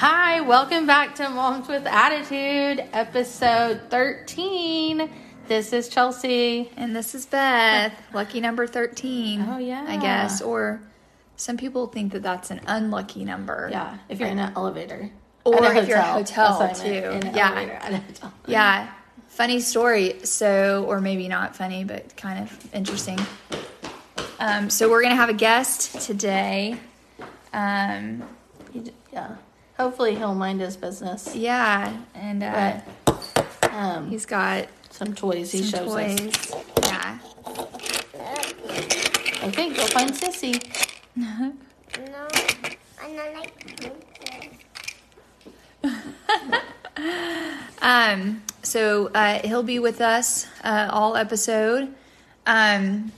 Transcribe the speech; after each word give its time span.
Hi, 0.00 0.40
welcome 0.40 0.86
back 0.86 1.14
to 1.16 1.28
Moms 1.28 1.68
with 1.68 1.86
Attitude, 1.86 2.82
episode 2.94 3.82
13. 3.90 5.10
This 5.46 5.74
is 5.74 5.90
Chelsea. 5.90 6.70
And 6.78 6.96
this 6.96 7.14
is 7.14 7.26
Beth, 7.26 7.92
lucky 8.14 8.40
number 8.40 8.66
13. 8.66 9.46
Oh, 9.46 9.58
yeah. 9.58 9.84
I 9.86 9.98
guess. 9.98 10.40
Or 10.40 10.80
some 11.36 11.58
people 11.58 11.86
think 11.88 12.12
that 12.12 12.22
that's 12.22 12.50
an 12.50 12.62
unlucky 12.66 13.26
number. 13.26 13.68
Yeah, 13.70 13.98
if 14.08 14.18
you're 14.20 14.30
in 14.30 14.38
an 14.38 14.54
elevator. 14.56 15.10
Or 15.44 15.62
At 15.66 15.76
a 15.76 15.82
if 15.82 15.88
you're 15.88 15.98
a 15.98 16.02
hotel, 16.02 16.58
That's 16.58 16.78
what 16.80 16.88
I 16.88 16.92
meant, 16.92 17.04
too. 17.04 17.10
In 17.10 17.26
an 17.26 17.34
Yeah. 17.34 17.50
elevator 17.50 17.72
at 17.72 17.92
a 17.92 17.96
hotel. 17.98 18.32
Yeah. 18.46 18.88
Funny 19.28 19.60
story. 19.60 20.20
So, 20.24 20.86
or 20.88 21.02
maybe 21.02 21.28
not 21.28 21.54
funny, 21.56 21.84
but 21.84 22.16
kind 22.16 22.42
of 22.42 22.74
interesting. 22.74 23.18
Um, 24.38 24.70
so, 24.70 24.88
we're 24.88 25.02
going 25.02 25.12
to 25.12 25.20
have 25.20 25.28
a 25.28 25.34
guest 25.34 26.00
today. 26.06 26.78
Um, 27.52 28.22
Yeah. 29.12 29.36
Hopefully 29.80 30.14
he'll 30.14 30.34
mind 30.34 30.60
his 30.60 30.76
business. 30.76 31.34
yeah. 31.34 31.96
And 32.14 32.42
uh, 32.42 32.80
Um, 33.72 34.10
he's 34.10 34.26
got 34.26 34.66
some 34.90 35.14
toys 35.14 35.50
he 35.52 35.62
some 35.62 35.86
shows 35.86 35.94
us. 35.96 36.20
toys. 36.20 36.54
Yeah. 36.84 37.18
Okay, 39.42 39.70
go 39.72 39.86
find 39.86 40.10
Sissy. 40.12 40.62
No, 41.16 41.50
I'm 43.02 43.16
not 43.16 43.32
like 43.34 43.52
Um, 47.82 48.42
so 48.62 49.06
uh, 49.14 49.40
he'll 49.46 49.62
be 49.62 49.78
with 49.78 50.02
us 50.02 50.46
uh, 50.62 50.88
all 50.92 51.16
episode. 51.16 51.94
Um, 52.46 53.10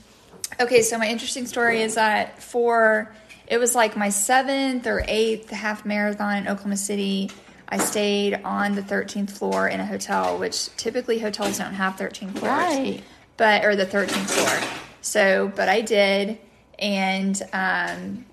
okay, 0.60 0.83
so 0.83 0.97
my 0.99 1.09
interesting 1.09 1.47
story 1.47 1.83
is 1.83 1.97
that 1.97 2.41
for 2.41 3.13
it 3.52 3.59
was 3.61 3.74
like 3.74 3.98
my 3.98 4.09
seventh 4.09 4.87
or 4.87 5.05
eighth 5.06 5.51
half 5.51 5.84
marathon 5.84 6.38
in 6.38 6.48
Oklahoma 6.48 6.77
City. 6.79 7.30
I 7.69 7.77
stayed 7.77 8.41
on 8.45 8.74
the 8.74 8.80
13th 8.83 9.30
floor 9.30 9.69
in 9.69 9.79
a 9.79 9.84
hotel, 9.84 10.38
which 10.38 10.74
typically 10.77 11.18
hotels 11.18 11.59
don't 11.59 11.74
have 11.74 11.96
13 11.96 12.30
floors, 12.30 12.51
Right. 12.51 13.02
but 13.37 13.62
or 13.66 13.77
the 13.77 13.85
13th 13.85 14.30
floor. 14.30 14.71
So, 15.02 15.52
but 15.54 15.68
I 15.68 15.82
did, 15.82 16.38
and 16.79 17.40
um, 17.52 18.24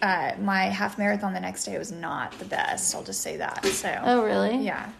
uh, 0.00 0.32
my 0.40 0.62
half 0.66 0.96
marathon 0.96 1.32
the 1.34 1.40
next 1.40 1.64
day 1.64 1.76
was 1.76 1.90
not 1.90 2.38
the 2.38 2.44
best. 2.44 2.94
I'll 2.94 3.02
just 3.02 3.20
say 3.20 3.36
that. 3.38 3.64
So, 3.66 4.00
Oh, 4.04 4.22
really? 4.24 4.58
yeah. 4.58 4.90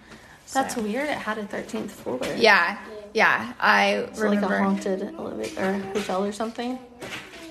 That's 0.52 0.74
So- 0.74 0.80
weird. 0.82 1.08
It 1.08 1.18
had 1.18 1.38
a 1.38 1.44
13th 1.44 1.90
floor. 1.90 2.18
yeah, 2.36 2.78
yeah. 3.14 3.52
I 3.60 4.06
It's 4.08 4.18
like 4.18 4.26
a 4.28 4.30
remember. 4.34 4.58
haunted 4.58 5.14
elevator 5.16 5.60
or 5.70 5.72
hotel 5.94 6.24
or 6.24 6.32
something. 6.32 6.78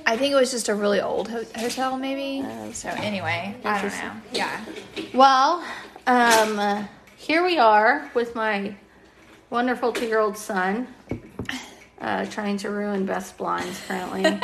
I 0.08 0.16
think 0.16 0.32
it 0.32 0.36
was 0.36 0.52
just 0.52 0.70
a 0.70 0.74
really 0.76 1.02
old 1.02 1.28
ho- 1.28 1.44
hotel, 1.58 1.98
maybe. 1.98 2.42
Oh, 2.48 2.72
so 2.72 2.88
anyway, 2.88 3.54
I 3.66 3.82
don't 3.82 3.92
know. 3.92 4.12
Yeah. 4.32 4.64
Well, 5.14 5.62
um, 6.08 6.58
uh, 6.58 6.86
here 7.18 7.44
we 7.46 7.58
are 7.60 8.10
with 8.14 8.34
my 8.34 8.76
wonderful 9.50 9.92
two 9.92 10.06
year 10.06 10.20
old 10.20 10.38
son 10.38 10.88
uh, 12.00 12.26
trying 12.28 12.56
to 12.60 12.70
ruin 12.70 13.06
Beth's 13.06 13.34
blinds 13.34 13.82
currently. 13.86 14.40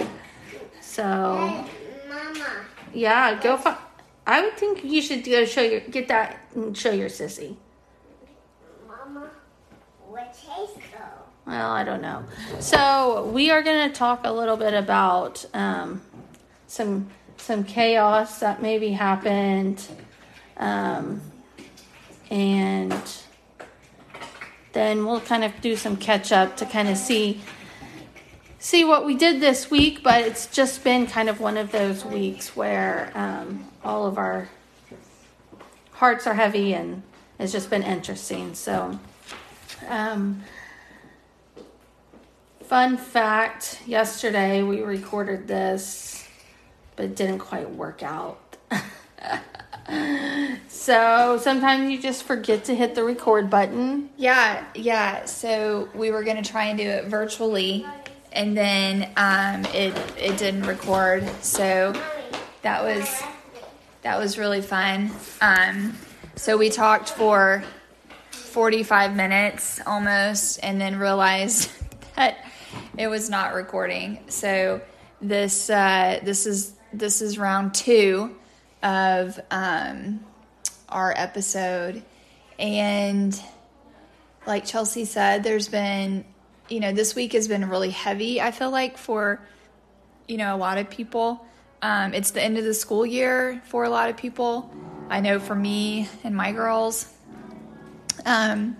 so, 0.80 1.64
Mama. 2.08 2.50
yeah, 2.92 3.40
go. 3.40 3.56
Fi- 3.58 3.78
I 4.26 4.42
would 4.42 4.56
think 4.56 4.82
you 4.82 5.00
should 5.00 5.24
go 5.24 5.44
show 5.44 5.62
your 5.62 5.80
get 5.80 6.08
that 6.08 6.40
and 6.56 6.76
show 6.76 6.90
your 6.90 7.08
sissy. 7.08 7.54
Mama, 8.88 9.30
Chase 10.32 10.76
go? 10.91 10.91
Well, 11.46 11.70
I 11.72 11.82
don't 11.82 12.02
know. 12.02 12.24
So 12.60 13.28
we 13.32 13.50
are 13.50 13.62
going 13.62 13.90
to 13.90 13.94
talk 13.94 14.20
a 14.24 14.32
little 14.32 14.56
bit 14.56 14.74
about 14.74 15.44
um, 15.54 16.02
some 16.68 17.08
some 17.36 17.64
chaos 17.64 18.38
that 18.38 18.62
maybe 18.62 18.92
happened, 18.92 19.84
um, 20.56 21.20
and 22.30 22.94
then 24.72 25.04
we'll 25.04 25.20
kind 25.20 25.42
of 25.42 25.60
do 25.60 25.74
some 25.74 25.96
catch 25.96 26.30
up 26.30 26.56
to 26.58 26.66
kind 26.66 26.88
of 26.88 26.96
see 26.96 27.40
see 28.60 28.84
what 28.84 29.04
we 29.04 29.16
did 29.16 29.40
this 29.40 29.68
week. 29.68 30.04
But 30.04 30.20
it's 30.20 30.46
just 30.46 30.84
been 30.84 31.08
kind 31.08 31.28
of 31.28 31.40
one 31.40 31.56
of 31.56 31.72
those 31.72 32.04
weeks 32.04 32.54
where 32.54 33.10
um, 33.16 33.68
all 33.82 34.06
of 34.06 34.16
our 34.16 34.48
hearts 35.94 36.28
are 36.28 36.34
heavy, 36.34 36.72
and 36.72 37.02
it's 37.40 37.50
just 37.50 37.68
been 37.68 37.82
interesting. 37.82 38.54
So. 38.54 39.00
Um, 39.88 40.44
Fun 42.72 42.96
fact 42.96 43.82
yesterday 43.84 44.62
we 44.62 44.80
recorded 44.80 45.46
this, 45.46 46.26
but 46.96 47.04
it 47.04 47.16
didn't 47.16 47.40
quite 47.40 47.70
work 47.70 48.02
out. 48.02 48.56
so 50.68 51.36
sometimes 51.36 51.90
you 51.90 52.00
just 52.00 52.22
forget 52.22 52.64
to 52.64 52.74
hit 52.74 52.94
the 52.94 53.04
record 53.04 53.50
button. 53.50 54.08
Yeah, 54.16 54.64
yeah. 54.74 55.26
So 55.26 55.90
we 55.94 56.10
were 56.10 56.22
gonna 56.22 56.42
try 56.42 56.68
and 56.68 56.78
do 56.78 56.88
it 56.88 57.08
virtually, 57.08 57.86
and 58.32 58.56
then 58.56 59.10
um, 59.18 59.66
it 59.74 59.94
it 60.16 60.38
didn't 60.38 60.62
record. 60.62 61.28
So 61.44 61.92
that 62.62 62.82
was 62.82 63.22
that 64.00 64.18
was 64.18 64.38
really 64.38 64.62
fun. 64.62 65.10
Um, 65.42 65.94
so 66.36 66.56
we 66.56 66.70
talked 66.70 67.10
for 67.10 67.64
forty 68.30 68.82
five 68.82 69.14
minutes 69.14 69.78
almost, 69.86 70.58
and 70.62 70.80
then 70.80 70.98
realized 70.98 71.70
that 72.16 72.46
it 72.98 73.08
was 73.08 73.30
not 73.30 73.54
recording. 73.54 74.18
So 74.28 74.80
this 75.20 75.70
uh, 75.70 76.20
this 76.22 76.46
is 76.46 76.74
this 76.92 77.22
is 77.22 77.38
round 77.38 77.74
two 77.74 78.36
of 78.82 79.38
um, 79.50 80.24
our 80.88 81.12
episode, 81.16 82.02
and 82.58 83.40
like 84.46 84.64
Chelsea 84.64 85.04
said, 85.04 85.44
there's 85.44 85.68
been, 85.68 86.24
you 86.68 86.80
know, 86.80 86.92
this 86.92 87.14
week 87.14 87.32
has 87.32 87.48
been 87.48 87.68
really 87.68 87.90
heavy, 87.90 88.40
I 88.40 88.50
feel 88.50 88.70
like, 88.70 88.98
for, 88.98 89.40
you 90.26 90.36
know, 90.36 90.54
a 90.54 90.58
lot 90.58 90.78
of 90.78 90.90
people. 90.90 91.46
Um, 91.80 92.14
it's 92.14 92.32
the 92.32 92.42
end 92.42 92.58
of 92.58 92.64
the 92.64 92.74
school 92.74 93.04
year 93.06 93.62
for 93.66 93.84
a 93.84 93.90
lot 93.90 94.10
of 94.10 94.16
people. 94.16 94.72
I 95.08 95.20
know 95.20 95.38
for 95.38 95.54
me 95.54 96.08
and 96.24 96.34
my 96.34 96.52
girls, 96.52 97.12
um, 98.24 98.76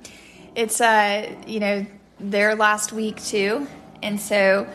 it's, 0.55 0.81
uh, 0.81 1.34
you 1.47 1.61
know, 1.61 1.87
their 2.19 2.55
last 2.55 2.93
week 2.93 3.23
too. 3.23 3.67
And 4.02 4.20
so, 4.20 4.66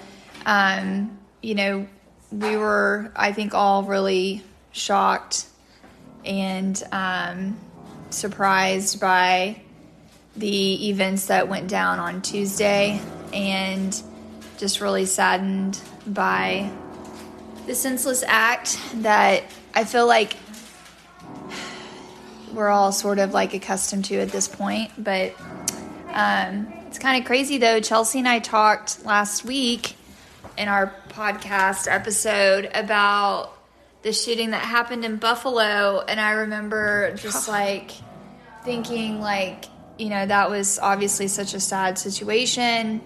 um, 0.45 1.17
you 1.41 1.55
know, 1.55 1.87
we 2.31 2.57
were, 2.57 3.11
I 3.15 3.31
think, 3.33 3.53
all 3.53 3.83
really 3.83 4.43
shocked 4.71 5.45
and 6.25 6.81
um, 6.91 7.57
surprised 8.09 8.99
by 8.99 9.61
the 10.35 10.89
events 10.89 11.27
that 11.27 11.47
went 11.47 11.67
down 11.67 11.99
on 11.99 12.21
Tuesday 12.21 13.01
and 13.33 14.01
just 14.57 14.81
really 14.81 15.05
saddened 15.05 15.79
by 16.05 16.71
the 17.65 17.75
senseless 17.75 18.23
act 18.25 18.79
that 18.95 19.43
I 19.73 19.83
feel 19.83 20.07
like 20.07 20.35
we're 22.53 22.69
all 22.69 22.91
sort 22.91 23.19
of 23.19 23.33
like 23.33 23.53
accustomed 23.53 24.05
to 24.05 24.15
at 24.19 24.29
this 24.29 24.47
point. 24.47 24.91
But 24.97 25.35
um, 26.13 26.71
it's 26.87 26.99
kind 26.99 27.21
of 27.21 27.27
crazy 27.27 27.57
though. 27.57 27.79
Chelsea 27.81 28.19
and 28.19 28.27
I 28.27 28.39
talked 28.39 29.05
last 29.05 29.43
week 29.43 29.95
in 30.57 30.69
our 30.69 30.93
podcast 31.09 31.91
episode 31.91 32.69
about 32.73 33.53
the 34.03 34.13
shooting 34.13 34.51
that 34.51 34.61
happened 34.61 35.03
in 35.03 35.17
Buffalo, 35.17 35.99
and 36.07 36.19
I 36.19 36.31
remember 36.31 37.13
just 37.15 37.49
like 37.49 37.91
thinking 38.63 39.19
like 39.19 39.65
you 39.97 40.09
know 40.09 40.25
that 40.25 40.49
was 40.49 40.79
obviously 40.79 41.27
such 41.27 41.53
a 41.53 41.59
sad 41.59 41.99
situation. 41.99 43.01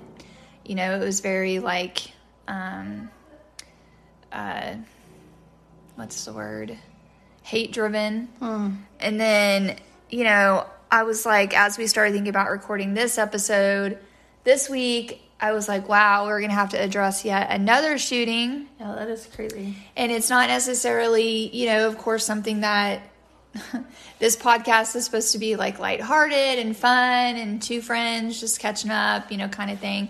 You 0.63 0.75
know 0.75 0.95
it 0.95 1.03
was 1.03 1.19
very 1.21 1.57
like 1.59 2.11
um 2.47 3.09
uh 4.31 4.75
what's 5.95 6.25
the 6.25 6.33
word? 6.33 6.77
Hate 7.41 7.73
driven 7.73 8.29
and 8.99 9.19
then 9.19 9.77
you 10.11 10.23
know 10.23 10.67
i 10.91 11.03
was 11.03 11.25
like 11.25 11.55
as 11.57 11.77
we 11.77 11.87
started 11.87 12.11
thinking 12.13 12.29
about 12.29 12.49
recording 12.51 12.93
this 12.93 13.17
episode 13.17 13.97
this 14.43 14.69
week 14.69 15.21
i 15.39 15.51
was 15.53 15.67
like 15.67 15.87
wow 15.89 16.25
we're 16.25 16.41
gonna 16.41 16.53
have 16.53 16.69
to 16.69 16.77
address 16.81 17.23
yet 17.25 17.47
another 17.49 17.97
shooting 17.97 18.67
Yeah, 18.79 18.93
that 18.95 19.07
is 19.09 19.27
crazy. 19.33 19.75
and 19.95 20.11
it's 20.11 20.29
not 20.29 20.49
necessarily, 20.49 21.47
you 21.55 21.65
know, 21.67 21.87
of 21.87 21.97
course, 21.97 22.25
something 22.25 22.61
that 22.61 23.01
this 24.19 24.35
podcast 24.37 24.95
is 24.95 25.03
supposed 25.05 25.33
to 25.33 25.37
be 25.39 25.55
like 25.55 25.77
lighthearted 25.79 26.59
and 26.59 26.75
fun 26.75 27.35
and 27.35 27.61
two 27.61 27.81
friends 27.81 28.39
just 28.39 28.59
catching 28.59 28.91
up, 28.91 29.31
you 29.31 29.37
know, 29.37 29.47
kind 29.49 29.69
of 29.71 29.79
thing. 29.79 30.09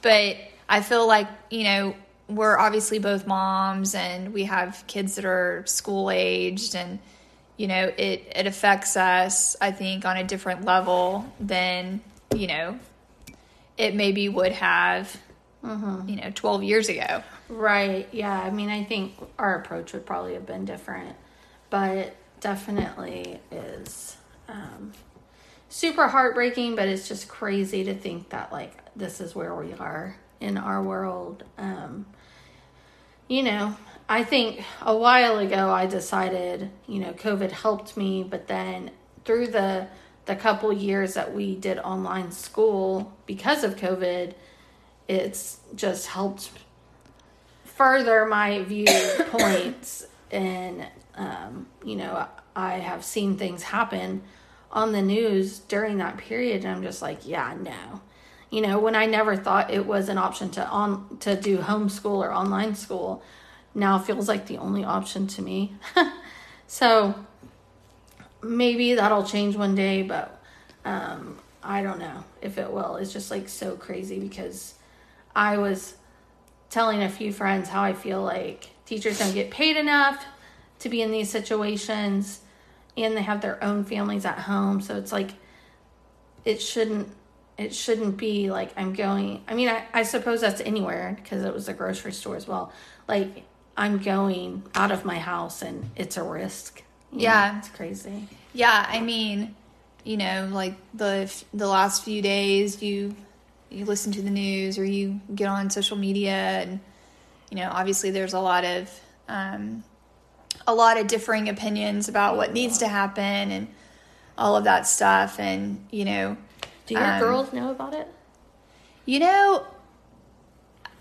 But 0.00 0.36
I 0.68 0.80
feel 0.80 1.06
like, 1.06 1.28
you 1.50 1.64
know, 1.64 1.94
we're 2.28 2.58
obviously 2.58 2.98
both 2.98 3.26
moms 3.26 3.94
and 3.94 4.32
we 4.32 4.44
have 4.44 4.82
kids 4.86 5.16
that 5.16 5.24
are 5.24 5.62
school 5.66 6.10
aged 6.10 6.74
and, 6.74 6.98
you 7.58 7.66
know, 7.66 7.92
it, 7.96 8.32
it 8.34 8.46
affects 8.46 8.96
us, 8.96 9.56
I 9.60 9.72
think, 9.72 10.06
on 10.06 10.16
a 10.16 10.24
different 10.24 10.64
level 10.64 11.30
than, 11.40 12.00
you 12.34 12.46
know, 12.46 12.78
it 13.76 13.94
maybe 13.94 14.28
would 14.28 14.52
have, 14.52 15.14
you 16.06 16.16
know, 16.16 16.30
12 16.34 16.62
years 16.62 16.88
ago. 16.88 17.22
Right. 17.48 18.08
Yeah. 18.12 18.40
I 18.40 18.50
mean, 18.50 18.70
I 18.70 18.84
think 18.84 19.14
our 19.38 19.56
approach 19.56 19.92
would 19.92 20.06
probably 20.06 20.34
have 20.34 20.46
been 20.46 20.64
different, 20.64 21.16
but 21.68 22.14
definitely 22.40 23.40
is 23.50 24.16
um, 24.48 24.92
super 25.68 26.06
heartbreaking, 26.06 26.76
but 26.76 26.86
it's 26.86 27.08
just 27.08 27.26
crazy 27.26 27.82
to 27.84 27.94
think 27.94 28.30
that 28.30 28.52
like 28.52 28.72
this 28.94 29.20
is 29.20 29.34
where 29.34 29.54
we 29.54 29.72
are 29.74 30.16
in 30.40 30.56
our 30.56 30.80
world. 30.80 31.42
Um, 31.58 32.06
you 33.26 33.42
know, 33.42 33.76
I 34.08 34.24
think 34.24 34.64
a 34.80 34.96
while 34.96 35.38
ago 35.38 35.70
I 35.70 35.86
decided, 35.86 36.70
you 36.86 37.00
know, 37.00 37.12
COVID 37.12 37.50
helped 37.50 37.96
me, 37.96 38.22
but 38.22 38.48
then 38.48 38.90
through 39.24 39.48
the 39.48 39.88
the 40.24 40.36
couple 40.36 40.70
years 40.72 41.14
that 41.14 41.34
we 41.34 41.56
did 41.56 41.78
online 41.78 42.30
school 42.32 43.16
because 43.24 43.64
of 43.64 43.76
COVID, 43.76 44.34
it's 45.08 45.58
just 45.74 46.08
helped 46.08 46.50
further 47.64 48.26
my 48.26 48.62
viewpoints 48.64 50.06
and 50.30 50.86
um, 51.14 51.66
you 51.84 51.96
know 51.96 52.26
i 52.54 52.74
have 52.74 53.04
seen 53.04 53.36
things 53.36 53.62
happen 53.62 54.20
on 54.72 54.92
the 54.92 55.00
news 55.00 55.60
during 55.60 55.98
that 55.98 56.18
period 56.18 56.64
and 56.64 56.74
i'm 56.74 56.82
just 56.82 57.00
like 57.00 57.26
yeah 57.26 57.56
no. 57.60 58.00
You 58.50 58.62
know 58.62 58.78
when 58.78 58.96
i 58.96 59.06
never 59.06 59.36
thought 59.36 59.70
it 59.70 59.86
was 59.86 60.08
an 60.08 60.18
option 60.18 60.50
to 60.50 60.66
on 60.66 61.18
to 61.20 61.40
do 61.40 61.58
homeschool 61.58 62.18
or 62.18 62.32
online 62.32 62.74
school 62.74 63.22
now 63.78 63.98
feels 63.98 64.28
like 64.28 64.46
the 64.46 64.58
only 64.58 64.84
option 64.84 65.26
to 65.26 65.42
me 65.42 65.74
so 66.66 67.14
maybe 68.42 68.94
that'll 68.94 69.24
change 69.24 69.56
one 69.56 69.74
day 69.74 70.02
but 70.02 70.42
um, 70.84 71.38
i 71.62 71.82
don't 71.82 71.98
know 71.98 72.24
if 72.42 72.58
it 72.58 72.70
will 72.70 72.96
it's 72.96 73.12
just 73.12 73.30
like 73.30 73.48
so 73.48 73.76
crazy 73.76 74.18
because 74.18 74.74
i 75.34 75.56
was 75.56 75.94
telling 76.70 77.02
a 77.02 77.08
few 77.08 77.32
friends 77.32 77.68
how 77.68 77.82
I 77.82 77.92
feel 77.92 78.22
like 78.22 78.70
teachers 78.84 79.18
don't 79.18 79.34
get 79.34 79.50
paid 79.50 79.76
enough 79.76 80.24
to 80.80 80.88
be 80.88 81.02
in 81.02 81.10
these 81.10 81.30
situations 81.30 82.40
and 82.96 83.16
they 83.16 83.22
have 83.22 83.40
their 83.40 83.62
own 83.62 83.84
families 83.84 84.24
at 84.24 84.38
home. 84.40 84.80
So 84.80 84.96
it's 84.96 85.12
like 85.12 85.30
it 86.44 86.60
shouldn't 86.60 87.08
it 87.56 87.74
shouldn't 87.74 88.16
be 88.16 88.50
like 88.50 88.70
I'm 88.76 88.92
going 88.92 89.42
I 89.48 89.54
mean 89.54 89.68
I, 89.68 89.84
I 89.92 90.02
suppose 90.02 90.40
that's 90.40 90.60
anywhere 90.60 91.16
because 91.22 91.44
it 91.44 91.52
was 91.52 91.68
a 91.68 91.74
grocery 91.74 92.12
store 92.12 92.36
as 92.36 92.46
well. 92.46 92.72
Like 93.06 93.44
I'm 93.78 93.98
going 93.98 94.64
out 94.74 94.90
of 94.90 95.04
my 95.04 95.18
house 95.18 95.62
and 95.62 95.88
it's 95.96 96.16
a 96.16 96.22
risk. 96.22 96.82
You 97.12 97.20
Yeah. 97.20 97.52
know, 97.52 97.58
it's 97.60 97.68
crazy. 97.70 98.28
Yeah, 98.52 98.84
I 98.88 99.00
mean, 99.00 99.54
you 100.04 100.16
know, 100.16 100.48
like 100.52 100.74
the 100.92 101.32
the 101.54 101.66
last 101.68 102.04
few 102.04 102.20
days, 102.20 102.82
you 102.82 103.14
you 103.70 103.84
listen 103.84 104.12
to 104.12 104.22
the 104.22 104.30
news 104.30 104.78
or 104.78 104.84
you 104.84 105.20
get 105.34 105.46
on 105.48 105.70
social 105.70 105.96
media, 105.96 106.32
and 106.32 106.80
you 107.50 107.56
know, 107.58 107.70
obviously, 107.72 108.10
there's 108.10 108.34
a 108.34 108.40
lot 108.40 108.64
of 108.64 108.90
um, 109.28 109.84
a 110.66 110.74
lot 110.74 110.98
of 110.98 111.06
differing 111.06 111.48
opinions 111.48 112.08
about 112.08 112.36
what 112.36 112.52
needs 112.52 112.78
to 112.78 112.88
happen 112.88 113.50
and 113.52 113.68
all 114.36 114.56
of 114.56 114.64
that 114.64 114.86
stuff, 114.86 115.38
and 115.38 115.86
you 115.90 116.04
know, 116.04 116.36
Do 116.86 116.94
your 116.94 117.04
Um, 117.04 117.18
girls 117.20 117.52
know 117.52 117.70
about 117.70 117.94
it? 117.94 118.08
you 119.04 119.18
know, 119.20 119.66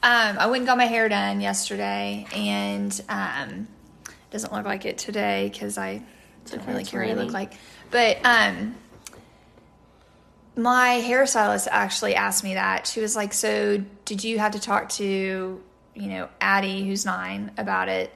um, 0.04 0.38
I 0.38 0.46
went 0.48 0.62
and 0.62 0.68
got 0.68 0.78
my 0.78 0.86
hair 0.86 1.10
done 1.10 1.42
yesterday, 1.42 2.28
and 2.34 3.02
um, 3.10 3.68
it 4.06 4.32
doesn't 4.32 4.54
look 4.54 4.66
like 4.66 4.86
it 4.86 4.98
today 4.98 5.50
because 5.52 5.78
I 5.78 6.02
don't 6.46 6.66
really 6.68 6.84
care 6.84 7.02
what 7.02 7.10
it 7.10 7.18
look 7.18 7.34
like. 7.34 7.54
But 7.90 8.20
um, 8.24 8.76
my 10.56 11.02
hairstylist 11.04 11.68
actually 11.72 12.16
asked 12.16 12.44
me 12.44 12.54
that. 12.54 12.88
She 12.88 13.02
was 13.02 13.16
like, 13.16 13.34
"So, 13.34 13.84
did 14.06 14.24
you 14.24 14.40
have 14.40 14.52
to 14.54 14.60
talk 14.60 14.90
to, 14.90 15.62
you 15.96 16.08
know, 16.08 16.30
Addie, 16.42 16.86
who's 16.86 17.06
nine, 17.06 17.52
about 17.58 17.90
it?" 17.90 18.14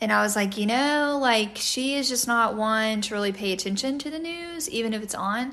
And 0.00 0.12
I 0.12 0.22
was 0.22 0.36
like, 0.36 0.56
you 0.56 0.66
know, 0.66 1.18
like 1.20 1.56
she 1.56 1.96
is 1.96 2.08
just 2.08 2.28
not 2.28 2.54
one 2.54 3.00
to 3.02 3.14
really 3.14 3.32
pay 3.32 3.52
attention 3.52 3.98
to 3.98 4.10
the 4.10 4.18
news, 4.18 4.70
even 4.70 4.94
if 4.94 5.02
it's 5.02 5.14
on. 5.14 5.52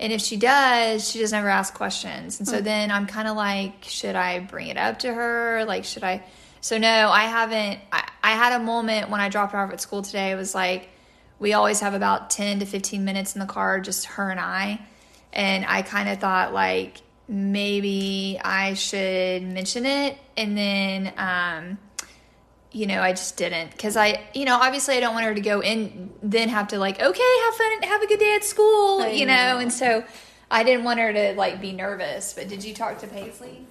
And 0.00 0.12
if 0.12 0.20
she 0.20 0.36
does, 0.36 1.08
she 1.08 1.20
just 1.20 1.32
never 1.32 1.48
ask 1.48 1.74
questions. 1.74 2.40
And 2.40 2.48
so 2.48 2.60
then 2.60 2.90
I'm 2.90 3.06
kind 3.06 3.28
of 3.28 3.36
like, 3.36 3.84
should 3.84 4.16
I 4.16 4.40
bring 4.40 4.66
it 4.68 4.76
up 4.76 4.98
to 5.00 5.14
her? 5.14 5.64
Like, 5.64 5.84
should 5.84 6.02
I? 6.02 6.24
So 6.60 6.76
no, 6.76 7.08
I 7.08 7.24
haven't. 7.24 7.78
I, 7.92 8.08
I 8.22 8.32
had 8.32 8.60
a 8.60 8.64
moment 8.64 9.10
when 9.10 9.20
I 9.20 9.28
dropped 9.28 9.52
her 9.52 9.58
off 9.60 9.72
at 9.72 9.80
school 9.80 10.02
today. 10.02 10.32
It 10.32 10.36
was 10.36 10.56
like, 10.56 10.88
we 11.38 11.52
always 11.52 11.78
have 11.80 11.94
about 11.94 12.30
10 12.30 12.58
to 12.58 12.66
15 12.66 13.04
minutes 13.04 13.36
in 13.36 13.40
the 13.40 13.46
car, 13.46 13.80
just 13.80 14.06
her 14.06 14.28
and 14.28 14.40
I. 14.40 14.80
And 15.32 15.64
I 15.64 15.82
kind 15.82 16.08
of 16.08 16.18
thought, 16.18 16.52
like, 16.52 17.00
maybe 17.28 18.40
I 18.44 18.74
should 18.74 19.42
mention 19.44 19.86
it. 19.86 20.18
And 20.36 20.58
then, 20.58 21.12
um, 21.16 21.78
you 22.72 22.86
know, 22.86 23.00
I 23.00 23.12
just 23.12 23.36
didn't 23.36 23.70
because 23.72 23.96
I, 23.96 24.28
you 24.34 24.44
know, 24.44 24.56
obviously 24.56 24.96
I 24.96 25.00
don't 25.00 25.14
want 25.14 25.26
her 25.26 25.34
to 25.34 25.40
go 25.40 25.60
in, 25.60 26.10
then 26.22 26.48
have 26.48 26.68
to 26.68 26.78
like, 26.78 27.00
okay, 27.00 27.38
have 27.44 27.54
fun, 27.54 27.82
have 27.82 28.02
a 28.02 28.06
good 28.06 28.18
day 28.18 28.34
at 28.34 28.44
school, 28.44 29.02
I 29.02 29.08
you 29.08 29.26
know? 29.26 29.54
know. 29.54 29.58
and 29.58 29.72
so 29.72 30.04
I 30.50 30.64
didn't 30.64 30.84
want 30.84 31.00
her 31.00 31.12
to 31.12 31.34
like 31.34 31.60
be 31.60 31.72
nervous. 31.72 32.32
But 32.34 32.48
did 32.48 32.64
you 32.64 32.74
talk 32.74 32.98
to 32.98 33.06
Paisley? 33.06 33.66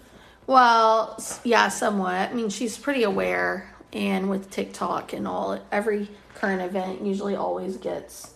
Well, 0.47 1.21
yeah, 1.43 1.67
somewhat. 1.69 2.29
I 2.29 2.33
mean, 2.33 2.49
she's 2.49 2.77
pretty 2.77 3.03
aware, 3.03 3.73
and 3.91 4.29
with 4.29 4.49
TikTok 4.49 5.11
and 5.13 5.27
all, 5.27 5.59
every 5.71 6.09
current 6.35 6.61
event 6.61 7.01
usually 7.05 7.35
always 7.35 7.77
gets 7.77 8.33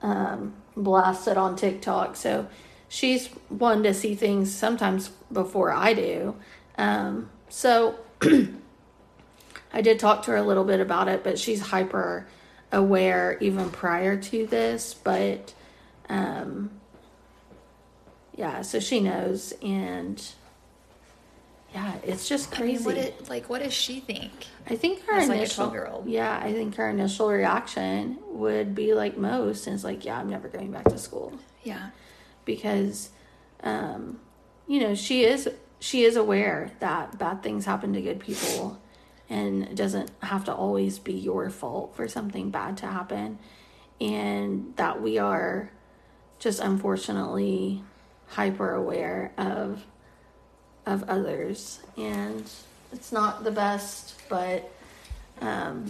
um, 0.00 0.54
blasted 0.76 1.36
on 1.36 1.56
TikTok. 1.56 2.16
So 2.16 2.46
she's 2.88 3.28
one 3.48 3.82
to 3.82 3.92
see 3.94 4.14
things 4.14 4.54
sometimes 4.54 5.08
before 5.32 5.72
I 5.72 5.92
do. 5.92 6.36
Um, 6.76 7.30
so 7.48 7.98
I 9.72 9.80
did 9.82 9.98
talk 9.98 10.22
to 10.24 10.30
her 10.32 10.36
a 10.36 10.42
little 10.42 10.64
bit 10.64 10.80
about 10.80 11.08
it, 11.08 11.22
but 11.24 11.38
she's 11.38 11.60
hyper 11.60 12.26
aware 12.72 13.36
even 13.40 13.70
prior 13.70 14.16
to 14.16 14.46
this. 14.46 14.94
But 14.94 15.52
um, 16.08 16.70
yeah, 18.36 18.62
so 18.62 18.80
she 18.80 19.00
knows, 19.00 19.52
and 19.62 20.22
yeah, 21.74 21.94
it's 22.04 22.28
just 22.28 22.48
I 22.58 22.62
mean, 22.62 22.76
crazy. 22.76 22.84
what 22.84 22.96
it, 22.96 23.28
like, 23.28 23.48
what 23.50 23.62
does 23.62 23.74
she 23.74 24.00
think? 24.00 24.32
I 24.68 24.74
think 24.76 25.02
her 25.04 25.14
As, 25.14 25.28
like, 25.28 25.38
initial 25.38 25.66
12-year-old. 25.68 26.08
Yeah, 26.08 26.38
I 26.42 26.52
think 26.52 26.76
her 26.76 26.88
initial 26.88 27.28
reaction 27.28 28.18
would 28.28 28.74
be 28.74 28.94
like 28.94 29.16
most, 29.18 29.66
and 29.66 29.74
it's 29.74 29.84
like, 29.84 30.04
yeah, 30.04 30.18
I'm 30.18 30.30
never 30.30 30.48
going 30.48 30.70
back 30.70 30.84
to 30.84 30.98
school 30.98 31.38
Yeah. 31.64 31.90
because, 32.44 33.10
um, 33.62 34.20
you 34.66 34.80
know, 34.80 34.94
she 34.94 35.24
is 35.24 35.48
she 35.80 36.04
is 36.04 36.16
aware 36.16 36.72
that 36.80 37.18
bad 37.18 37.42
things 37.42 37.64
happen 37.64 37.92
to 37.92 38.00
good 38.00 38.18
people, 38.20 38.80
and 39.30 39.64
it 39.64 39.74
doesn't 39.74 40.10
have 40.22 40.44
to 40.46 40.54
always 40.54 40.98
be 40.98 41.12
your 41.12 41.50
fault 41.50 41.94
for 41.94 42.08
something 42.08 42.50
bad 42.50 42.76
to 42.78 42.86
happen, 42.86 43.38
and 44.00 44.72
that 44.76 45.02
we 45.02 45.18
are 45.18 45.70
just 46.38 46.60
unfortunately 46.60 47.82
hyper 48.28 48.72
aware 48.74 49.32
of 49.38 49.84
of 50.86 51.02
others 51.08 51.80
and 51.96 52.50
it's 52.92 53.10
not 53.12 53.42
the 53.44 53.50
best 53.50 54.14
but 54.28 54.70
um 55.40 55.86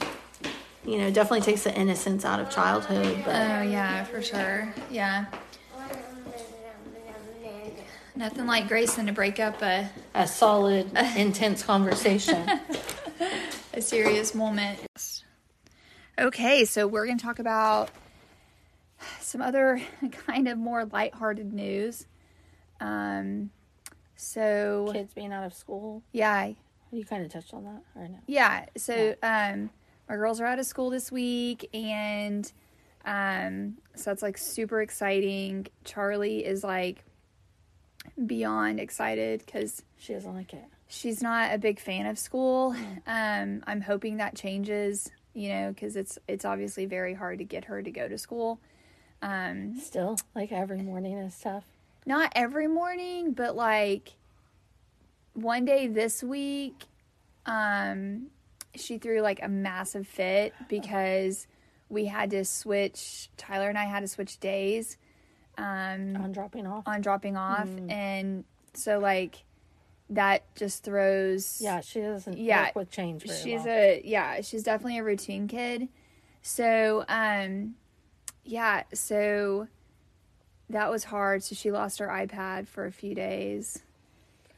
you 0.84 0.98
know 0.98 1.10
definitely 1.10 1.40
takes 1.40 1.62
the 1.64 1.74
innocence 1.76 2.24
out 2.24 2.40
of 2.40 2.48
childhood 2.48 3.22
but 3.24 3.34
Oh 3.34 3.62
yeah, 3.62 4.02
for 4.04 4.22
sure. 4.22 4.72
Yeah. 4.90 5.26
Nothing 8.16 8.46
like 8.46 8.66
Grayson 8.66 9.06
to 9.06 9.12
break 9.12 9.38
up 9.38 9.62
a, 9.62 9.88
a 10.14 10.26
solid 10.26 10.90
intense 11.16 11.62
conversation 11.62 12.48
a 13.78 13.82
serious 13.82 14.34
moment. 14.34 14.80
Okay, 16.18 16.64
so 16.64 16.88
we're 16.88 17.06
going 17.06 17.16
to 17.16 17.24
talk 17.24 17.38
about 17.38 17.90
some 19.20 19.40
other 19.40 19.80
kind 20.26 20.48
of 20.48 20.58
more 20.58 20.84
lighthearted 20.84 21.52
news. 21.52 22.04
Um, 22.80 23.50
so 24.16 24.90
kids 24.92 25.14
being 25.14 25.32
out 25.32 25.44
of 25.44 25.54
school 25.54 26.02
yeah, 26.12 26.50
you 26.90 27.04
kind 27.04 27.24
of 27.24 27.32
touched 27.32 27.54
on 27.54 27.64
that 27.64 27.82
or 27.94 28.08
no 28.08 28.18
yeah. 28.26 28.66
So 28.76 29.14
um, 29.22 29.70
my 30.08 30.16
girls 30.16 30.40
are 30.40 30.46
out 30.46 30.58
of 30.58 30.66
school 30.66 30.90
this 30.90 31.12
week, 31.12 31.68
and 31.72 32.50
um, 33.04 33.78
so 33.94 34.10
that's 34.10 34.22
like 34.22 34.38
super 34.38 34.82
exciting. 34.82 35.68
Charlie 35.84 36.44
is 36.44 36.64
like 36.64 37.04
beyond 38.26 38.80
excited 38.80 39.44
because 39.46 39.82
she 39.98 40.14
doesn't 40.14 40.34
like 40.34 40.52
it 40.52 40.64
she's 40.88 41.22
not 41.22 41.54
a 41.54 41.58
big 41.58 41.80
fan 41.80 42.06
of 42.06 42.18
school. 42.18 42.74
Um, 43.06 43.62
I'm 43.66 43.80
hoping 43.80 44.18
that 44.18 44.36
changes, 44.36 45.10
you 45.32 45.48
know, 45.48 45.70
because 45.70 45.96
it's 45.96 46.18
it's 46.28 46.44
obviously 46.44 46.84
very 46.84 47.14
hard 47.14 47.38
to 47.38 47.44
get 47.44 47.66
her 47.66 47.82
to 47.82 47.90
go 47.90 48.06
to 48.06 48.18
school. 48.18 48.60
Um, 49.22 49.78
still 49.80 50.16
like 50.34 50.52
every 50.52 50.82
morning 50.82 51.16
is 51.18 51.38
tough 51.40 51.64
not 52.08 52.32
every 52.34 52.66
morning, 52.66 53.32
but 53.32 53.54
like 53.54 54.14
one 55.34 55.66
day 55.66 55.86
this 55.86 56.22
week, 56.22 56.86
um, 57.44 58.28
she 58.74 58.96
threw 58.96 59.20
like 59.20 59.40
a 59.42 59.48
massive 59.48 60.08
fit 60.08 60.54
because 60.68 61.46
we 61.90 62.06
had 62.06 62.30
to 62.30 62.44
switch. 62.46 63.28
Tyler 63.36 63.68
and 63.68 63.76
I 63.76 63.84
had 63.84 64.00
to 64.00 64.08
switch 64.08 64.40
days. 64.40 64.96
Um, 65.58 66.16
on 66.16 66.32
dropping 66.32 66.66
off 66.68 66.86
on 66.86 67.00
dropping 67.00 67.36
off 67.36 67.68
and 67.88 68.44
so 68.74 69.00
like 69.00 69.42
that 70.10 70.42
just 70.54 70.84
throws 70.84 71.58
yeah 71.60 71.80
she 71.80 72.00
doesn't 72.00 72.38
Yeah, 72.38 72.66
work 72.66 72.76
with 72.76 72.90
change 72.90 73.22
she's 73.22 73.64
well. 73.64 73.68
a 73.68 74.02
yeah 74.04 74.40
she's 74.40 74.62
definitely 74.62 74.98
a 74.98 75.04
routine 75.04 75.48
kid 75.48 75.88
So, 76.40 77.04
um, 77.08 77.74
yeah, 78.44 78.84
so 78.94 79.68
that 80.70 80.90
was 80.90 81.04
hard. 81.04 81.42
So 81.42 81.54
she 81.54 81.70
lost 81.70 81.98
her 81.98 82.06
iPad 82.08 82.68
for 82.68 82.86
a 82.86 82.92
few 82.92 83.14
days, 83.14 83.82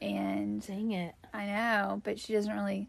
and 0.01 0.65
Dang 0.65 0.91
it. 0.91 1.15
I 1.33 1.45
know, 1.47 2.01
but 2.03 2.19
she 2.19 2.33
doesn't 2.33 2.53
really. 2.53 2.87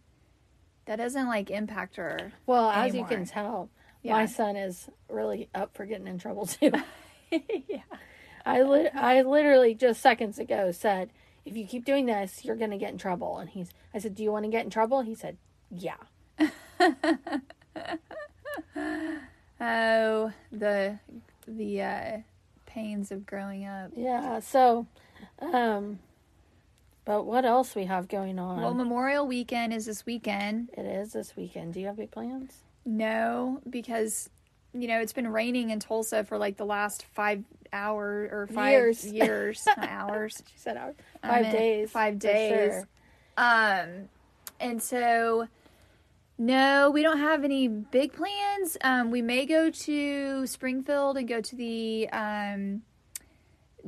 That 0.86 0.96
doesn't 0.96 1.26
like 1.26 1.50
impact 1.50 1.96
her. 1.96 2.32
Well, 2.46 2.70
as 2.70 2.94
you 2.94 3.04
can 3.04 3.24
tell, 3.24 3.70
Yeah. 4.02 4.12
my 4.12 4.26
son 4.26 4.56
is 4.56 4.88
really 5.08 5.48
up 5.54 5.74
for 5.74 5.84
getting 5.86 6.06
in 6.06 6.18
trouble 6.18 6.46
too. 6.46 6.70
yeah. 7.30 7.82
I 8.44 8.62
li- 8.62 8.90
I 8.94 9.22
literally 9.22 9.74
just 9.74 10.00
seconds 10.00 10.38
ago 10.38 10.70
said, 10.72 11.10
"If 11.44 11.56
you 11.56 11.66
keep 11.66 11.84
doing 11.84 12.06
this, 12.06 12.44
you're 12.44 12.56
going 12.56 12.70
to 12.70 12.78
get 12.78 12.92
in 12.92 12.98
trouble." 12.98 13.38
And 13.38 13.50
he's 13.50 13.70
I 13.94 13.98
said, 13.98 14.14
"Do 14.14 14.22
you 14.22 14.32
want 14.32 14.44
to 14.44 14.50
get 14.50 14.64
in 14.64 14.70
trouble?" 14.70 15.02
He 15.02 15.14
said, 15.14 15.36
"Yeah." 15.70 15.96
Oh, 19.64 20.32
the 20.50 20.98
the 21.46 21.82
uh, 21.82 22.18
pains 22.66 23.12
of 23.12 23.24
growing 23.24 23.64
up. 23.64 23.92
Yeah. 23.96 24.40
So 24.40 24.86
um 25.40 26.00
but 27.04 27.24
what 27.24 27.44
else 27.44 27.74
we 27.74 27.84
have 27.84 28.08
going 28.08 28.38
on? 28.38 28.60
Well, 28.60 28.74
Memorial 28.74 29.26
Weekend 29.26 29.72
is 29.72 29.86
this 29.86 30.06
weekend. 30.06 30.70
it 30.76 30.84
is 30.86 31.12
this 31.12 31.36
weekend. 31.36 31.74
Do 31.74 31.80
you 31.80 31.86
have 31.86 31.96
big 31.96 32.10
plans? 32.10 32.62
No, 32.84 33.60
because 33.68 34.30
you 34.74 34.88
know 34.88 35.00
it's 35.00 35.12
been 35.12 35.28
raining 35.28 35.70
in 35.70 35.80
Tulsa 35.80 36.24
for 36.24 36.38
like 36.38 36.56
the 36.56 36.64
last 36.66 37.04
five 37.14 37.44
hour 37.72 38.28
or 38.30 38.46
five 38.52 38.72
Years. 38.72 39.04
years, 39.12 39.64
not 39.66 39.88
hours. 39.88 40.42
She 40.52 40.58
said 40.58 40.76
hours. 40.76 40.94
5 41.22 41.42
meant 41.42 41.52
days. 41.56 41.90
five 41.90 42.18
days. 42.18 42.72
sure. 42.72 42.88
Um, 43.36 44.08
and 44.60 44.82
so 44.82 45.48
no, 46.38 46.90
we 46.90 47.02
don't 47.02 47.18
have 47.18 47.44
any 47.44 47.68
big 47.68 48.12
plans. 48.14 48.76
Um, 48.82 49.10
we 49.10 49.22
may 49.22 49.46
go 49.46 49.70
to 49.70 50.46
Springfield 50.46 51.16
and 51.16 51.28
go 51.28 51.40
to 51.40 51.56
the 51.56 52.08
um, 52.10 52.82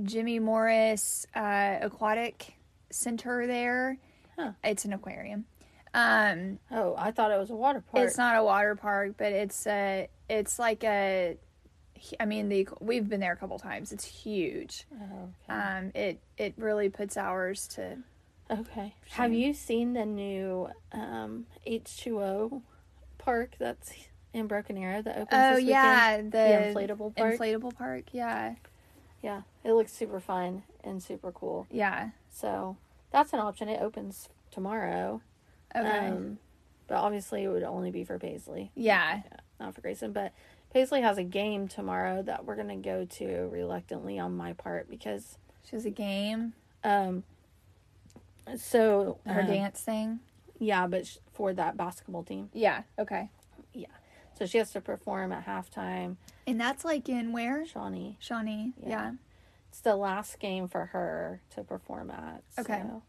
Jimmy 0.02 0.38
Morris 0.38 1.26
uh, 1.34 1.78
Aquatic 1.80 2.54
Center 2.90 3.46
there. 3.46 3.98
Huh. 4.38 4.52
It's 4.62 4.84
an 4.84 4.92
aquarium. 4.92 5.46
Um, 5.94 6.58
Oh, 6.70 6.94
I 6.98 7.10
thought 7.12 7.30
it 7.30 7.38
was 7.38 7.50
a 7.50 7.54
water 7.56 7.82
park. 7.90 8.04
it's 8.06 8.18
not 8.18 8.36
a 8.36 8.42
water 8.44 8.74
park, 8.76 9.14
but 9.16 9.32
it's 9.32 9.66
a 9.66 10.08
it's 10.28 10.58
like 10.58 10.84
a. 10.84 11.36
I 12.20 12.26
mean, 12.26 12.48
the 12.50 12.68
we've 12.80 13.08
been 13.08 13.20
there 13.20 13.32
a 13.32 13.36
couple 13.36 13.58
times. 13.58 13.90
It's 13.92 14.04
huge. 14.04 14.84
Oh, 15.00 15.28
Um, 15.48 15.90
it 15.94 16.20
it 16.36 16.54
really 16.58 16.88
puts 16.90 17.16
hours 17.16 17.66
to. 17.68 17.98
okay. 18.50 18.60
okay. 18.70 18.94
Have 19.10 19.32
you 19.32 19.54
seen 19.54 19.94
the 19.94 20.04
new 20.04 20.68
um, 20.92 21.46
H2O 21.66 22.60
park 23.18 23.52
that's 23.58 23.92
in 24.34 24.46
Broken 24.48 24.76
Arrow 24.76 25.00
that 25.00 25.16
opens 25.16 25.28
Oh 25.32 25.50
this 25.54 25.64
weekend? 25.64 26.34
yeah, 26.34 26.72
the, 26.72 26.74
inflatable 26.74 27.14
park? 27.16 27.38
Inflatable 27.38 27.74
park. 27.76 28.04
Yeah, 28.12 28.56
Yeah, 29.22 29.42
it 29.62 29.72
looks 29.72 29.92
super 29.92 30.20
fun 30.20 30.64
and 30.82 31.02
super 31.02 31.32
cool. 31.32 31.66
yeah. 31.70 32.10
So 32.30 32.76
that's 33.12 33.32
an 33.32 33.38
option. 33.38 33.68
It 33.68 33.80
opens 33.80 34.28
tomorrow. 34.50 35.22
Okay. 35.74 36.08
Um, 36.08 36.38
but 36.88 36.96
obviously, 36.96 37.44
it 37.44 37.48
would 37.48 37.62
only 37.62 37.90
be 37.92 38.04
for 38.04 38.18
Paisley, 38.18 38.70
yeah. 38.74 39.22
Not 39.60 39.74
for 39.74 39.80
Grayson. 39.80 40.12
But 40.12 40.32
Paisley 40.72 41.00
has 41.02 41.18
a 41.18 41.22
game 41.24 41.68
tomorrow 41.68 42.22
that 42.22 42.44
we're 42.44 42.56
gonna 42.56 42.76
go 42.76 43.04
to 43.04 43.48
reluctantly 43.52 44.18
on 44.18 44.36
my 44.36 44.52
part 44.54 44.88
because 44.90 45.38
She 45.68 45.76
has 45.76 45.84
a 45.86 45.90
game. 45.90 46.52
um. 46.82 47.24
So 48.56 49.18
Her 49.26 49.40
um, 49.40 49.46
dance 49.46 49.80
thing. 49.80 50.20
yeah, 50.58 50.86
but 50.86 51.06
sh- 51.06 51.16
for 51.32 51.52
that 51.54 51.76
basketball 51.76 52.22
team, 52.22 52.50
Yeah. 52.52 52.82
Okay. 52.98 53.30
Yeah. 53.72 53.86
So 54.38 54.46
she 54.46 54.58
has 54.58 54.70
to 54.72 54.80
perform 54.80 55.32
at 55.32 55.46
halftime. 55.46 56.16
And 56.46 56.60
that's 56.60 56.84
like 56.84 57.08
in 57.08 57.32
where? 57.32 57.64
Shawnee, 57.66 58.16
Shawnee. 58.20 58.74
Yeah. 58.82 58.88
Yeah. 58.88 59.12
it's 59.70 59.80
the 59.80 59.96
last 59.96 60.38
game 60.40 60.68
for 60.68 60.86
her 60.86 61.40
to 61.54 61.64
perform 61.64 62.10
at. 62.10 62.42
Okay. 62.58 62.82
So 62.82 63.02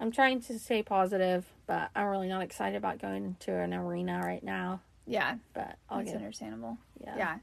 I'm 0.00 0.10
trying 0.10 0.40
to 0.42 0.58
stay 0.58 0.82
positive, 0.82 1.44
but 1.66 1.90
I'm 1.94 2.06
really 2.06 2.28
not 2.28 2.42
excited 2.42 2.76
about 2.76 2.98
going 2.98 3.36
to 3.40 3.52
an 3.52 3.74
arena 3.74 4.22
right 4.24 4.42
now. 4.42 4.80
Yeah. 5.06 5.36
But 5.54 5.76
I'll 5.88 5.98
That's 5.98 6.10
get 6.10 6.16
understandable. 6.16 6.78
yeah. 7.02 7.16
Yeah. 7.16 7.38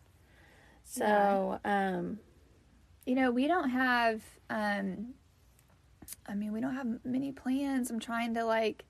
So 0.85 1.59
um, 1.63 2.19
You 3.05 3.15
know, 3.15 3.31
we 3.31 3.47
don't 3.47 3.69
have 3.69 4.21
um 4.49 5.13
I 6.27 6.35
mean, 6.35 6.51
we 6.53 6.61
don't 6.61 6.75
have 6.75 6.87
many 7.05 7.31
plans. 7.31 7.89
I'm 7.89 7.99
trying 7.99 8.33
to 8.35 8.43
like 8.45 8.83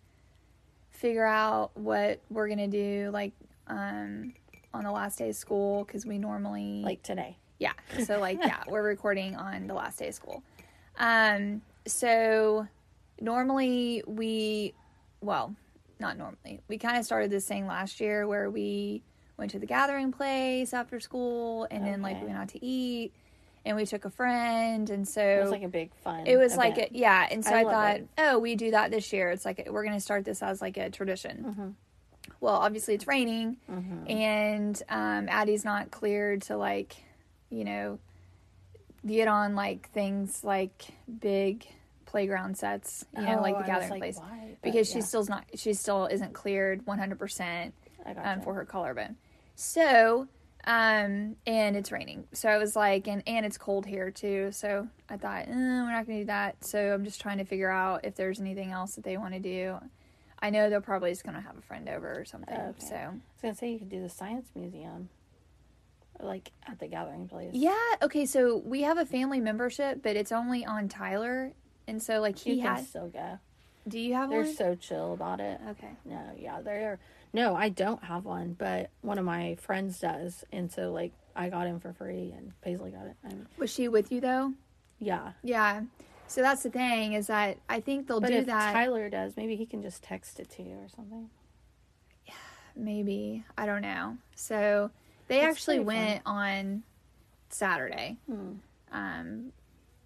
figure 0.90 1.26
out 1.26 1.72
what 1.76 2.20
we're 2.30 2.48
going 2.48 2.60
to 2.60 2.68
do 2.68 3.10
like 3.12 3.34
um 3.68 4.34
on 4.74 4.84
the 4.84 4.92
last 4.92 5.18
day 5.18 5.30
of 5.30 5.36
school 5.36 5.86
cuz 5.86 6.06
we 6.06 6.18
normally 6.18 6.82
like 6.84 7.04
today. 7.04 7.38
Yeah. 7.60 7.74
So 8.06 8.20
like 8.20 8.40
yeah, 8.40 8.64
we're 8.68 8.84
recording 8.84 9.36
on 9.36 9.68
the 9.68 9.74
last 9.74 10.00
day 10.00 10.08
of 10.08 10.16
school. 10.16 10.44
Um 10.98 11.62
so 11.86 12.68
normally 13.22 14.04
we 14.08 14.74
well, 15.22 15.56
not 16.04 16.18
normally. 16.18 16.60
We 16.68 16.78
kind 16.78 16.98
of 16.98 17.06
started 17.06 17.32
this 17.32 17.48
thing 17.48 17.66
last 17.66 18.00
year 18.00 18.28
where 18.28 18.50
we 18.50 19.04
went 19.38 19.52
to 19.52 19.60
the 19.60 19.66
gathering 19.66 20.12
place 20.12 20.74
after 20.74 21.00
school 21.00 21.68
and 21.72 21.84
then 21.86 22.02
like 22.04 22.20
we 22.22 22.28
went 22.28 22.38
out 22.38 22.50
to 22.50 22.64
eat 22.64 23.14
and 23.66 23.76
we 23.78 23.86
took 23.86 24.06
a 24.06 24.10
friend 24.10 24.90
and 24.90 25.08
so 25.08 25.22
It 25.24 25.42
was 25.42 25.50
like 25.52 25.64
a 25.64 25.68
big 25.70 25.92
fun. 26.04 26.28
it 26.28 26.38
was 26.38 26.56
like 26.58 26.78
a, 26.78 26.88
yeah 26.92 27.28
and 27.32 27.44
so 27.44 27.52
I 27.56 27.60
i, 27.60 27.64
thought 27.64 27.96
it. 27.98 28.08
oh 28.20 28.38
we 28.38 28.56
do 28.56 28.72
that 28.72 28.92
this 28.92 29.12
year 29.14 29.30
it's 29.32 29.46
like 29.46 29.68
we're 29.72 29.84
going 29.84 29.96
to 29.96 30.02
start 30.02 30.24
this 30.26 30.44
as 30.44 30.62
like 30.62 30.78
a 30.78 30.90
tradition 30.92 31.76
well 32.42 32.56
obviously 32.56 32.94
it's 32.94 33.08
raining 33.08 33.58
and 34.08 34.84
um, 34.90 35.28
addie's 35.30 35.64
not 35.66 35.90
cleared 35.92 36.42
to 36.44 36.58
like 36.58 36.96
you 37.50 37.64
know 37.64 37.98
get 39.06 39.28
on 39.28 39.56
like 39.56 39.90
things 39.92 40.44
like 40.44 40.84
big 41.20 41.66
playground 42.14 42.56
sets 42.56 43.04
you 43.18 43.24
know 43.24 43.40
Oh, 43.40 43.42
like 43.42 43.58
the 43.58 43.64
gathering 43.64 43.90
like, 43.90 44.00
place 44.02 44.18
why? 44.18 44.50
But 44.62 44.62
because 44.62 44.88
yeah, 44.90 44.94
she 44.94 45.02
still's 45.02 45.30
not 45.30 45.46
she 45.56 45.74
still 45.74 46.06
isn't 46.06 46.34
cleared 46.34 46.86
100% 46.86 47.72
um, 48.24 48.42
for 48.42 48.54
her 48.54 48.66
collarbone. 48.66 49.16
So, 49.56 50.28
um, 50.66 51.36
and 51.48 51.76
it's 51.76 51.92
raining. 51.92 52.26
So 52.32 52.50
I 52.50 52.58
was 52.60 52.76
like, 52.76 53.08
and, 53.08 53.24
and 53.26 53.46
it's 53.48 53.58
cold 53.58 53.86
here 53.88 54.12
too. 54.12 54.52
So 54.52 54.88
I 55.10 55.18
thought, 55.18 55.48
eh, 55.48 55.52
we're 55.52 55.92
not 55.92 56.06
going 56.06 56.20
to 56.20 56.24
do 56.24 56.28
that. 56.28 56.64
So 56.64 56.94
I'm 56.94 57.04
just 57.04 57.20
trying 57.20 57.40
to 57.40 57.46
figure 57.46 57.72
out 57.72 58.06
if 58.06 58.14
there's 58.16 58.40
anything 58.40 58.72
else 58.72 58.94
that 58.96 59.04
they 59.04 59.18
want 59.18 59.34
to 59.34 59.40
do. 59.40 59.78
I 60.40 60.52
know 60.52 60.70
they're 60.70 60.82
probably 60.82 61.10
just 61.12 61.24
going 61.24 61.36
to 61.36 61.42
have 61.42 61.58
a 61.58 61.62
friend 61.62 61.90
over 61.90 62.20
or 62.20 62.26
something. 62.26 62.56
Okay. 62.56 62.86
So, 62.88 62.96
I 62.96 63.08
was 63.08 63.42
gonna 63.42 63.56
say 63.56 63.72
you 63.72 63.80
could 63.80 63.90
do 63.90 64.02
the 64.02 64.10
science 64.10 64.50
museum, 64.56 65.10
like 66.20 66.52
at 66.68 66.80
the 66.80 66.88
gathering 66.88 67.28
place. 67.28 67.52
yeah. 67.54 67.74
Okay. 68.02 68.26
So 68.26 68.58
we 68.58 68.82
have 68.84 68.98
a 68.98 69.06
family 69.06 69.40
membership, 69.40 70.04
but 70.04 70.16
it's 70.16 70.32
only 70.32 70.64
on 70.66 70.88
Tyler. 70.90 71.54
And 71.88 72.02
so, 72.02 72.20
like, 72.22 72.46
you 72.46 72.56
he 72.56 72.62
can 72.62 72.76
had. 72.76 72.86
still 72.86 73.08
go. 73.10 73.40
Do 73.88 74.00
you 74.00 74.14
have 74.14 74.30
one? 74.30 74.38
They're 74.38 74.46
one? 74.46 74.56
so 74.56 74.76
chill 74.76 75.14
about 75.14 75.40
it. 75.42 75.60
okay. 75.72 75.92
No, 76.06 76.22
yeah, 76.38 76.62
they're 76.62 77.00
no, 77.34 77.56
I 77.56 77.70
don't 77.70 78.04
have 78.04 78.26
one, 78.26 78.56
but 78.58 78.90
one 79.02 79.18
of 79.18 79.26
my 79.26 79.56
friends 79.56 80.00
does, 80.00 80.46
and 80.54 80.72
so 80.72 80.92
like 80.92 81.12
I 81.36 81.50
got 81.50 81.66
him 81.68 81.80
for 81.80 81.92
free, 81.94 82.32
and 82.38 82.54
Paisley 82.62 82.92
got 82.92 83.08
it. 83.08 83.16
I 83.26 83.30
mean, 83.30 83.48
Was 83.58 83.72
she 83.74 83.88
with 83.90 84.12
you 84.12 84.22
though? 84.22 84.54
yeah, 85.00 85.32
Yeah. 85.44 85.82
So 86.28 86.42
that's 86.42 86.64
the 86.64 86.70
thing 86.70 87.14
is 87.14 87.28
that 87.28 87.58
I 87.68 87.80
think 87.82 88.08
they'll 88.08 88.22
but 88.22 88.30
do 88.30 88.36
if 88.38 88.46
that. 88.46 88.72
Tyler 88.74 89.10
does, 89.10 89.36
maybe 89.36 89.56
he 89.58 89.66
can 89.66 89.82
just 89.82 90.02
text 90.04 90.40
it 90.40 90.50
to 90.52 90.64
you 90.64 90.76
or 90.76 90.88
something. 90.96 91.30
maybe 92.76 93.44
i 93.58 93.66
don't 93.68 93.82
know 93.82 94.18
so 94.36 94.90
they 95.28 95.42
It's 95.42 95.58
actually 95.58 95.84
pretty 95.84 95.90
fun. 96.00 96.06
went 96.06 96.22
on 96.26 96.84
saturday 97.50 98.18
Hmm. 98.28 98.54
um 98.92 99.52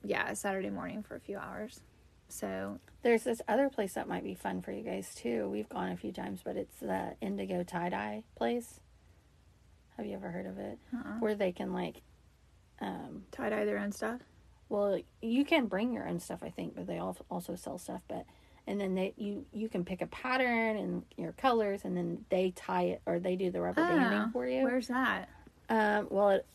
yeah 0.04 0.34
saturday 0.34 0.70
morning 0.70 1.04
for 1.04 1.16
a 1.16 1.20
few 1.20 1.38
hours 1.38 1.82
so 2.30 2.80
There's 3.04 3.24
this 3.24 3.42
other 3.48 3.70
place 3.70 3.94
that 3.94 4.08
might 4.08 4.24
be 4.24 4.36
fun 4.36 4.62
for 4.62 4.74
you 4.74 4.84
guys 4.84 5.16
too. 5.16 5.48
We've 5.50 5.70
gone 5.70 5.94
a 5.94 5.96
few 5.96 6.12
times, 6.12 6.42
but 6.44 6.58
it's 6.58 6.78
the 6.82 7.16
Indigo 7.22 7.64
Tie 7.64 7.88
Dye 7.88 8.24
place. 8.36 8.82
Have 9.96 10.06
you 10.06 10.14
ever 10.16 10.30
heard 10.30 10.46
of 10.46 10.58
it? 10.60 10.78
uh-uh. 10.94 11.20
Where 11.20 11.36
they 11.36 11.54
can 11.54 11.72
like, 11.72 12.02
um, 12.82 13.24
tie-dye 13.32 13.64
their 13.64 13.80
own 13.80 13.92
stuff 13.94 14.20
well, 14.70 15.00
you 15.22 15.46
can 15.46 15.68
bring 15.68 15.94
your 15.94 16.06
own 16.06 16.20
stuff, 16.20 16.40
I 16.44 16.50
think, 16.50 16.76
but 16.76 16.86
they 16.88 16.98
al- 16.98 17.16
also 17.32 17.56
sell 17.56 17.78
stuff. 17.78 18.02
But 18.10 18.26
and 18.68 18.78
then 18.82 18.96
they 18.96 19.14
you 19.16 19.46
you 19.54 19.70
can 19.70 19.86
pick 19.86 20.02
a 20.02 20.08
pattern 20.08 20.76
and 20.76 21.04
your 21.16 21.32
colors, 21.32 21.86
and 21.86 21.96
then 21.96 22.26
they 22.30 22.52
tie 22.52 22.84
it 22.84 23.02
or 23.06 23.20
they 23.20 23.38
do 23.38 23.50
the 23.52 23.62
rubber 23.62 23.86
banding 23.88 24.20
Oh, 24.28 24.30
for 24.34 24.46
you. 24.46 24.64
where's 24.66 24.90
that 24.90 25.30
Um, 25.70 26.08
well, 26.12 26.32
it 26.32 26.46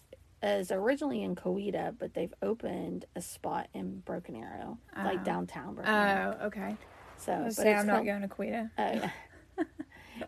is 0.43 0.71
originally 0.73 1.23
in 1.23 1.35
Coweta, 1.37 1.95
but 1.99 2.15
they've 2.15 2.35
opened 2.43 3.05
a 3.17 3.21
spot 3.23 3.69
in 3.75 4.01
Broken 4.01 4.37
Arrow, 4.37 4.79
like 4.97 5.21
Oh. 5.21 5.25
downtown 5.25 5.75
Broken 5.75 5.93
Arrow. 5.95 6.39
oh 6.41 6.47
okay 6.47 6.77
So, 7.17 7.43
but 7.45 7.53
say, 7.55 7.75
I'm 7.75 7.87
not 7.87 8.05
going 8.05 8.23
to 8.23 8.29
Coweta. 8.29 8.71
oh, 8.79 8.83
yeah. 8.93 9.11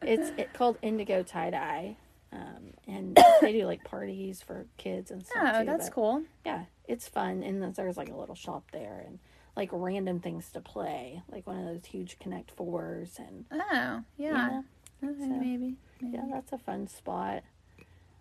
it's 0.02 0.30
it 0.38 0.52
called 0.52 0.78
Indigo 0.82 1.22
Tie 1.22 1.50
Dye, 1.50 1.96
um, 2.32 2.72
and 2.86 3.18
they 3.40 3.52
do 3.52 3.66
like 3.66 3.84
parties 3.84 4.42
for 4.42 4.66
kids 4.76 5.10
and 5.10 5.24
stuff. 5.26 5.52
oh 5.56 5.60
too, 5.60 5.66
that's 5.66 5.86
but- 5.88 5.94
cool 5.94 6.22
yeah, 6.44 6.64
it's 6.86 7.08
fun, 7.08 7.42
and 7.42 7.62
then 7.62 7.72
there's 7.72 7.96
like 7.96 8.10
a 8.10 8.16
little 8.16 8.34
shop 8.34 8.70
there, 8.72 9.02
and 9.06 9.18
like 9.56 9.70
random 9.72 10.20
things 10.20 10.50
to 10.50 10.60
play, 10.60 11.22
like 11.30 11.46
one 11.46 11.58
of 11.58 11.64
those 11.64 11.84
huge 11.86 12.18
Connect 12.18 12.50
Fours, 12.52 13.18
and 13.18 13.44
oh 13.52 13.60
yeah 13.70 14.00
yeah, 14.16 14.62
Okay, 15.02 15.14
so- 15.20 15.26
maybe, 15.26 15.76
maybe. 16.00 16.16
yeah, 16.16 16.24
that's 16.30 16.52
a 16.52 16.58
fun 16.58 16.86
spot. 16.86 17.42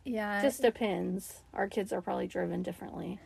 Yeah. 0.06 0.42
Just 0.42 0.62
depends. 0.62 1.42
Our 1.54 1.68
kids 1.68 1.94
are 1.94 2.02
probably 2.02 2.28
driven 2.28 2.62
differently. 2.64 3.20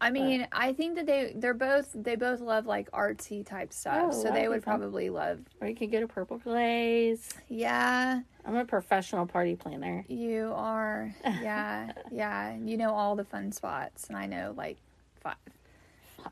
I 0.00 0.10
mean, 0.10 0.48
I 0.50 0.72
think 0.72 0.96
that 0.96 1.06
they 1.06 1.32
they're 1.36 1.54
both 1.54 1.88
they 1.94 2.16
both 2.16 2.40
love 2.40 2.66
like 2.66 2.90
artsy 2.90 3.46
type 3.46 3.72
stuff, 3.72 4.10
Oh, 4.12 4.22
so 4.22 4.32
they 4.32 4.48
would 4.48 4.64
fun. 4.64 4.80
probably 4.80 5.10
love. 5.10 5.38
Or 5.60 5.68
you 5.68 5.76
could 5.76 5.92
get 5.92 6.02
a 6.02 6.08
purple 6.08 6.38
glaze. 6.38 7.28
Yeah, 7.48 8.22
I'm 8.44 8.56
a 8.56 8.64
professional 8.64 9.26
party 9.26 9.54
planner. 9.54 10.04
you 10.08 10.52
are. 10.56 11.14
Yeah, 11.24 11.92
yeah. 12.10 12.56
You 12.56 12.76
know 12.78 12.92
all 12.92 13.14
the 13.14 13.24
fun 13.24 13.52
spots, 13.52 14.08
and 14.08 14.16
I 14.16 14.26
know 14.26 14.52
like 14.56 14.76
five. 15.20 15.36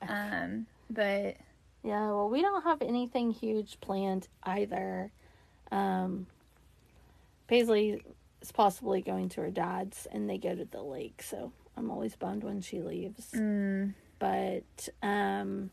Um, 0.08 0.66
but 0.90 1.36
Yeah, 1.84 2.08
well, 2.10 2.28
we 2.28 2.42
don't 2.42 2.64
have 2.64 2.82
anything 2.82 3.30
huge 3.30 3.80
planned 3.80 4.26
either. 4.42 5.12
Um, 5.70 6.26
Paisley 7.46 8.02
is 8.42 8.52
possibly 8.52 9.00
going 9.02 9.28
to 9.30 9.40
her 9.42 9.50
dad's, 9.50 10.06
and 10.12 10.28
they 10.28 10.38
go 10.38 10.54
to 10.54 10.64
the 10.64 10.82
lake, 10.82 11.22
so 11.22 11.52
I'm 11.76 11.90
always 11.90 12.16
bummed 12.16 12.44
when 12.44 12.60
she 12.60 12.80
leaves. 12.80 13.30
mm, 13.32 13.94
But 14.18 14.88
um, 15.02 15.70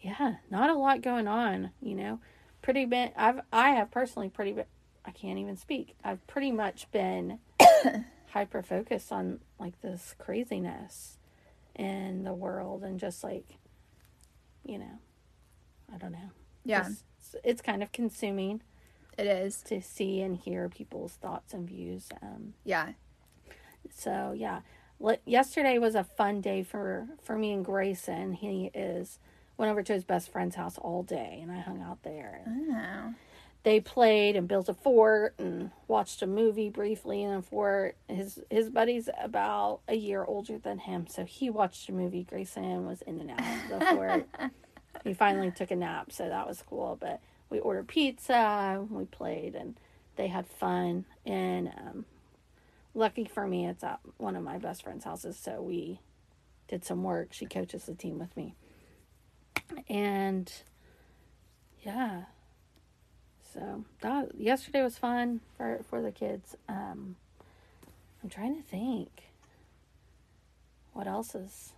yeah, 0.00 0.36
not 0.50 0.70
a 0.70 0.74
lot 0.74 1.02
going 1.02 1.28
on. 1.28 1.70
You 1.82 1.94
know, 1.94 2.20
pretty 2.62 2.86
been. 2.86 3.10
I've 3.16 3.40
I 3.52 3.70
have 3.70 3.90
personally 3.90 4.28
pretty. 4.28 4.52
Been, 4.52 4.64
I 5.04 5.10
can't 5.10 5.38
even 5.38 5.56
speak. 5.56 5.94
I've 6.04 6.26
pretty 6.26 6.52
much 6.52 6.90
been 6.90 7.38
hyper 8.28 8.62
focused 8.62 9.12
on 9.12 9.40
like 9.58 9.80
this 9.82 10.14
craziness 10.18 11.18
in 11.76 12.24
the 12.24 12.32
world 12.34 12.82
and 12.82 12.98
just 13.00 13.24
like, 13.24 13.46
you 14.64 14.78
know, 14.78 14.98
I 15.92 15.96
don't 15.98 16.12
know. 16.12 16.30
yeah, 16.64 16.84
Just- 16.84 17.04
it's 17.44 17.62
kind 17.62 17.82
of 17.82 17.92
consuming 17.92 18.60
it 19.20 19.26
is. 19.26 19.62
to 19.62 19.80
see 19.82 20.20
and 20.22 20.36
hear 20.36 20.68
people's 20.68 21.12
thoughts 21.12 21.52
and 21.54 21.68
views. 21.68 22.08
Um, 22.22 22.54
Yeah, 22.64 22.92
so 23.94 24.32
yeah, 24.36 24.60
yesterday 25.24 25.78
was 25.78 25.94
a 25.94 26.04
fun 26.04 26.40
day 26.40 26.62
for 26.62 27.06
for 27.22 27.36
me 27.36 27.52
and 27.52 27.64
Grayson. 27.64 28.32
He 28.34 28.70
is 28.74 29.18
went 29.56 29.70
over 29.70 29.82
to 29.82 29.92
his 29.92 30.04
best 30.04 30.32
friend's 30.32 30.56
house 30.56 30.78
all 30.78 31.02
day, 31.02 31.38
and 31.42 31.50
I 31.52 31.58
hung 31.60 31.82
out 31.82 32.02
there. 32.02 32.40
oh, 32.48 33.14
They 33.62 33.78
played 33.78 34.36
and 34.36 34.48
built 34.48 34.70
a 34.70 34.74
fort 34.74 35.34
and 35.38 35.70
watched 35.86 36.22
a 36.22 36.26
movie 36.26 36.70
briefly 36.70 37.22
in 37.22 37.30
a 37.32 37.42
fort. 37.42 37.96
His 38.08 38.40
his 38.50 38.70
buddy's 38.70 39.08
about 39.20 39.80
a 39.86 39.94
year 39.94 40.24
older 40.24 40.56
than 40.58 40.78
him, 40.78 41.06
so 41.06 41.24
he 41.24 41.50
watched 41.50 41.88
a 41.88 41.92
movie. 41.92 42.24
Grayson 42.24 42.86
was 42.86 43.02
in 43.02 43.20
and 43.20 43.30
out 43.32 43.40
of 43.40 43.78
the 43.80 43.86
fort. 43.96 44.28
he 45.04 45.12
finally 45.14 45.50
took 45.50 45.70
a 45.70 45.76
nap, 45.76 46.10
so 46.10 46.28
that 46.28 46.48
was 46.48 46.62
cool. 46.62 46.96
But 46.98 47.20
we 47.50 47.58
ordered 47.58 47.88
pizza, 47.88 48.86
we 48.88 49.04
played, 49.04 49.54
and 49.54 49.76
they 50.16 50.28
had 50.28 50.46
fun. 50.46 51.04
And 51.26 51.68
um, 51.68 52.04
lucky 52.94 53.24
for 53.24 53.46
me, 53.46 53.66
it's 53.66 53.84
at 53.84 54.00
one 54.16 54.36
of 54.36 54.42
my 54.42 54.58
best 54.58 54.84
friend's 54.84 55.04
houses, 55.04 55.36
so 55.36 55.60
we 55.60 56.00
did 56.68 56.84
some 56.84 57.02
work. 57.02 57.32
She 57.32 57.46
coaches 57.46 57.84
the 57.84 57.94
team 57.94 58.18
with 58.18 58.36
me, 58.36 58.54
and 59.88 60.50
yeah. 61.82 62.22
So 63.52 63.84
that 64.00 64.38
yesterday 64.38 64.82
was 64.82 64.96
fun 64.96 65.40
for 65.56 65.80
for 65.90 66.00
the 66.00 66.12
kids. 66.12 66.56
Um, 66.68 67.16
I'm 68.22 68.30
trying 68.30 68.54
to 68.54 68.62
think 68.62 69.24
what 70.92 71.08
else 71.08 71.34
is 71.34 71.72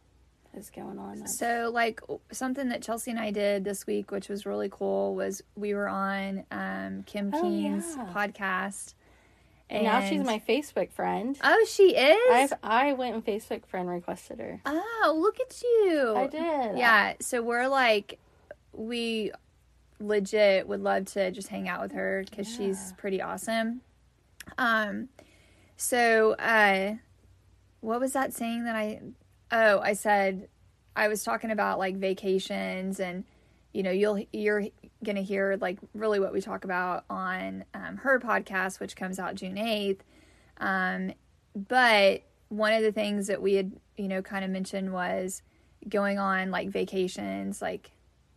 is 0.54 0.70
going 0.70 0.98
on. 0.98 1.26
So, 1.26 1.70
like 1.72 2.00
something 2.30 2.68
that 2.68 2.82
Chelsea 2.82 3.10
and 3.10 3.20
I 3.20 3.30
did 3.30 3.64
this 3.64 3.86
week, 3.86 4.10
which 4.10 4.28
was 4.28 4.44
really 4.46 4.68
cool, 4.70 5.14
was 5.14 5.42
we 5.56 5.74
were 5.74 5.88
on 5.88 6.44
um, 6.50 7.02
Kim 7.06 7.30
Oh, 7.34 7.40
Keen's 7.42 7.94
yeah. 7.96 8.06
podcast, 8.14 8.94
and 9.70 9.84
now 9.84 10.06
she's 10.06 10.22
my 10.24 10.40
Facebook 10.46 10.90
friend. 10.92 11.38
Oh, 11.42 11.66
she 11.68 11.94
is. 11.96 12.30
I've 12.32 12.52
I 12.62 12.92
went 12.92 13.14
and 13.14 13.24
Facebook 13.24 13.64
friend 13.66 13.88
requested 13.88 14.38
her. 14.40 14.60
Oh, 14.66 15.16
look 15.18 15.38
at 15.40 15.62
you! 15.62 16.14
I 16.16 16.26
did. 16.26 16.78
Yeah, 16.78 17.14
so 17.20 17.42
we're 17.42 17.68
like, 17.68 18.18
we 18.72 19.32
legit 20.00 20.66
would 20.66 20.82
love 20.82 21.04
to 21.06 21.30
just 21.30 21.48
hang 21.48 21.68
out 21.68 21.80
with 21.80 21.92
her 21.92 22.24
because 22.28 22.52
she's 22.52 22.92
pretty 22.98 23.22
awesome. 23.22 23.80
Um, 24.58 25.08
so 25.76 26.32
uh, 26.32 26.94
what 27.80 28.00
was 28.00 28.12
that 28.12 28.34
saying 28.34 28.64
that 28.64 28.76
I? 28.76 29.00
Oh, 29.52 29.80
I 29.80 29.92
said 29.92 30.48
I 30.96 31.08
was 31.08 31.22
talking 31.22 31.50
about 31.50 31.78
like 31.78 31.96
vacations 31.96 32.98
and 32.98 33.24
you 33.72 33.82
know 33.82 33.90
you'll 33.90 34.24
you're 34.32 34.64
gonna 35.04 35.22
hear 35.22 35.56
like 35.60 35.78
really 35.94 36.20
what 36.20 36.32
we 36.32 36.40
talk 36.40 36.64
about 36.64 37.04
on 37.10 37.64
um, 37.74 37.98
her 37.98 38.18
podcast, 38.18 38.80
which 38.80 38.96
comes 38.96 39.18
out 39.18 39.34
June 39.34 39.58
eighth. 39.58 40.02
Um, 40.58 41.12
but 41.54 42.22
one 42.48 42.72
of 42.72 42.82
the 42.82 42.92
things 42.92 43.26
that 43.26 43.42
we 43.42 43.54
had 43.54 43.72
you 43.96 44.08
know 44.08 44.22
kind 44.22 44.44
of 44.44 44.50
mentioned 44.50 44.92
was 44.92 45.42
going 45.88 46.18
on 46.18 46.50
like 46.50 46.70
vacations, 46.70 47.60
like 47.60 47.90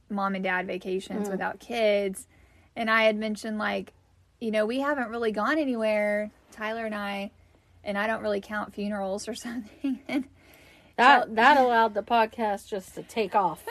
mom 0.09 0.35
and 0.35 0.43
dad 0.43 0.67
vacations 0.67 1.29
without 1.29 1.59
kids, 1.59 2.27
and 2.75 2.89
I 2.89 3.03
had 3.03 3.17
mentioned 3.17 3.57
like 3.57 3.93
you 4.39 4.51
know 4.51 4.65
we 4.65 4.79
haven't 4.79 5.09
really 5.09 5.31
gone 5.31 5.57
anywhere, 5.57 6.31
Tyler 6.51 6.85
and 6.85 6.95
I, 6.95 7.31
and 7.83 7.97
I 7.97 8.07
don't 8.07 8.21
really 8.21 8.41
count 8.41 8.73
funerals 8.73 9.27
or 9.27 9.35
something. 9.35 9.99
and 10.07 10.25
That 10.97 11.35
that 11.35 11.57
allowed 11.57 11.93
the 11.93 12.03
podcast 12.03 12.67
just 12.67 12.95
to 12.95 13.03
take 13.03 13.35
off. 13.35 13.63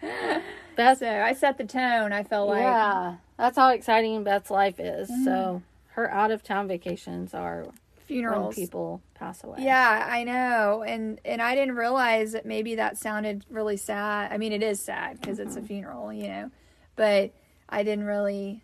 Beth, 0.76 0.98
so 0.98 1.08
I 1.08 1.32
set 1.34 1.58
the 1.58 1.64
tone. 1.64 2.12
I 2.12 2.22
felt 2.22 2.48
like 2.48 2.60
yeah, 2.60 3.16
that's 3.36 3.56
how 3.56 3.70
exciting 3.70 4.24
Beth's 4.24 4.50
life 4.50 4.78
is. 4.78 5.08
So 5.24 5.62
her 5.92 6.10
out 6.10 6.30
of 6.30 6.42
town 6.42 6.68
vacations 6.68 7.34
are 7.34 7.62
when 7.62 7.72
funerals. 8.06 8.54
people 8.54 9.02
pass 9.14 9.42
away. 9.42 9.58
Yeah, 9.60 10.06
I 10.10 10.24
know, 10.24 10.82
and 10.86 11.20
and 11.24 11.42
I 11.42 11.54
didn't 11.54 11.76
realize 11.76 12.32
that 12.32 12.46
maybe 12.46 12.76
that 12.76 12.98
sounded 12.98 13.44
really 13.50 13.76
sad. 13.76 14.32
I 14.32 14.38
mean, 14.38 14.52
it 14.52 14.62
is 14.62 14.80
sad 14.80 15.20
because 15.20 15.38
it's 15.38 15.56
a 15.56 15.62
funeral, 15.62 16.12
you 16.12 16.28
know, 16.28 16.50
but 16.94 17.32
I 17.68 17.82
didn't 17.82 18.04
really 18.04 18.62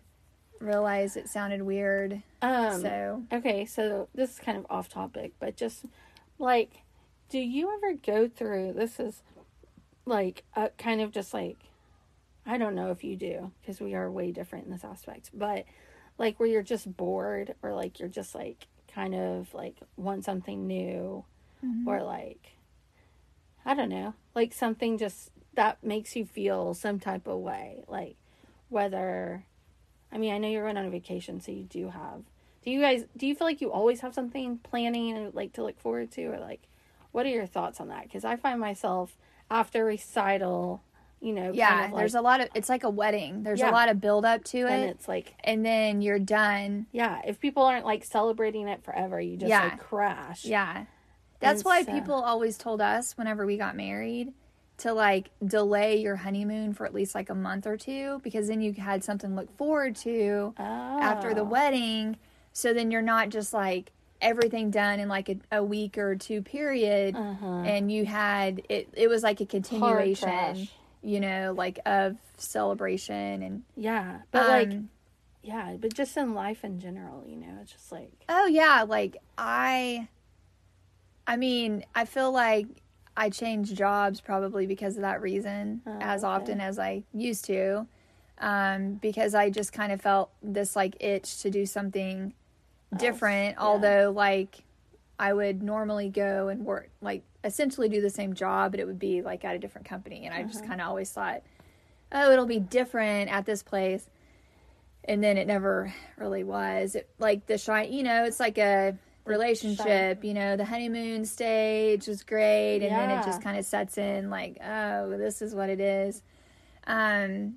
realize 0.59 1.17
it 1.17 1.27
sounded 1.27 1.61
weird. 1.61 2.21
Um, 2.41 2.81
so 2.81 3.23
Okay, 3.31 3.65
so 3.65 4.07
this 4.15 4.31
is 4.31 4.39
kind 4.39 4.57
of 4.57 4.65
off 4.69 4.89
topic, 4.89 5.33
but 5.39 5.55
just 5.55 5.85
like, 6.39 6.82
do 7.33 7.39
you 7.39 7.75
ever 7.75 7.95
go 7.95 8.29
through 8.29 8.73
this? 8.73 8.99
Is 8.99 9.23
like 10.05 10.43
a 10.55 10.69
kind 10.77 11.01
of 11.01 11.11
just 11.11 11.33
like, 11.33 11.57
I 12.45 12.59
don't 12.59 12.75
know 12.75 12.91
if 12.91 13.03
you 13.03 13.15
do 13.15 13.51
because 13.59 13.81
we 13.81 13.95
are 13.95 14.11
way 14.11 14.31
different 14.31 14.65
in 14.65 14.71
this 14.71 14.83
aspect, 14.83 15.31
but 15.33 15.65
like 16.19 16.39
where 16.39 16.47
you're 16.47 16.61
just 16.61 16.95
bored 16.95 17.55
or 17.63 17.73
like 17.73 17.99
you're 17.99 18.07
just 18.07 18.35
like 18.35 18.67
kind 18.93 19.15
of 19.15 19.51
like 19.51 19.77
want 19.97 20.23
something 20.23 20.67
new 20.67 21.25
mm-hmm. 21.65 21.87
or 21.87 22.03
like, 22.03 22.51
I 23.65 23.73
don't 23.73 23.89
know, 23.89 24.13
like 24.35 24.53
something 24.53 24.99
just 24.99 25.31
that 25.55 25.83
makes 25.83 26.15
you 26.15 26.25
feel 26.25 26.75
some 26.75 26.99
type 26.99 27.25
of 27.25 27.39
way, 27.39 27.83
like 27.87 28.15
whether. 28.69 29.43
I 30.11 30.19
mean, 30.19 30.31
I 30.31 30.37
know 30.37 30.47
you're 30.47 30.61
going 30.61 30.77
on 30.77 30.85
a 30.85 30.91
vacation, 30.91 31.41
so 31.41 31.51
you 31.51 31.63
do 31.63 31.89
have 31.89 32.21
do 32.63 32.69
you 32.69 32.79
guys 32.79 33.05
do 33.17 33.25
you 33.25 33.33
feel 33.33 33.47
like 33.47 33.61
you 33.61 33.71
always 33.71 34.01
have 34.01 34.13
something 34.13 34.59
planning 34.59 35.17
and 35.17 35.33
like 35.33 35.53
to 35.53 35.63
look 35.63 35.79
forward 35.79 36.11
to 36.11 36.25
or 36.25 36.37
like 36.37 36.67
what 37.13 37.25
are 37.25 37.29
your 37.29 37.45
thoughts 37.45 37.79
on 37.79 37.87
that 37.87 38.03
because 38.03 38.25
i 38.25 38.35
find 38.35 38.59
myself 38.59 39.15
after 39.49 39.85
recital 39.85 40.83
you 41.21 41.31
know 41.31 41.51
yeah, 41.53 41.69
kind 41.69 41.85
of 41.85 41.91
like, 41.93 41.99
there's 42.01 42.15
a 42.15 42.21
lot 42.21 42.41
of. 42.41 42.49
It's 42.53 42.67
like 42.67 42.83
a 42.83 42.89
wedding. 42.89 43.43
There's 43.43 43.61
Yeah. 43.61 43.69
a 43.69 43.71
lot 43.71 43.87
of 43.87 44.01
build 44.01 44.25
up 44.25 44.43
to 44.45 44.57
it, 44.57 44.69
and 44.69 44.89
it's 44.89 45.07
like 45.07 45.33
and 45.45 45.65
then 45.65 46.01
you're 46.01 46.19
done. 46.19 46.85
yeah 46.91 47.21
if 47.25 47.39
people 47.39 47.63
aren't 47.63 47.85
like 47.85 48.03
celebrating 48.03 48.67
it 48.67 48.83
forever 48.83 49.21
you 49.21 49.37
just 49.37 49.49
Yeah. 49.49 49.63
like 49.63 49.79
crash 49.79 50.43
Yeah, 50.43 50.83
that's 51.39 51.61
And 51.61 51.65
why 51.65 51.83
so- 51.83 51.93
people 51.93 52.15
always 52.15 52.57
told 52.57 52.81
us 52.81 53.17
whenever 53.17 53.45
we 53.45 53.55
got 53.55 53.77
married 53.77 54.33
to 54.79 54.91
like 54.91 55.29
delay 55.45 55.95
your 55.97 56.17
honeymoon 56.17 56.73
for 56.73 56.85
at 56.85 56.93
least 56.93 57.15
like 57.15 57.29
a 57.29 57.35
month 57.35 57.67
or 57.67 57.77
two 57.77 58.19
because 58.21 58.49
then 58.49 58.59
you 58.59 58.73
had 58.73 59.01
something 59.01 59.29
to 59.29 59.35
look 59.37 59.55
forward 59.57 59.95
to. 59.97 60.53
after 60.57 61.33
the 61.33 61.41
Oh. 61.41 61.45
wedding. 61.45 62.17
So 62.51 62.73
then 62.73 62.91
you're 62.91 63.01
not 63.01 63.29
just 63.29 63.53
like 63.53 63.93
everything 64.23 64.71
done 64.71 64.99
in 64.99 65.07
like 65.09 65.29
a, 65.29 65.37
a 65.51 65.63
week 65.63 65.97
or 65.97 66.15
two 66.15 66.41
period, 66.41 67.15
Uh-huh. 67.15 67.45
and 67.63 67.91
you 67.91 68.05
had 68.05 68.61
it. 68.69 68.89
It 68.93 69.07
was 69.09 69.21
like 69.23 69.39
a 69.41 69.45
continuation, 69.45 70.67
you 71.01 71.19
know, 71.19 71.53
like 71.55 71.79
of 71.85 72.17
celebration 72.37 73.41
and. 73.43 73.63
yeah 73.75 74.19
but 74.31 74.47
like 74.47 74.71
um, 74.71 74.89
yeah 75.43 75.75
but 75.79 75.93
just 75.93 76.15
in 76.17 76.33
life 76.33 76.63
in 76.63 76.79
general 76.79 77.23
you 77.27 77.35
know 77.35 77.59
it's 77.61 77.71
just 77.71 77.91
like 77.91 78.11
Oh 78.29 78.47
yeah, 78.47 78.83
like 78.87 79.17
I. 79.37 80.07
I 81.25 81.37
mean, 81.37 81.85
I 81.95 82.05
feel 82.05 82.31
like 82.31 82.67
I 83.15 83.29
changed 83.29 83.75
jobs 83.77 84.19
probably 84.19 84.65
because 84.67 84.95
of 84.97 85.03
that 85.03 85.21
reason, 85.21 85.81
Oh, 85.87 85.97
as 86.01 86.23
okay. 86.23 86.33
often 86.33 86.59
as 86.61 86.77
I 86.79 87.03
used 87.13 87.45
to, 87.45 87.87
um, 88.39 88.95
because 88.95 89.33
I 89.33 89.49
just 89.49 89.71
kind 89.71 89.91
of 89.93 90.01
felt 90.01 90.31
this 90.41 90.75
like 90.75 90.97
itch 91.01 91.41
to 91.41 91.49
do 91.49 91.65
something 91.65 92.33
different. 92.97 93.55
yeah. 93.57 93.63
Although, 93.63 94.11
like, 94.15 94.63
I 95.19 95.33
would 95.33 95.61
normally 95.63 96.09
go 96.09 96.47
and 96.49 96.65
work, 96.65 96.89
like, 97.01 97.23
essentially 97.43 97.89
do 97.89 98.01
the 98.01 98.09
same 98.09 98.33
job, 98.33 98.71
but 98.71 98.79
it 98.79 98.85
would 98.87 98.99
be 98.99 99.21
like 99.21 99.43
at 99.45 99.55
a 99.55 99.59
different 99.59 99.87
company, 99.87 100.25
and 100.25 100.33
I 100.33 100.39
Uh-huh. 100.39 100.47
just 100.51 100.65
kind 100.65 100.79
of 100.81 100.87
always 100.87 101.11
thought, 101.11 101.41
oh, 102.11 102.31
it'll 102.31 102.45
be 102.45 102.59
different 102.59 103.29
at 103.31 103.45
this 103.45 103.61
place. 103.63 104.07
and 105.05 105.21
then 105.21 105.37
it 105.37 105.45
never 105.47 105.93
really 106.17 106.45
was. 106.45 106.95
It, 106.95 107.09
like 107.19 107.45
the 107.45 107.57
shine, 107.57 107.91
you 107.91 108.03
know, 108.03 108.23
it's 108.23 108.39
like 108.39 108.57
a 108.57 108.97
relationship. 109.25 110.23
You 110.23 110.33
know, 110.33 110.55
the 110.55 110.63
honeymoon 110.63 111.25
stage 111.25 112.07
was 112.07 112.23
great, 112.23 112.77
and 112.77 112.91
then 112.95 113.09
it 113.09 113.25
just 113.25 113.41
kind 113.41 113.57
of 113.59 113.65
sets 113.65 113.97
in. 113.97 114.29
Like, 114.29 114.59
oh, 114.63 115.17
this 115.17 115.41
is 115.41 115.53
what 115.53 115.69
it 115.69 115.81
is. 115.81 116.23
Um, 116.87 117.55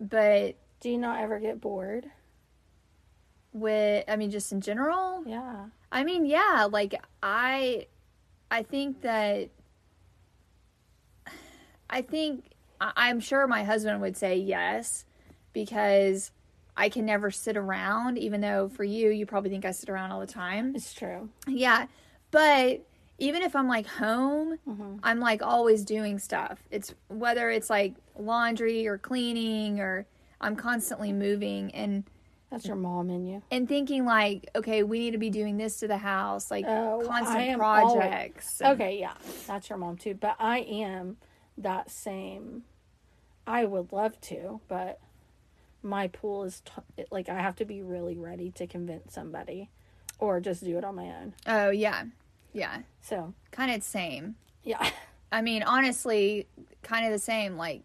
but 0.00 0.54
Do 0.80 0.88
you 0.88 0.98
not 0.98 1.20
ever 1.20 1.40
get 1.40 1.60
bored? 1.60 2.06
With, 3.54 4.04
I 4.06 4.16
mean, 4.16 4.30
just 4.30 4.52
in 4.52 4.60
general, 4.60 5.22
Yeah. 5.26 5.66
I 5.90 6.02
mean, 6.02 6.26
yeah, 6.26 6.66
like 6.70 7.00
I 7.22 7.86
I 8.50 8.64
think 8.64 9.02
that 9.02 9.50
I 11.88 12.02
think 12.02 12.50
I'm 12.80 13.20
sure 13.20 13.46
my 13.46 13.62
husband 13.62 14.00
would 14.00 14.16
say 14.16 14.36
yes 14.36 15.04
because 15.52 16.32
I 16.76 16.88
can 16.88 17.06
never 17.06 17.30
sit 17.30 17.56
around 17.56 18.18
even 18.18 18.40
though 18.40 18.68
for 18.68 18.82
you 18.82 19.10
you 19.10 19.24
probably 19.24 19.50
think 19.50 19.64
I 19.64 19.70
sit 19.70 19.88
around 19.88 20.10
all 20.10 20.18
the 20.18 20.26
time. 20.26 20.74
It's 20.74 20.92
true. 20.92 21.28
Yeah. 21.46 21.86
But 22.32 22.84
even 23.18 23.42
if 23.42 23.54
I'm 23.54 23.68
like 23.68 23.86
home, 23.86 24.58
mm-hmm. 24.68 24.96
I'm 25.04 25.20
like 25.20 25.42
always 25.42 25.84
doing 25.84 26.18
stuff. 26.18 26.58
It's 26.72 26.92
whether 27.06 27.50
it's 27.50 27.70
like 27.70 27.94
laundry 28.18 28.88
or 28.88 28.98
cleaning 28.98 29.78
or 29.78 30.06
I'm 30.40 30.56
constantly 30.56 31.12
moving 31.12 31.70
and 31.72 32.02
That's 32.54 32.66
your 32.66 32.76
mom 32.76 33.10
in 33.10 33.26
you. 33.26 33.42
and 33.50 33.68
thinking 33.68 34.04
like, 34.04 34.48
okay, 34.54 34.82
we 34.84 34.98
need 35.00 35.10
to 35.10 35.18
be 35.18 35.30
doing 35.30 35.56
this 35.56 35.80
to 35.80 35.88
the 35.88 35.98
house, 35.98 36.50
like 36.50 36.64
Oh, 36.66 37.02
constant 37.06 37.40
am 37.40 37.60
always- 37.60 37.94
projects. 37.94 38.62
Okay, 38.64 38.98
yeah, 39.00 39.14
that's 39.46 39.68
your 39.68 39.78
mom 39.78 39.96
too. 39.96 40.14
But 40.14 40.36
I 40.38 40.58
am 40.60 41.16
that 41.58 41.90
same. 41.90 42.62
I 43.46 43.64
would 43.64 43.92
love 43.92 44.20
to, 44.22 44.60
but 44.68 45.00
my 45.82 46.06
pool 46.08 46.44
is 46.44 46.62
t- 46.64 47.04
like 47.10 47.28
I 47.28 47.40
have 47.40 47.56
to 47.56 47.64
be 47.64 47.82
really 47.82 48.16
ready 48.16 48.50
to 48.52 48.66
convince 48.66 49.12
somebody, 49.14 49.68
or 50.18 50.40
just 50.40 50.64
do 50.64 50.78
it 50.78 50.84
on 50.84 50.94
my 50.94 51.06
own. 51.08 51.34
Oh 51.46 51.70
yeah, 51.70 52.04
yeah, 52.52 52.82
So 53.02 53.34
kind 53.50 53.70
of 53.72 53.82
same. 53.82 54.36
yeah, 54.62 54.88
I 55.32 55.42
mean, 55.42 55.62
honestly, 55.64 56.46
kind 56.82 57.04
of 57.04 57.10
the 57.12 57.18
same. 57.18 57.56
Like 57.56 57.82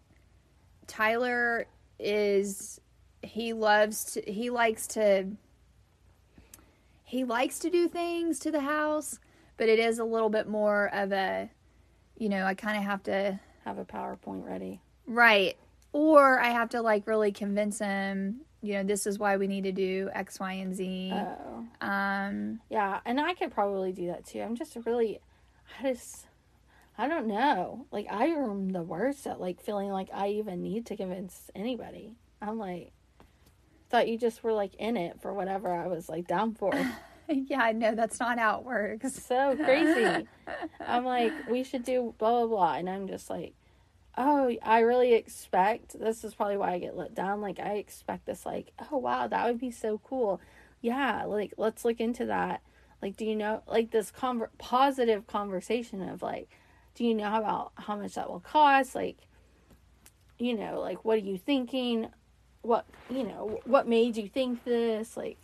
Tyler 0.86 1.66
is, 1.98 2.79
he 3.22 3.52
loves 3.52 4.04
to, 4.12 4.22
he 4.22 4.50
likes 4.50 4.86
to, 4.88 5.28
he 7.04 7.24
likes 7.24 7.58
to 7.60 7.70
do 7.70 7.88
things 7.88 8.38
to 8.40 8.50
the 8.50 8.60
house, 8.60 9.18
but 9.56 9.68
it 9.68 9.78
is 9.78 9.98
a 9.98 10.04
little 10.04 10.30
bit 10.30 10.48
more 10.48 10.86
of 10.94 11.12
a, 11.12 11.50
you 12.16 12.28
know, 12.28 12.44
I 12.44 12.54
kind 12.54 12.76
of 12.76 12.84
have 12.84 13.02
to 13.04 13.38
have 13.64 13.78
a 13.78 13.84
PowerPoint 13.84 14.46
ready. 14.46 14.80
Right. 15.06 15.56
Or 15.92 16.38
I 16.38 16.50
have 16.50 16.70
to 16.70 16.82
like 16.82 17.06
really 17.06 17.32
convince 17.32 17.78
him, 17.78 18.42
you 18.62 18.74
know, 18.74 18.84
this 18.84 19.06
is 19.06 19.18
why 19.18 19.36
we 19.36 19.46
need 19.46 19.64
to 19.64 19.72
do 19.72 20.10
X, 20.12 20.38
Y, 20.38 20.52
and 20.52 20.74
Z. 20.74 21.12
Oh, 21.14 21.86
um, 21.86 22.60
yeah, 22.68 23.00
and 23.04 23.20
I 23.20 23.34
could 23.34 23.50
probably 23.50 23.92
do 23.92 24.08
that 24.08 24.26
too. 24.26 24.40
I'm 24.40 24.54
just 24.54 24.76
really, 24.86 25.18
I 25.78 25.92
just, 25.92 26.26
I 26.96 27.08
don't 27.08 27.26
know. 27.26 27.86
Like 27.90 28.06
I 28.10 28.26
am 28.26 28.70
the 28.70 28.82
worst 28.82 29.26
at 29.26 29.40
like 29.40 29.60
feeling 29.60 29.90
like 29.90 30.08
I 30.12 30.28
even 30.28 30.62
need 30.62 30.86
to 30.86 30.96
convince 30.96 31.50
anybody. 31.54 32.14
I'm 32.42 32.58
like, 32.58 32.92
thought 33.90 34.08
you 34.08 34.16
just 34.16 34.42
were 34.42 34.52
like 34.52 34.74
in 34.76 34.96
it 34.96 35.20
for 35.20 35.34
whatever 35.34 35.72
I 35.72 35.88
was 35.88 36.08
like 36.08 36.26
down 36.26 36.54
for. 36.54 36.72
yeah, 37.28 37.60
I 37.60 37.72
know 37.72 37.94
that's 37.94 38.20
not 38.20 38.38
how 38.38 38.58
it 38.58 38.64
works. 38.64 39.14
so 39.14 39.56
crazy. 39.56 40.26
I'm 40.86 41.04
like, 41.04 41.32
we 41.48 41.64
should 41.64 41.84
do 41.84 42.14
blah 42.18 42.40
blah 42.40 42.46
blah, 42.46 42.74
and 42.74 42.88
I'm 42.88 43.08
just 43.08 43.28
like, 43.28 43.54
oh, 44.16 44.54
I 44.62 44.80
really 44.80 45.14
expect. 45.14 45.98
This 45.98 46.24
is 46.24 46.34
probably 46.34 46.56
why 46.56 46.72
I 46.72 46.78
get 46.78 46.96
let 46.96 47.14
down. 47.14 47.40
Like 47.40 47.58
I 47.58 47.74
expect 47.74 48.26
this, 48.26 48.46
like, 48.46 48.72
oh 48.90 48.98
wow, 48.98 49.26
that 49.26 49.46
would 49.46 49.60
be 49.60 49.70
so 49.70 50.00
cool. 50.04 50.40
Yeah, 50.80 51.24
like 51.24 51.54
let's 51.56 51.84
look 51.84 52.00
into 52.00 52.26
that. 52.26 52.62
Like, 53.02 53.16
do 53.16 53.24
you 53.24 53.34
know, 53.34 53.62
like 53.66 53.90
this 53.90 54.12
conver- 54.12 54.48
positive 54.58 55.26
conversation 55.26 56.06
of 56.06 56.22
like, 56.22 56.50
do 56.94 57.04
you 57.04 57.14
know 57.14 57.34
about 57.34 57.72
how 57.76 57.96
much 57.96 58.14
that 58.14 58.28
will 58.28 58.40
cost? 58.40 58.94
Like, 58.94 59.16
you 60.38 60.54
know, 60.54 60.80
like 60.80 61.04
what 61.04 61.14
are 61.14 61.22
you 61.22 61.38
thinking? 61.38 62.08
What 62.62 62.86
you 63.08 63.24
know, 63.24 63.60
what 63.64 63.88
made 63.88 64.16
you 64.16 64.28
think 64.28 64.64
this? 64.64 65.16
Like 65.16 65.38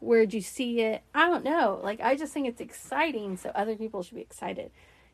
where'd 0.00 0.32
you 0.34 0.40
see 0.40 0.80
it? 0.80 1.02
I 1.14 1.26
don't 1.28 1.44
know. 1.44 1.80
Like 1.82 2.00
I 2.00 2.16
just 2.16 2.32
think 2.32 2.48
it's 2.48 2.60
exciting, 2.60 3.36
so 3.36 3.50
other 3.54 3.76
people 3.76 4.02
should 4.02 4.14
be 4.16 4.20
excited. 4.22 4.70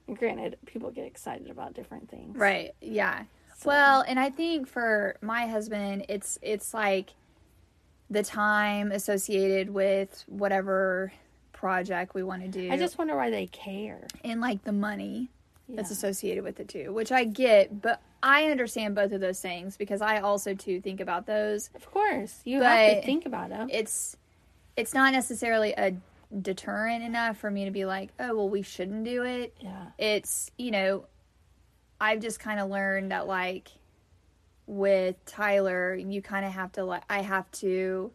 And 0.06 0.16
granted, 0.16 0.56
people 0.66 0.90
get 0.90 1.04
excited 1.06 1.50
about 1.50 1.74
different 1.74 2.08
things. 2.08 2.36
Right. 2.36 2.70
Yeah. 2.80 3.24
So- 3.58 3.68
Well, 3.68 4.04
and 4.06 4.20
I 4.20 4.30
think 4.30 4.68
for 4.68 5.16
my 5.20 5.46
husband, 5.46 6.06
it's 6.08 6.38
it's 6.42 6.72
like 6.72 7.10
the 8.08 8.22
time 8.22 8.92
associated 8.92 9.70
with 9.70 10.22
whatever 10.28 11.12
project 11.52 12.14
we 12.14 12.22
want 12.22 12.42
to 12.42 12.48
do, 12.48 12.70
I 12.70 12.76
just 12.76 12.98
wonder 12.98 13.16
why 13.16 13.30
they 13.30 13.46
care. 13.48 14.06
and 14.24 14.40
like 14.40 14.62
the 14.64 14.72
money 14.72 15.30
that's 15.68 15.90
associated 15.90 16.44
with 16.44 16.60
it 16.60 16.68
too, 16.68 16.92
which 16.92 17.10
I 17.10 17.24
get, 17.24 17.82
but 17.82 18.00
I 18.22 18.44
understand 18.50 18.94
both 18.94 19.12
of 19.12 19.20
those 19.20 19.40
things 19.40 19.76
because 19.76 20.00
I 20.00 20.20
also 20.20 20.54
too 20.54 20.80
think 20.80 21.00
about 21.00 21.26
those. 21.26 21.70
Of 21.74 21.90
course, 21.90 22.40
you 22.44 22.62
have 22.62 22.96
to 22.96 23.02
think 23.02 23.26
about 23.26 23.50
them. 23.50 23.68
It's 23.70 24.16
it's 24.76 24.92
not 24.94 25.12
necessarily 25.12 25.72
a 25.76 25.94
deterrent 26.42 27.04
enough 27.04 27.38
for 27.38 27.50
me 27.50 27.64
to 27.66 27.70
be 27.70 27.84
like, 27.84 28.10
oh 28.18 28.34
well, 28.36 28.48
we 28.48 28.62
shouldn't 28.62 29.04
do 29.04 29.22
it. 29.22 29.54
Yeah. 29.60 29.86
it's 29.98 30.50
you 30.58 30.70
know 30.70 31.04
i've 32.00 32.20
just 32.20 32.38
kind 32.40 32.60
of 32.60 32.68
learned 32.68 33.10
that 33.10 33.26
like 33.26 33.70
with 34.66 35.16
tyler 35.24 35.94
you 35.94 36.20
kind 36.20 36.44
of 36.44 36.52
have 36.52 36.70
to 36.72 36.84
like 36.84 37.02
i 37.08 37.22
have 37.22 37.50
to 37.52 38.10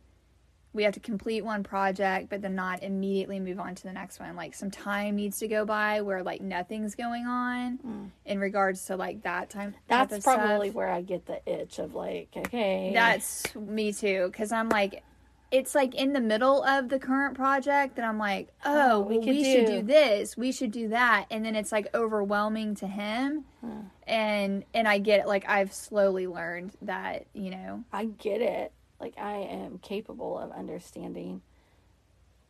we 0.73 0.84
have 0.84 0.93
to 0.93 0.99
complete 0.99 1.43
one 1.43 1.63
project 1.63 2.29
but 2.29 2.41
then 2.41 2.55
not 2.55 2.81
immediately 2.84 3.39
move 3.39 3.60
on 3.60 3.75
to 3.75 3.84
the 3.84 3.93
next 3.93 4.19
one. 4.19 4.36
Like 4.36 4.53
some 4.53 4.71
time 4.71 5.15
needs 5.15 5.39
to 5.39 5.47
go 5.47 5.65
by 5.65 6.01
where 6.01 6.23
like 6.23 6.41
nothing's 6.41 6.95
going 6.95 7.25
on 7.25 7.77
mm. 7.79 8.10
in 8.25 8.39
regards 8.39 8.86
to 8.86 8.95
like 8.95 9.23
that 9.23 9.49
time 9.49 9.75
That's 9.88 10.23
probably 10.23 10.69
stuff. 10.69 10.75
where 10.75 10.89
I 10.89 11.01
get 11.01 11.25
the 11.25 11.41
itch 11.49 11.79
of 11.79 11.93
like, 11.93 12.29
okay, 12.36 12.91
that's 12.93 13.53
me 13.55 13.93
too 13.93 14.27
because 14.31 14.51
i'm 14.51 14.69
like 14.69 15.03
it's 15.51 15.75
like 15.75 15.93
in 15.95 16.13
the 16.13 16.19
middle 16.21 16.63
of 16.63 16.89
the 16.89 16.99
current 16.99 17.36
project 17.36 17.95
that 17.95 18.05
i'm 18.05 18.17
like 18.17 18.49
oh, 18.65 18.91
Oh, 18.91 18.99
we 19.01 19.17
we, 19.17 19.25
could 19.25 19.36
we 19.36 19.43
should 19.43 19.65
do- 19.65 19.81
do 19.81 19.88
this 19.88 20.38
we 20.38 20.51
should 20.51 20.71
do 20.71 20.89
that 20.89 21.25
and 21.29 21.45
then 21.45 21.55
it's 21.55 21.71
like 21.71 21.93
overwhelming 21.93 22.75
to 22.75 22.88
him. 22.88 23.45
Hmm. 23.62 23.79
And 24.07 24.65
and 24.73 24.88
i 24.88 24.97
get 24.97 25.19
it 25.21 25.27
like 25.27 25.47
i've 25.47 25.73
slowly 25.73 26.27
learned 26.27 26.71
that 26.81 27.25
you 27.34 27.51
know. 27.51 27.84
I 27.93 28.05
get 28.05 28.41
it. 28.41 28.71
Like 29.02 29.18
I 29.18 29.38
am 29.38 29.80
capable 29.80 30.38
of 30.38 30.52
understanding 30.52 31.42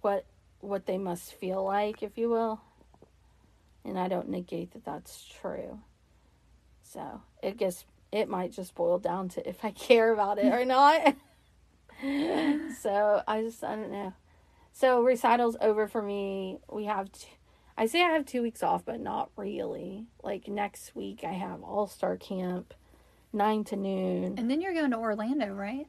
what 0.02 0.26
what 0.60 0.86
they 0.86 0.98
must 0.98 1.34
feel 1.34 1.64
like, 1.64 2.04
if 2.04 2.18
you 2.18 2.30
will. 2.30 2.62
And 3.86 3.98
I 3.98 4.10
don't 4.10 4.30
negate 4.30 4.74
that 4.74 4.84
that's 4.86 5.26
true. 5.42 5.80
So 6.84 7.22
it 7.42 7.56
gets 7.58 7.86
it 8.12 8.28
might 8.28 8.52
just 8.52 8.76
boil 8.76 9.00
down 9.00 9.30
to 9.30 9.48
if 9.48 9.64
I 9.64 9.72
care 9.88 10.12
about 10.14 10.40
it 10.40 10.54
or 10.54 10.66
not. 10.66 11.16
so 12.82 13.24
I 13.26 13.42
just 13.44 13.64
I 13.64 13.76
don't 13.78 13.92
know. 13.92 14.14
So 14.74 15.02
recital's 15.02 15.56
over 15.62 15.88
for 15.88 16.02
me. 16.02 16.60
We 16.70 16.84
have 16.84 17.10
I 17.78 17.86
say 17.86 18.04
I 18.04 18.10
have 18.10 18.26
two 18.26 18.42
weeks 18.42 18.62
off, 18.62 18.84
but 18.84 19.00
not 19.00 19.32
really. 19.38 20.08
Like 20.22 20.50
next 20.50 20.98
week 20.98 21.24
I 21.24 21.32
have 21.32 21.64
All 21.64 21.88
Star 21.88 22.18
Camp, 22.18 22.74
nine 23.32 23.64
to 23.66 23.78
noon. 23.78 24.36
and 24.38 24.52
then 24.52 24.60
you're 24.60 24.74
going 24.74 24.92
to 24.92 24.98
orlando 24.98 25.48
right 25.48 25.88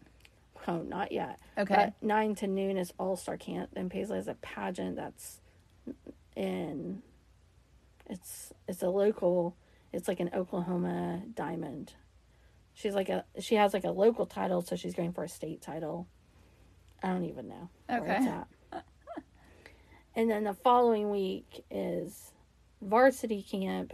Oh, 0.68 0.82
not 0.82 1.12
yet. 1.12 1.38
Okay. 1.58 1.74
But 1.74 1.94
nine 2.02 2.34
to 2.36 2.46
noon 2.46 2.76
is 2.78 2.92
All 2.98 3.16
Star 3.16 3.36
Camp. 3.36 3.70
Then 3.72 3.88
Paisley 3.88 4.16
has 4.16 4.28
a 4.28 4.34
pageant 4.34 4.96
that's 4.96 5.40
in. 6.36 7.02
It's 8.08 8.52
it's 8.68 8.82
a 8.82 8.88
local. 8.88 9.56
It's 9.92 10.08
like 10.08 10.20
an 10.20 10.30
Oklahoma 10.34 11.22
Diamond. 11.34 11.94
She's 12.74 12.94
like 12.94 13.08
a 13.08 13.24
she 13.40 13.56
has 13.56 13.74
like 13.74 13.84
a 13.84 13.90
local 13.90 14.26
title, 14.26 14.62
so 14.62 14.76
she's 14.76 14.94
going 14.94 15.12
for 15.12 15.24
a 15.24 15.28
state 15.28 15.60
title. 15.60 16.06
I 17.02 17.08
don't 17.08 17.24
even 17.24 17.48
know 17.48 17.68
where 17.88 18.04
it's 18.04 18.26
Okay. 18.26 18.28
at. 18.28 18.46
and 20.14 20.30
then 20.30 20.44
the 20.44 20.54
following 20.54 21.10
week 21.10 21.64
is 21.70 22.32
varsity 22.80 23.42
camp, 23.42 23.92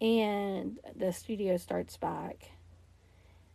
and 0.00 0.78
the 0.96 1.12
studio 1.12 1.56
starts 1.56 1.96
back 1.96 2.50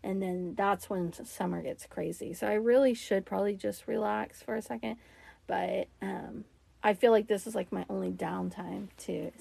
and 0.04 0.22
then 0.22 0.56
that's 0.56 0.90
when 0.90 1.12
summer 1.26 1.62
gets 1.62 1.86
crazy. 1.86 2.34
So 2.34 2.48
I 2.48 2.54
really 2.54 2.94
should 2.94 3.26
probably 3.26 3.56
just 3.56 3.88
relax 3.88 4.42
for 4.42 4.56
a 4.56 4.62
second, 4.62 4.98
but 5.48 5.88
um, 6.02 6.46
I 6.84 6.94
feel 6.94 7.12
like 7.12 7.28
this 7.28 7.46
is 7.48 7.56
like 7.56 7.72
my 7.72 7.86
only 7.90 8.12
downtime 8.12 8.88
to, 9.06 9.32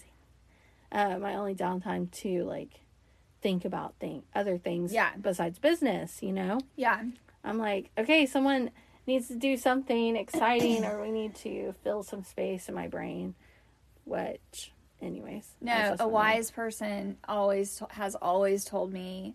uh, 0.90 1.18
my 1.18 1.34
only 1.34 1.54
downtime 1.54 2.10
to 2.22 2.44
like 2.44 2.80
think 3.40 3.64
about 3.64 3.94
thing 4.00 4.22
other 4.34 4.58
things 4.58 4.92
Yeah. 4.92 5.10
besides 5.20 5.58
business. 5.58 6.22
You 6.22 6.32
know, 6.32 6.60
yeah 6.76 7.02
I'm 7.44 7.58
like, 7.58 7.90
okay, 7.96 8.26
someone 8.26 8.70
needs 9.06 9.28
to 9.28 9.36
do 9.36 9.56
something 9.56 10.16
exciting, 10.16 10.84
or 10.84 11.00
we 11.00 11.10
need 11.10 11.34
to 11.36 11.74
fill 11.84 12.02
some 12.02 12.24
space 12.24 12.68
in 12.68 12.74
my 12.74 12.88
brain. 12.88 13.34
Which, 14.04 14.72
anyways, 15.00 15.46
no 15.60 15.94
a 16.00 16.08
wise 16.08 16.50
person 16.50 17.18
always 17.28 17.80
has 17.90 18.14
always 18.16 18.64
told 18.64 18.92
me 18.92 19.34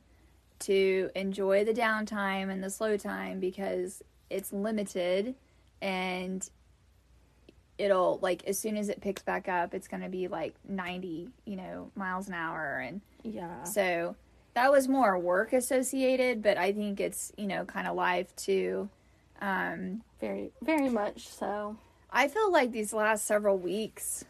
to 0.63 1.09
enjoy 1.15 1.63
the 1.65 1.73
downtime 1.73 2.51
and 2.51 2.63
the 2.63 2.69
slow 2.69 2.97
time 2.97 3.39
because 3.39 4.01
it's 4.29 4.51
limited 4.53 5.35
and 5.81 6.49
it'll 7.77 8.19
like 8.21 8.43
as 8.45 8.57
soon 8.59 8.77
as 8.77 8.89
it 8.89 9.01
picks 9.01 9.21
back 9.23 9.47
up 9.49 9.73
it's 9.73 9.87
going 9.87 10.01
to 10.03 10.09
be 10.09 10.27
like 10.27 10.53
90 10.67 11.29
you 11.45 11.55
know 11.55 11.91
miles 11.95 12.27
an 12.27 12.33
hour 12.33 12.77
and 12.79 13.01
Yeah. 13.23 13.63
so 13.63 14.15
that 14.53 14.71
was 14.71 14.87
more 14.87 15.17
work 15.17 15.53
associated 15.53 16.43
but 16.43 16.57
i 16.57 16.71
think 16.71 16.99
it's 16.99 17.31
you 17.37 17.47
know 17.47 17.65
kind 17.65 17.87
of 17.87 17.95
life 17.95 18.33
too 18.35 18.89
um 19.41 20.01
Very, 20.21 20.51
very 20.61 20.89
much 20.89 21.27
so. 21.27 21.75
I 22.15 22.27
feel 22.27 22.51
like 22.51 22.71
these 22.71 22.93
last 22.93 23.25
several 23.25 23.57
weeks 23.57 24.23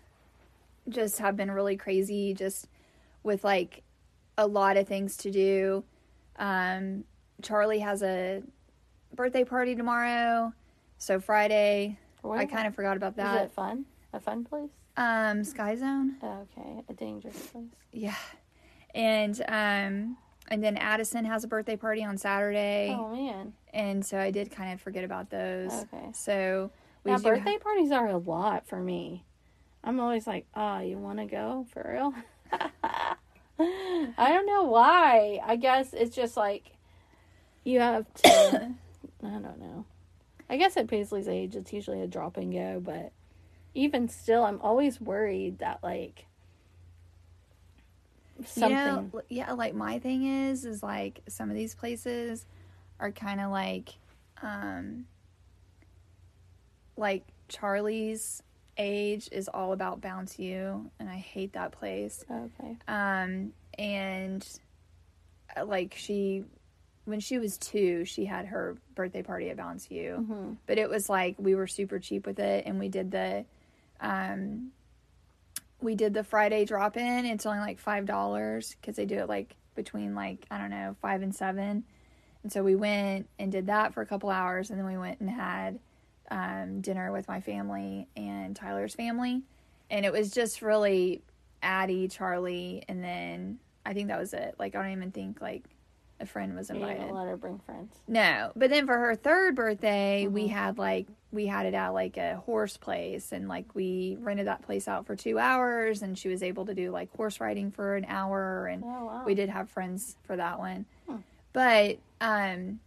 just 0.87 1.19
have 1.19 1.35
been 1.35 1.51
really 1.51 1.75
crazy, 1.75 2.33
just 2.33 2.67
with 3.23 3.43
like 3.43 3.83
a 4.37 4.47
lot 4.47 4.77
of 4.77 4.87
things 4.87 5.17
to 5.17 5.29
do. 5.29 5.83
Um, 6.37 7.03
Charlie 7.41 7.79
has 7.79 8.01
a 8.03 8.41
birthday 9.15 9.43
party 9.43 9.75
tomorrow, 9.75 10.53
so 10.97 11.19
Friday. 11.19 11.97
Where? 12.21 12.39
I 12.39 12.45
kind 12.45 12.67
of 12.67 12.75
forgot 12.75 12.95
about 12.97 13.11
Is 13.11 13.15
that. 13.17 13.43
it 13.45 13.51
fun? 13.51 13.85
A 14.13 14.19
fun 14.19 14.43
place? 14.45 14.69
Um, 14.95 15.43
Sky 15.43 15.75
Zone, 15.75 16.15
Okay, 16.23 16.81
a 16.87 16.93
dangerous 16.93 17.35
place. 17.47 17.65
yeah, 17.91 18.15
and 18.93 19.41
um, 19.47 20.17
and 20.49 20.63
then 20.63 20.77
Addison 20.77 21.25
has 21.25 21.43
a 21.43 21.47
birthday 21.47 21.75
party 21.75 22.03
on 22.03 22.17
Saturday, 22.17 22.95
Oh 22.97 23.09
man. 23.15 23.53
and 23.73 24.05
so 24.05 24.19
I 24.19 24.29
did 24.29 24.51
kind 24.51 24.71
of 24.71 24.79
forget 24.81 25.03
about 25.03 25.29
those. 25.31 25.71
Okay. 25.73 26.09
So 26.13 26.69
we 27.03 27.11
Now 27.11 27.17
birthday 27.17 27.57
parties 27.57 27.91
are 27.91 28.07
a 28.07 28.17
lot 28.17 28.67
for 28.67 28.79
me. 28.79 29.25
I'm 29.83 29.99
always 29.99 30.27
like, 30.27 30.45
oh, 30.55 30.79
you 30.79 30.97
want 30.97 31.17
to 31.19 31.25
go 31.25 31.65
for 31.73 31.89
real? 31.91 32.13
I 33.59 34.29
don't 34.29 34.45
know 34.45 34.63
why. 34.63 35.39
I 35.43 35.55
guess 35.55 35.93
it's 35.93 36.15
just 36.15 36.35
like 36.37 36.71
you 37.63 37.79
have 37.79 38.11
to. 38.15 38.29
I 39.23 39.29
don't 39.29 39.59
know. 39.59 39.85
I 40.49 40.57
guess 40.57 40.75
at 40.77 40.87
Paisley's 40.87 41.27
age, 41.27 41.55
it's 41.55 41.71
usually 41.71 42.01
a 42.01 42.07
drop 42.07 42.37
and 42.37 42.51
go, 42.51 42.81
but 42.83 43.11
even 43.73 44.09
still, 44.09 44.43
I'm 44.43 44.59
always 44.61 44.99
worried 44.99 45.59
that 45.59 45.79
like 45.81 46.25
something. 48.45 49.11
L- 49.13 49.21
yeah, 49.29 49.53
like 49.53 49.73
my 49.73 49.99
thing 49.99 50.25
is, 50.25 50.65
is 50.65 50.83
like 50.83 51.21
some 51.27 51.49
of 51.49 51.55
these 51.55 51.73
places 51.73 52.45
are 52.99 53.11
kind 53.11 53.39
of 53.39 53.51
like, 53.51 53.89
um, 54.41 55.05
like 56.97 57.23
Charlie's 57.47 58.43
age 58.77 59.29
is 59.31 59.47
all 59.47 59.73
about 59.73 60.01
BounceU, 60.01 60.89
and 60.99 61.09
I 61.09 61.15
hate 61.17 61.53
that 61.53 61.71
place. 61.71 62.23
okay. 62.29 62.77
Um, 62.87 63.53
and 63.77 64.47
uh, 65.55 65.65
like 65.65 65.93
she, 65.95 66.43
when 67.05 67.19
she 67.19 67.37
was 67.37 67.57
two, 67.57 68.05
she 68.05 68.25
had 68.25 68.45
her 68.47 68.77
birthday 68.95 69.21
party 69.23 69.49
at 69.49 69.57
BounceU, 69.57 70.25
Mhm. 70.27 70.57
but 70.65 70.77
it 70.77 70.89
was 70.89 71.09
like 71.09 71.35
we 71.37 71.55
were 71.55 71.67
super 71.67 71.99
cheap 71.99 72.25
with 72.25 72.39
it, 72.39 72.65
and 72.65 72.79
we 72.79 72.89
did 72.89 73.11
the, 73.11 73.45
um, 74.01 74.71
we 75.81 75.95
did 75.95 76.13
the 76.13 76.23
Friday 76.23 76.65
drop 76.65 76.95
in. 76.97 77.25
It's 77.25 77.45
only 77.45 77.59
like 77.59 77.79
five 77.79 78.05
dollars 78.05 78.75
because 78.79 78.95
they 78.95 79.05
do 79.05 79.15
it 79.19 79.27
like 79.29 79.55
between 79.75 80.15
like 80.15 80.45
I 80.49 80.57
don't 80.57 80.69
know 80.69 80.95
five 81.01 81.21
and 81.21 81.33
seven, 81.35 81.83
and 82.43 82.51
so 82.51 82.63
we 82.63 82.75
went 82.75 83.27
and 83.37 83.51
did 83.51 83.67
that 83.67 83.93
for 83.93 84.01
a 84.01 84.05
couple 84.05 84.29
hours, 84.29 84.69
and 84.69 84.79
then 84.79 84.85
we 84.87 84.97
went 84.97 85.19
and 85.19 85.29
had 85.29 85.79
um, 86.31 86.81
dinner 86.81 87.11
with 87.11 87.27
my 87.27 87.41
family 87.41 88.07
and 88.15 88.55
Tyler's 88.55 88.95
family, 88.95 89.41
and 89.89 90.05
it 90.05 90.11
was 90.11 90.31
just 90.31 90.61
really 90.61 91.21
Addie, 91.61 92.07
Charlie, 92.07 92.83
and 92.87 93.03
then 93.03 93.59
I 93.85 93.93
think 93.93 94.07
that 94.07 94.19
was 94.19 94.33
it. 94.33 94.55
Like 94.59 94.75
I 94.75 94.81
don't 94.83 94.91
even 94.93 95.11
think 95.11 95.41
like 95.41 95.63
a 96.19 96.25
friend 96.25 96.55
was 96.55 96.69
You 96.69 96.75
invited. 96.75 96.99
didn't 97.01 97.15
let 97.15 97.27
her 97.27 97.37
bring 97.37 97.59
friends. 97.59 97.95
No, 98.07 98.51
but 98.55 98.69
then 98.69 98.85
for 98.85 98.97
her 98.97 99.15
third 99.15 99.55
birthday, 99.55 100.27
we 100.27 100.47
Mhm. 100.47 100.51
had 100.51 100.77
like 100.77 101.07
we 101.31 101.47
had 101.47 101.65
it 101.65 101.73
at 101.73 101.89
like 101.89 102.15
a 102.17 102.35
horse 102.45 102.77
place, 102.77 103.31
and 103.31 103.47
like 103.47 103.73
we 103.75 104.17
rented 104.21 104.47
that 104.47 104.61
place 104.61 104.87
out 104.87 105.05
for 105.05 105.15
two 105.15 105.39
hours, 105.39 106.01
and 106.01 106.17
she 106.17 106.29
was 106.29 106.43
able 106.43 106.65
to 106.67 106.73
do 106.73 106.91
like 106.91 107.13
horse 107.15 107.39
riding 107.39 107.71
for 107.71 107.95
an 107.95 108.05
hour, 108.07 108.67
and 108.67 108.83
Oh 108.83 109.05
wow. 109.05 109.23
we 109.25 109.33
did 109.35 109.49
have 109.49 109.69
friends 109.69 110.15
for 110.23 110.35
that 110.37 110.59
one. 110.59 110.85
Hmm. 111.07 111.17
But 111.51 111.97
um, 112.21 112.79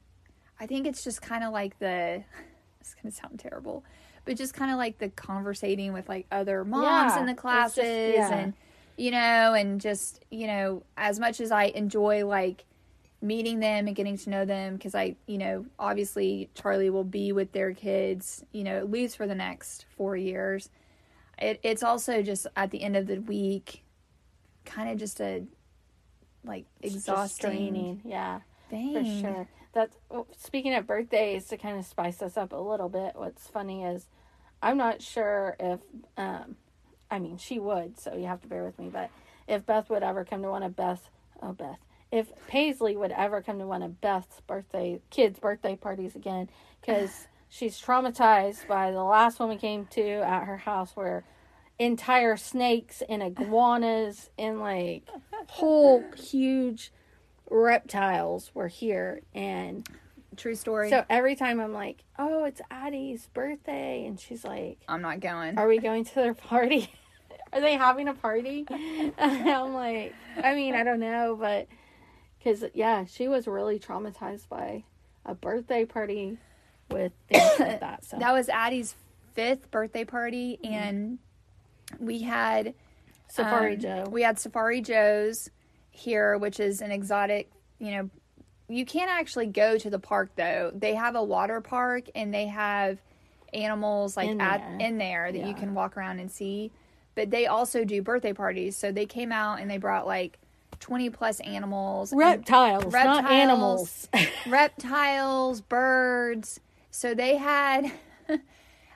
I 0.60 0.66
think 0.66 0.86
it's 0.86 1.04
just 1.04 1.20
kind 1.22 1.44
of 1.44 1.52
like 1.52 1.78
the. 1.78 2.24
It's 2.86 2.94
gonna 3.02 3.12
sound 3.12 3.40
terrible, 3.40 3.84
but 4.24 4.36
just 4.36 4.54
kind 4.54 4.70
of 4.70 4.76
like 4.78 4.98
the 4.98 5.08
conversating 5.08 5.92
with 5.92 6.08
like 6.08 6.26
other 6.30 6.64
moms 6.64 6.84
Yeah, 7.14 7.20
in 7.20 7.26
the 7.26 7.32
it's 7.32 7.36
just- 7.36 7.40
classes, 7.42 8.14
yeah. 8.14 8.34
and 8.34 8.54
you 8.96 9.10
know, 9.10 9.54
and 9.54 9.80
just 9.80 10.24
you 10.30 10.46
know, 10.46 10.82
as 10.96 11.18
much 11.20 11.40
as 11.40 11.50
I 11.50 11.64
enjoy 11.64 12.24
like 12.26 12.64
meeting 13.20 13.60
them 13.60 13.86
and 13.86 13.96
getting 13.96 14.16
to 14.16 14.30
know 14.30 14.44
them 14.44 14.74
because 14.74 14.94
I, 14.94 15.16
you 15.26 15.38
know, 15.38 15.64
obviously 15.78 16.48
Charlie 16.54 16.90
will 16.90 17.02
be 17.02 17.32
with 17.32 17.50
their 17.52 17.72
kids, 17.72 18.44
you 18.52 18.62
know, 18.62 18.76
at 18.76 18.90
least 18.90 19.16
for 19.16 19.26
the 19.26 19.34
next 19.34 19.86
four 19.96 20.16
years. 20.16 20.68
It, 21.38 21.58
it's 21.62 21.82
also 21.82 22.22
just 22.22 22.46
at 22.56 22.70
the 22.70 22.82
end 22.82 22.94
of 22.96 23.06
the 23.06 23.18
week, 23.18 23.82
kind 24.64 24.90
of 24.90 24.98
just 24.98 25.20
a 25.20 25.44
like 26.44 26.66
exhausting. 26.82 28.00
Yeah. 28.04 28.40
thing. 28.70 28.92
For 28.94 29.20
sure. 29.28 29.48
That's 29.76 29.98
speaking 30.38 30.72
of 30.72 30.86
birthdays 30.86 31.48
to 31.48 31.58
kind 31.58 31.78
of 31.78 31.84
spice 31.84 32.22
us 32.22 32.38
up 32.38 32.54
a 32.54 32.56
little 32.56 32.88
bit. 32.88 33.12
What's 33.14 33.46
funny 33.46 33.84
is 33.84 34.08
I'm 34.62 34.78
not 34.78 35.02
sure 35.02 35.54
if 35.60 35.80
um 36.16 36.56
I 37.10 37.18
mean 37.18 37.36
she 37.36 37.58
would, 37.58 38.00
so 38.00 38.16
you 38.16 38.24
have 38.24 38.40
to 38.40 38.48
bear 38.48 38.64
with 38.64 38.78
me, 38.78 38.88
but 38.90 39.10
if 39.46 39.66
Beth 39.66 39.90
would 39.90 40.02
ever 40.02 40.24
come 40.24 40.40
to 40.40 40.48
one 40.48 40.62
of 40.62 40.74
Beth 40.74 41.10
oh 41.42 41.52
Beth. 41.52 41.76
If 42.10 42.32
Paisley 42.46 42.96
would 42.96 43.12
ever 43.12 43.42
come 43.42 43.58
to 43.58 43.66
one 43.66 43.82
of 43.82 44.00
Beth's 44.00 44.40
birthday 44.46 44.98
kids' 45.10 45.38
birthday 45.38 45.76
parties 45.76 46.16
again 46.16 46.48
cuz 46.82 47.28
she's 47.50 47.78
traumatized 47.78 48.66
by 48.66 48.90
the 48.90 49.04
last 49.04 49.38
one 49.38 49.50
we 49.50 49.58
came 49.58 49.84
to 49.88 50.22
at 50.22 50.44
her 50.44 50.56
house 50.56 50.96
where 50.96 51.22
entire 51.78 52.38
snakes 52.38 53.02
and 53.10 53.22
iguanas 53.22 54.30
and 54.38 54.58
like 54.58 55.06
whole 55.48 56.02
huge 56.16 56.90
reptiles 57.50 58.50
were 58.54 58.68
here 58.68 59.20
and 59.34 59.88
True 60.36 60.54
story. 60.54 60.90
so 60.90 61.04
every 61.08 61.34
time 61.34 61.60
I'm 61.60 61.72
like, 61.72 62.04
"Oh, 62.18 62.44
it's 62.44 62.60
Addie's 62.70 63.26
birthday," 63.32 64.04
and 64.04 64.20
she's 64.20 64.44
like, 64.44 64.78
I'm 64.86 65.00
not 65.00 65.20
going. 65.20 65.56
"Are 65.56 65.66
we 65.66 65.78
going 65.78 66.04
to 66.04 66.14
their 66.14 66.34
party? 66.34 66.92
Are 67.54 67.60
they 67.60 67.74
having 67.74 68.06
a 68.08 68.14
party?" 68.14 68.66
And 68.68 69.14
I'm 69.18 69.72
like, 69.72 70.14
"I 70.42 70.54
mean, 70.54 70.74
I 70.74 70.84
don't 70.84 71.00
know, 71.00 71.36
but 71.40 71.68
because 72.38 72.64
yeah, 72.74 73.06
she 73.06 73.28
was 73.28 73.46
really 73.46 73.78
traumatized 73.78 74.48
by 74.50 74.84
a 75.24 75.34
birthday 75.34 75.86
party 75.86 76.36
with 76.90 77.12
things 77.28 77.58
like 77.58 77.80
that. 77.80 78.04
So 78.04 78.18
That 78.18 78.32
was 78.32 78.48
Addie's 78.50 78.94
fifth 79.32 79.70
birthday 79.70 80.04
party, 80.04 80.58
and 80.62 81.18
we 81.98 82.20
had 82.20 82.74
Safari 83.28 83.74
um, 83.74 83.80
Joe, 83.80 84.04
We 84.10 84.22
had 84.22 84.38
Safari 84.38 84.80
Joe's 84.82 85.50
here, 85.96 86.38
which 86.38 86.60
is 86.60 86.80
an 86.80 86.90
exotic, 86.90 87.50
you 87.78 87.90
know, 87.92 88.10
you 88.68 88.84
can't 88.84 89.10
actually 89.10 89.46
go 89.46 89.78
to 89.78 89.90
the 89.90 89.98
park 89.98 90.30
though. 90.36 90.72
They 90.74 90.94
have 90.94 91.14
a 91.14 91.22
water 91.22 91.60
park 91.60 92.04
and 92.14 92.32
they 92.34 92.46
have 92.46 92.98
animals 93.54 94.16
like 94.16 94.28
In 94.28 94.40
at 94.40 94.58
there. 94.58 94.88
in 94.88 94.98
there 94.98 95.32
that 95.32 95.46
you 95.46 95.54
can 95.54 95.74
walk 95.74 95.96
around 95.96 96.18
and 96.18 96.30
see. 96.30 96.72
But 97.14 97.30
they 97.30 97.46
also 97.46 97.84
do 97.84 98.02
birthday 98.02 98.32
parties. 98.32 98.76
So 98.76 98.92
they 98.92 99.06
came 99.06 99.32
out 99.32 99.60
and 99.60 99.70
they 99.70 99.78
brought 99.78 100.06
like 100.06 100.38
20 100.80 101.10
plus 101.10 101.40
animals. 101.40 102.12
and- 102.12 102.20
reptiles, 102.20 102.92
not 102.92 103.30
animals. 103.30 104.08
reptiles, 104.46 105.60
birds. 105.60 106.60
So 106.90 107.14
they 107.14 107.36
had. 107.36 107.92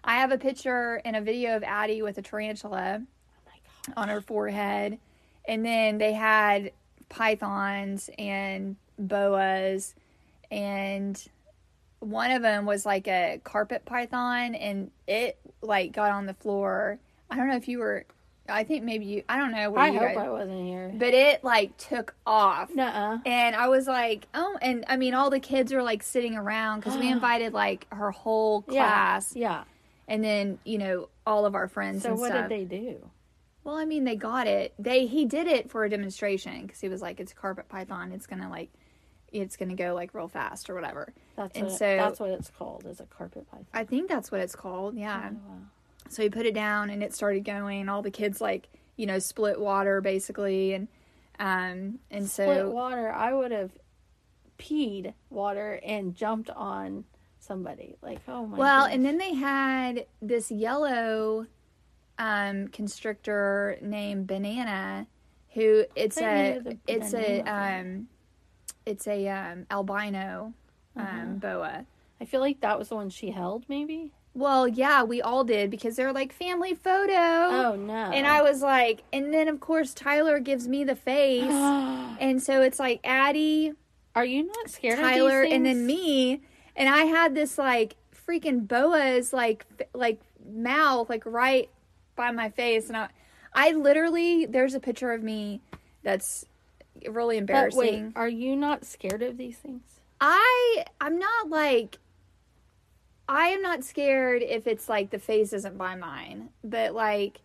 I 0.03 0.15
have 0.17 0.33
a 0.33 0.39
picture 0.39 1.01
and 1.05 1.15
a 1.15 1.21
video 1.21 1.57
of 1.57 1.63
Addie 1.63 2.01
with 2.01 2.17
a 2.17 2.23
tarantula 2.23 3.03
oh 3.47 3.93
on 3.97 4.09
her 4.09 4.23
forehead, 4.23 4.99
and 5.47 5.65
then 5.65 5.99
they 5.99 6.15
had 6.15 6.73
pythons 7.11 8.09
and 8.18 8.77
boas, 8.99 9.94
and 10.51 11.23
one 12.01 12.31
of 12.31 12.40
them 12.40 12.64
was 12.64 12.87
like 12.87 13.07
a 13.07 13.40
carpet 13.44 13.85
python, 13.85 14.55
and 14.55 14.90
it 15.07 15.38
like 15.61 15.92
got 15.92 16.11
on 16.12 16.25
the 16.27 16.35
floor. 16.35 16.99
I 17.31 17.37
don't 17.37 17.49
know 17.49 17.57
if 17.57 17.68
you 17.68 17.79
were. 17.81 18.07
I 18.49 18.64
think 18.64 18.83
maybe 18.83 19.05
you. 19.05 19.23
I 19.29 19.37
don't 19.37 19.53
know. 19.53 19.70
Where 19.70 19.81
I 19.85 19.88
you 19.90 19.99
hope 20.01 20.09
guys- 20.09 20.16
I 20.16 20.29
wasn't 20.31 20.66
here. 20.66 20.90
but 20.94 21.14
it 21.14 21.44
like 21.44 21.77
took 21.77 22.14
off. 22.27 22.75
Nuh-uh. 22.75 23.18
And 23.25 23.55
I 23.55 23.68
was 23.68 23.87
like, 23.87 24.27
oh, 24.35 24.59
and 24.61 24.85
I 24.88 24.96
mean, 24.96 25.14
all 25.14 25.31
the 25.31 25.38
kids 25.38 25.73
are 25.73 25.83
like 25.83 26.03
sitting 26.03 26.35
around 26.37 26.81
because 26.81 26.96
we 26.99 27.09
invited 27.12 27.53
like 27.53 27.87
her 27.92 28.11
whole 28.11 28.62
class, 28.62 29.37
Yeah. 29.37 29.51
yeah. 29.51 29.64
and 30.09 30.25
then 30.25 30.59
you 30.64 30.79
know 30.79 31.09
all 31.27 31.46
of 31.46 31.55
our 31.55 31.68
friends 31.68 32.03
So 32.03 32.11
and 32.12 32.18
what 32.18 32.33
stuff. 32.33 32.49
did 32.49 32.68
they 32.70 32.77
do? 32.77 33.09
Well, 33.64 33.77
I 33.77 33.85
mean, 33.85 34.05
they 34.05 34.16
got 34.16 34.46
it. 34.46 34.75
They 34.79 35.07
he 35.07 35.25
did 35.27 35.46
it 35.46 35.70
for 35.70 35.85
a 35.85 35.90
demonstration 35.90 36.62
because 36.62 36.81
he 36.81 36.88
was 36.88 37.03
like, 37.03 37.20
it's 37.20 37.33
a 37.33 37.35
carpet 37.35 37.68
python. 37.68 38.12
It's 38.12 38.27
gonna 38.27 38.49
like, 38.49 38.70
it's 39.33 39.57
gonna 39.57 39.75
go 39.75 39.94
like 39.94 40.14
real 40.14 40.29
fast 40.29 40.70
or 40.70 40.75
whatever. 40.75 41.12
That's 41.37 41.57
And 41.57 41.66
what, 41.66 41.79
so- 41.79 41.96
that's 41.96 42.20
what 42.20 42.31
it's 42.31 42.51
called. 42.51 42.87
Is 42.87 43.01
a 43.01 43.05
carpet 43.07 43.51
python. 43.51 43.66
I 43.75 43.85
think 43.85 44.09
that's 44.09 44.31
what 44.33 44.40
it's 44.40 44.57
called. 44.57 44.94
Yeah. 44.96 45.31
Oh, 45.33 45.37
wow. 45.49 45.57
So 46.09 46.23
he 46.23 46.31
put 46.31 46.46
it 46.46 46.55
down 46.55 46.90
and 46.90 47.03
it 47.03 47.14
started 47.14 47.44
going. 47.44 47.88
All 47.88 48.03
the 48.03 48.11
kids 48.11 48.40
like 48.40 48.68
you 48.96 49.07
know 49.07 49.18
split 49.18 49.61
water 49.61 50.01
basically, 50.01 50.73
and 50.75 50.88
um 51.38 51.99
and 52.11 52.29
Split 52.29 52.57
so 52.59 52.70
water. 52.70 53.12
I 53.12 53.33
would 53.33 53.53
have 53.53 53.70
peed 54.59 55.14
water 55.31 55.81
and 55.85 56.14
jumped 56.14 56.51
on 56.51 57.05
somebody. 57.38 57.96
Like, 58.03 58.20
oh 58.29 58.46
my. 58.46 58.59
Well, 58.59 58.85
gosh. 58.87 58.94
and 58.94 59.05
then 59.05 59.18
they 59.18 59.35
had 59.35 60.07
this 60.20 60.51
yellow 60.51 61.46
um, 62.21 62.69
constrictor 62.69 63.79
named 63.81 64.27
Banana, 64.27 65.07
who 65.55 65.85
it's 65.97 66.21
a 66.21 66.61
it's 66.87 67.15
a 67.15 67.41
um, 67.43 68.09
it's 68.87 69.07
a 69.09 69.27
um, 69.29 69.67
albino 69.71 70.53
um, 70.97 71.03
Uh-huh. 71.07 71.25
boa. 71.35 71.87
I 72.21 72.25
feel 72.27 72.41
like 72.41 72.61
that 72.61 72.79
was 72.79 72.91
the 72.91 72.97
one 72.97 73.09
she 73.09 73.31
held, 73.31 73.65
maybe. 73.69 74.13
Well, 74.35 74.69
yeah, 74.69 75.03
we 75.03 75.23
all 75.23 75.43
did 75.43 75.71
because 75.71 75.97
they're 75.97 76.13
like 76.13 76.33
family 76.33 76.75
photo. 76.75 77.13
Oh 77.13 77.75
no. 77.77 78.11
And 78.13 78.27
I 78.27 78.43
was 78.43 78.61
like, 78.63 79.03
and 79.13 79.33
then 79.35 79.49
of 79.49 79.59
course 79.59 79.95
Tyler 79.95 80.39
gives 80.39 80.69
me 80.69 80.85
the 80.85 80.95
face, 80.95 81.51
and 82.21 82.43
so 82.43 82.61
it's 82.63 82.79
like 82.79 83.01
Addie, 83.03 83.73
Are 84.15 84.25
you 84.25 84.45
not 84.47 84.69
scared 84.69 84.99
Tyler, 85.01 85.39
of 85.43 85.45
these 85.47 85.55
and 85.55 85.65
then 85.67 85.87
me, 85.87 86.43
and 86.77 86.89
I 86.89 87.05
had 87.05 87.35
this 87.35 87.57
like 87.59 87.97
freaking 88.15 88.69
boa's 88.69 89.33
like 89.33 89.65
like 89.95 90.21
mouth 90.47 91.09
like 91.09 91.25
right 91.27 91.69
by 92.21 92.31
my 92.33 92.51
face, 92.51 92.89
and 92.89 92.97
I, 92.97 93.09
I 93.55 93.73
literally 93.73 94.45
there's 94.47 94.75
a 94.75 94.81
picture 94.81 95.13
of 95.13 95.23
me 95.23 95.61
that's 96.03 96.45
really 97.09 97.41
But 97.41 97.73
wait, 97.75 97.95
embarrassing. 97.95 98.13
are 98.15 98.29
you 98.29 98.57
not 98.57 98.85
scared 98.85 99.23
of 99.23 99.39
these 99.39 99.57
things? 99.57 99.83
I 100.21 100.85
I'm 101.01 101.19
not 101.19 101.49
like 101.49 101.99
I 103.29 103.49
am 103.49 103.63
not 103.63 103.85
scared 103.85 104.43
if 104.43 104.67
it's 104.67 104.89
like 104.89 105.11
the 105.11 105.19
face 105.19 105.53
isn't 105.53 105.79
by 105.79 105.95
mine, 105.95 106.51
but 106.63 106.95
like 106.95 107.41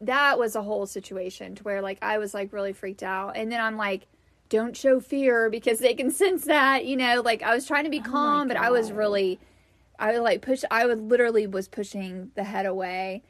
that 0.00 0.38
was 0.38 0.56
a 0.56 0.62
whole 0.62 0.86
situation 0.86 1.54
to 1.54 1.62
where 1.62 1.80
like 1.80 1.98
I 2.02 2.18
was 2.18 2.34
like 2.34 2.52
really 2.52 2.72
freaked 2.72 3.02
out, 3.04 3.36
and 3.36 3.52
then 3.52 3.60
I'm 3.60 3.76
like, 3.76 4.06
don't 4.48 4.76
show 4.76 4.98
fear 4.98 5.48
because 5.48 5.78
they 5.78 5.94
can 5.94 6.10
sense 6.22 6.44
that, 6.46 6.86
you 6.86 6.96
know. 6.96 7.22
Like 7.24 7.42
I 7.42 7.54
was 7.54 7.66
trying 7.66 7.84
to 7.84 7.90
be 7.90 8.00
Oh 8.00 8.10
calm, 8.10 8.48
but 8.48 8.56
I 8.56 8.70
was 8.70 8.90
really, 8.90 9.38
I 9.98 10.12
would 10.12 10.22
like 10.22 10.42
push. 10.42 10.64
I 10.70 10.86
would 10.86 10.98
literally 11.00 11.46
was 11.46 11.68
pushing 11.68 12.32
the 12.34 12.42
head 12.44 12.66
away, 12.66 13.22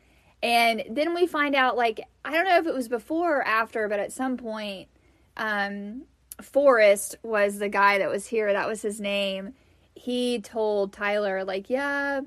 and 0.43 0.83
then 0.89 1.15
we 1.15 1.27
find 1.27 1.55
out 1.55 1.77
like 1.77 2.01
I 2.25 2.33
don't 2.33 2.45
know 2.45 2.59
if 2.59 2.67
it 2.67 2.75
was 2.75 2.89
before 2.89 3.39
or 3.39 3.47
after, 3.47 3.89
but 3.89 4.01
at 4.01 4.13
some 4.13 4.37
point, 4.37 4.89
um, 5.37 6.05
Forrest 6.43 7.17
was 7.23 7.59
the 7.59 7.69
guy 7.69 7.99
that 7.99 8.11
was 8.11 8.27
here. 8.27 8.53
That 8.53 8.69
was 8.69 8.83
his 8.83 9.01
name. 9.01 9.55
He 9.95 10.41
told 10.41 10.93
Tyler, 10.93 11.45
like, 11.45 11.69
yeah, 11.69 12.21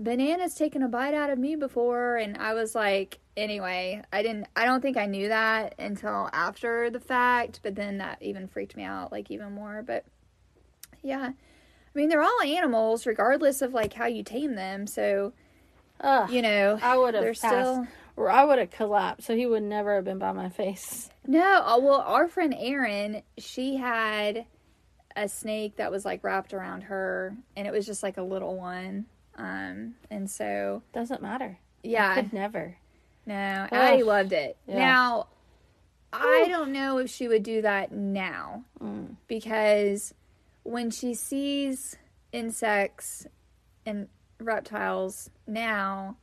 Banana's 0.00 0.54
taken 0.54 0.82
a 0.82 0.88
bite 0.88 1.14
out 1.14 1.30
of 1.30 1.38
me 1.38 1.56
before. 1.56 2.16
And 2.16 2.36
I 2.36 2.54
was 2.54 2.74
like, 2.74 3.18
anyway, 3.36 4.02
I 4.12 4.22
didn't, 4.22 4.46
I 4.56 4.64
don't 4.64 4.80
think 4.80 4.96
I 4.96 5.06
knew 5.06 5.28
that 5.28 5.74
until 5.78 6.28
after 6.32 6.90
the 6.90 7.00
fact. 7.00 7.60
But 7.62 7.74
then 7.74 7.98
that 7.98 8.22
even 8.22 8.48
freaked 8.48 8.76
me 8.76 8.84
out, 8.84 9.12
like, 9.12 9.30
even 9.30 9.52
more. 9.52 9.82
But 9.86 10.04
yeah, 11.02 11.32
I 11.32 11.98
mean, 11.98 12.08
they're 12.08 12.22
all 12.22 12.42
animals, 12.42 13.06
regardless 13.06 13.62
of 13.62 13.74
like 13.74 13.92
how 13.92 14.06
you 14.06 14.22
tame 14.22 14.54
them. 14.54 14.86
So, 14.86 15.32
Ugh, 16.00 16.30
you 16.30 16.42
know, 16.42 16.78
I 16.82 16.96
would 16.96 17.14
have 17.14 17.24
passed. 17.24 17.38
still. 17.38 17.86
Or 18.16 18.28
I 18.30 18.44
would 18.44 18.58
have 18.58 18.70
collapsed, 18.70 19.26
so 19.28 19.36
he 19.36 19.46
would 19.46 19.62
never 19.62 19.94
have 19.94 20.04
been 20.04 20.18
by 20.18 20.32
my 20.32 20.48
face. 20.48 21.08
No, 21.26 21.62
uh, 21.64 21.78
well, 21.80 22.00
our 22.00 22.26
friend 22.26 22.52
Erin, 22.58 23.22
she 23.38 23.76
had 23.76 24.44
a 25.14 25.28
snake 25.28 25.76
that 25.76 25.90
was 25.92 26.04
like 26.04 26.24
wrapped 26.24 26.52
around 26.52 26.82
her, 26.82 27.36
and 27.56 27.66
it 27.66 27.72
was 27.72 27.86
just 27.86 28.02
like 28.02 28.16
a 28.16 28.22
little 28.22 28.56
one. 28.56 29.06
Um, 29.36 29.94
and 30.10 30.28
so 30.28 30.82
Doesn't 30.92 31.22
matter. 31.22 31.58
Yeah, 31.84 32.10
I 32.10 32.14
could 32.22 32.32
never. 32.32 32.76
no, 33.24 33.68
Ugh. 33.70 34.02
loved 34.02 34.32
it. 34.32 34.56
Yeah. 34.66 34.78
Now, 34.78 35.26
I 36.12 36.46
don't 36.48 36.72
know 36.72 36.98
if 36.98 37.10
she 37.10 37.28
would 37.28 37.44
do 37.44 37.62
that 37.62 37.92
now 37.92 38.64
Mm. 38.80 39.14
because 39.28 40.12
when 40.64 40.90
she 40.90 41.14
sees 41.14 41.96
insects 42.32 43.26
and 43.86 44.08
reptiles 44.40 45.30
now, 45.46 46.16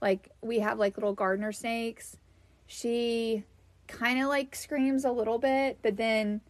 like 0.00 0.30
we 0.40 0.60
have 0.60 0.78
like 0.78 0.96
little 0.96 1.14
gardener 1.14 1.52
snakes, 1.52 2.16
she 2.66 3.44
kind 3.86 4.20
of 4.22 4.28
like 4.28 4.54
screams 4.54 5.04
a 5.04 5.12
little 5.12 5.38
bit, 5.38 5.78
but 5.82 5.96
then 5.96 6.40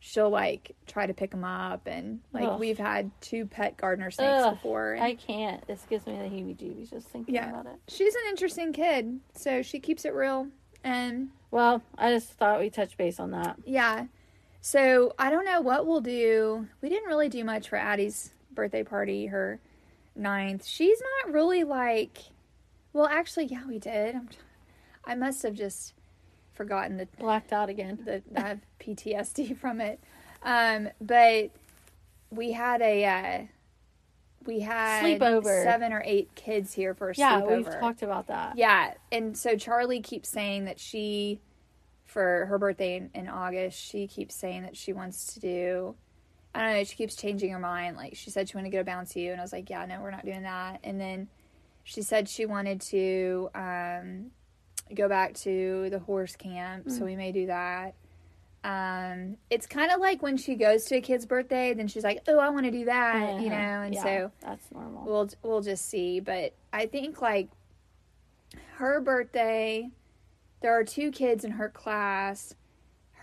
she'll 0.00 0.30
like 0.30 0.74
try 0.86 1.06
to 1.06 1.14
pick 1.14 1.30
them 1.30 1.44
up 1.44 1.86
and 1.86 2.20
like 2.32 2.44
Ugh. 2.46 2.60
we've 2.60 2.78
had 2.78 3.10
two 3.20 3.46
pet 3.46 3.76
gardener 3.76 4.10
snakes 4.10 4.44
Ugh, 4.44 4.54
before. 4.54 4.92
and- 4.92 5.02
I 5.02 5.14
can't. 5.14 5.66
This 5.66 5.84
gives 5.88 6.06
me 6.06 6.12
the 6.12 6.24
heebie-jeebies 6.24 6.90
just 6.90 7.08
thinking 7.08 7.34
Yeah. 7.34 7.48
about 7.50 7.66
it. 7.66 7.80
she's 7.88 8.14
an 8.14 8.22
interesting 8.28 8.72
kid, 8.72 9.20
so 9.34 9.62
she 9.62 9.80
keeps 9.80 10.04
it 10.04 10.14
real 10.14 10.48
and 10.82 11.30
Well, 11.50 11.82
I 11.96 12.10
just 12.10 12.32
thought 12.32 12.60
we 12.60 12.68
touch 12.68 12.96
base 12.96 13.18
on 13.20 13.30
that. 13.30 13.56
Yeah. 13.64 14.06
So 14.60 15.14
I 15.18 15.30
don't 15.30 15.44
know 15.44 15.60
what 15.60 15.86
we'll 15.86 16.00
do. 16.00 16.68
We 16.82 16.88
didn't 16.88 17.08
really 17.08 17.28
do 17.28 17.44
much 17.44 17.68
for 17.68 17.76
Addie's 17.76 18.32
birthday 18.52 18.82
party, 18.82 19.26
her 19.26 19.58
ninth. 20.16 20.64
She's 20.66 21.00
not 21.24 21.32
really 21.34 21.64
like. 21.64 22.18
Well, 22.92 23.06
actually, 23.06 23.46
yeah, 23.46 23.66
we 23.66 23.78
did. 23.78 24.14
I'm, 24.14 24.28
I 25.04 25.14
must 25.14 25.42
have 25.42 25.54
just 25.54 25.94
forgotten 26.54 26.96
the 26.96 27.08
Blacked 27.18 27.52
out 27.52 27.68
again. 27.68 27.98
the 28.04 28.22
I 28.36 28.48
have 28.48 28.60
PTSD 28.80 29.56
from 29.58 29.80
it. 29.80 30.00
Um, 30.42 30.88
but 31.00 31.50
we 32.30 32.52
had 32.52 32.80
a 32.82 33.04
uh, 33.04 33.42
we 34.46 34.60
had 34.60 35.04
Sleepover. 35.20 35.64
seven 35.64 35.92
or 35.92 36.02
eight 36.04 36.34
kids 36.34 36.72
here 36.72 36.94
for 36.94 37.10
a 37.10 37.14
Yeah, 37.16 37.40
sleepover. 37.40 37.56
we've 37.56 37.80
talked 37.80 38.02
about 38.02 38.26
that. 38.28 38.56
Yeah, 38.56 38.94
and 39.10 39.36
so 39.36 39.56
Charlie 39.56 40.00
keeps 40.02 40.28
saying 40.28 40.66
that 40.66 40.78
she, 40.78 41.40
for 42.04 42.46
her 42.46 42.58
birthday 42.58 42.96
in, 42.96 43.10
in 43.14 43.28
August, 43.28 43.78
she 43.82 44.06
keeps 44.06 44.34
saying 44.34 44.62
that 44.62 44.76
she 44.76 44.92
wants 44.92 45.32
to 45.34 45.40
do. 45.40 45.94
I 46.54 46.60
don't 46.62 46.72
know. 46.74 46.84
She 46.84 46.96
keeps 46.96 47.16
changing 47.16 47.50
her 47.50 47.58
mind. 47.58 47.96
Like 47.96 48.14
she 48.16 48.30
said, 48.30 48.48
she 48.48 48.56
wanted 48.56 48.70
to 48.70 48.76
go 48.76 48.82
to 48.82 48.90
BounceU, 48.90 49.30
and 49.32 49.40
I 49.40 49.42
was 49.44 49.52
like, 49.52 49.68
"Yeah, 49.70 49.84
no, 49.86 50.00
we're 50.00 50.10
not 50.12 50.24
doing 50.24 50.42
that." 50.42 50.80
And 50.84 51.00
then 51.00 51.28
she 51.82 52.00
said 52.02 52.28
she 52.28 52.46
wanted 52.46 52.80
to 52.82 53.50
um, 53.54 54.30
go 54.94 55.08
back 55.08 55.34
to 55.34 55.90
the 55.90 55.98
horse 55.98 56.36
camp, 56.36 56.90
so 56.90 57.04
we 57.04 57.16
may 57.16 57.32
do 57.32 57.46
that. 57.46 57.94
Um, 58.62 59.36
it's 59.50 59.66
kind 59.66 59.90
of 59.92 60.00
like 60.00 60.22
when 60.22 60.36
she 60.38 60.54
goes 60.54 60.84
to 60.86 60.96
a 60.96 61.00
kid's 61.02 61.26
birthday, 61.26 61.74
then 61.74 61.86
she's 61.88 62.04
like, 62.04 62.22
"Oh, 62.28 62.38
I 62.38 62.48
want 62.48 62.64
to 62.66 62.70
do 62.70 62.84
that," 62.86 63.40
you 63.40 63.50
know, 63.50 63.56
Uh-huh. 63.56 63.82
and 63.84 63.94
Yeah, 63.94 64.02
so 64.02 64.32
that's 64.40 64.70
normal. 64.72 65.04
we'll 65.04 65.28
we'll 65.42 65.60
just 65.60 65.86
see 65.88 66.20
but 66.20 66.54
i 66.72 66.86
think 66.86 67.20
like 67.20 67.48
her 68.76 69.00
birthday 69.00 69.90
there 70.60 70.72
are 70.72 70.84
two 70.84 71.10
kids 71.10 71.44
in 71.44 71.52
her 71.52 71.68
class 71.68 72.54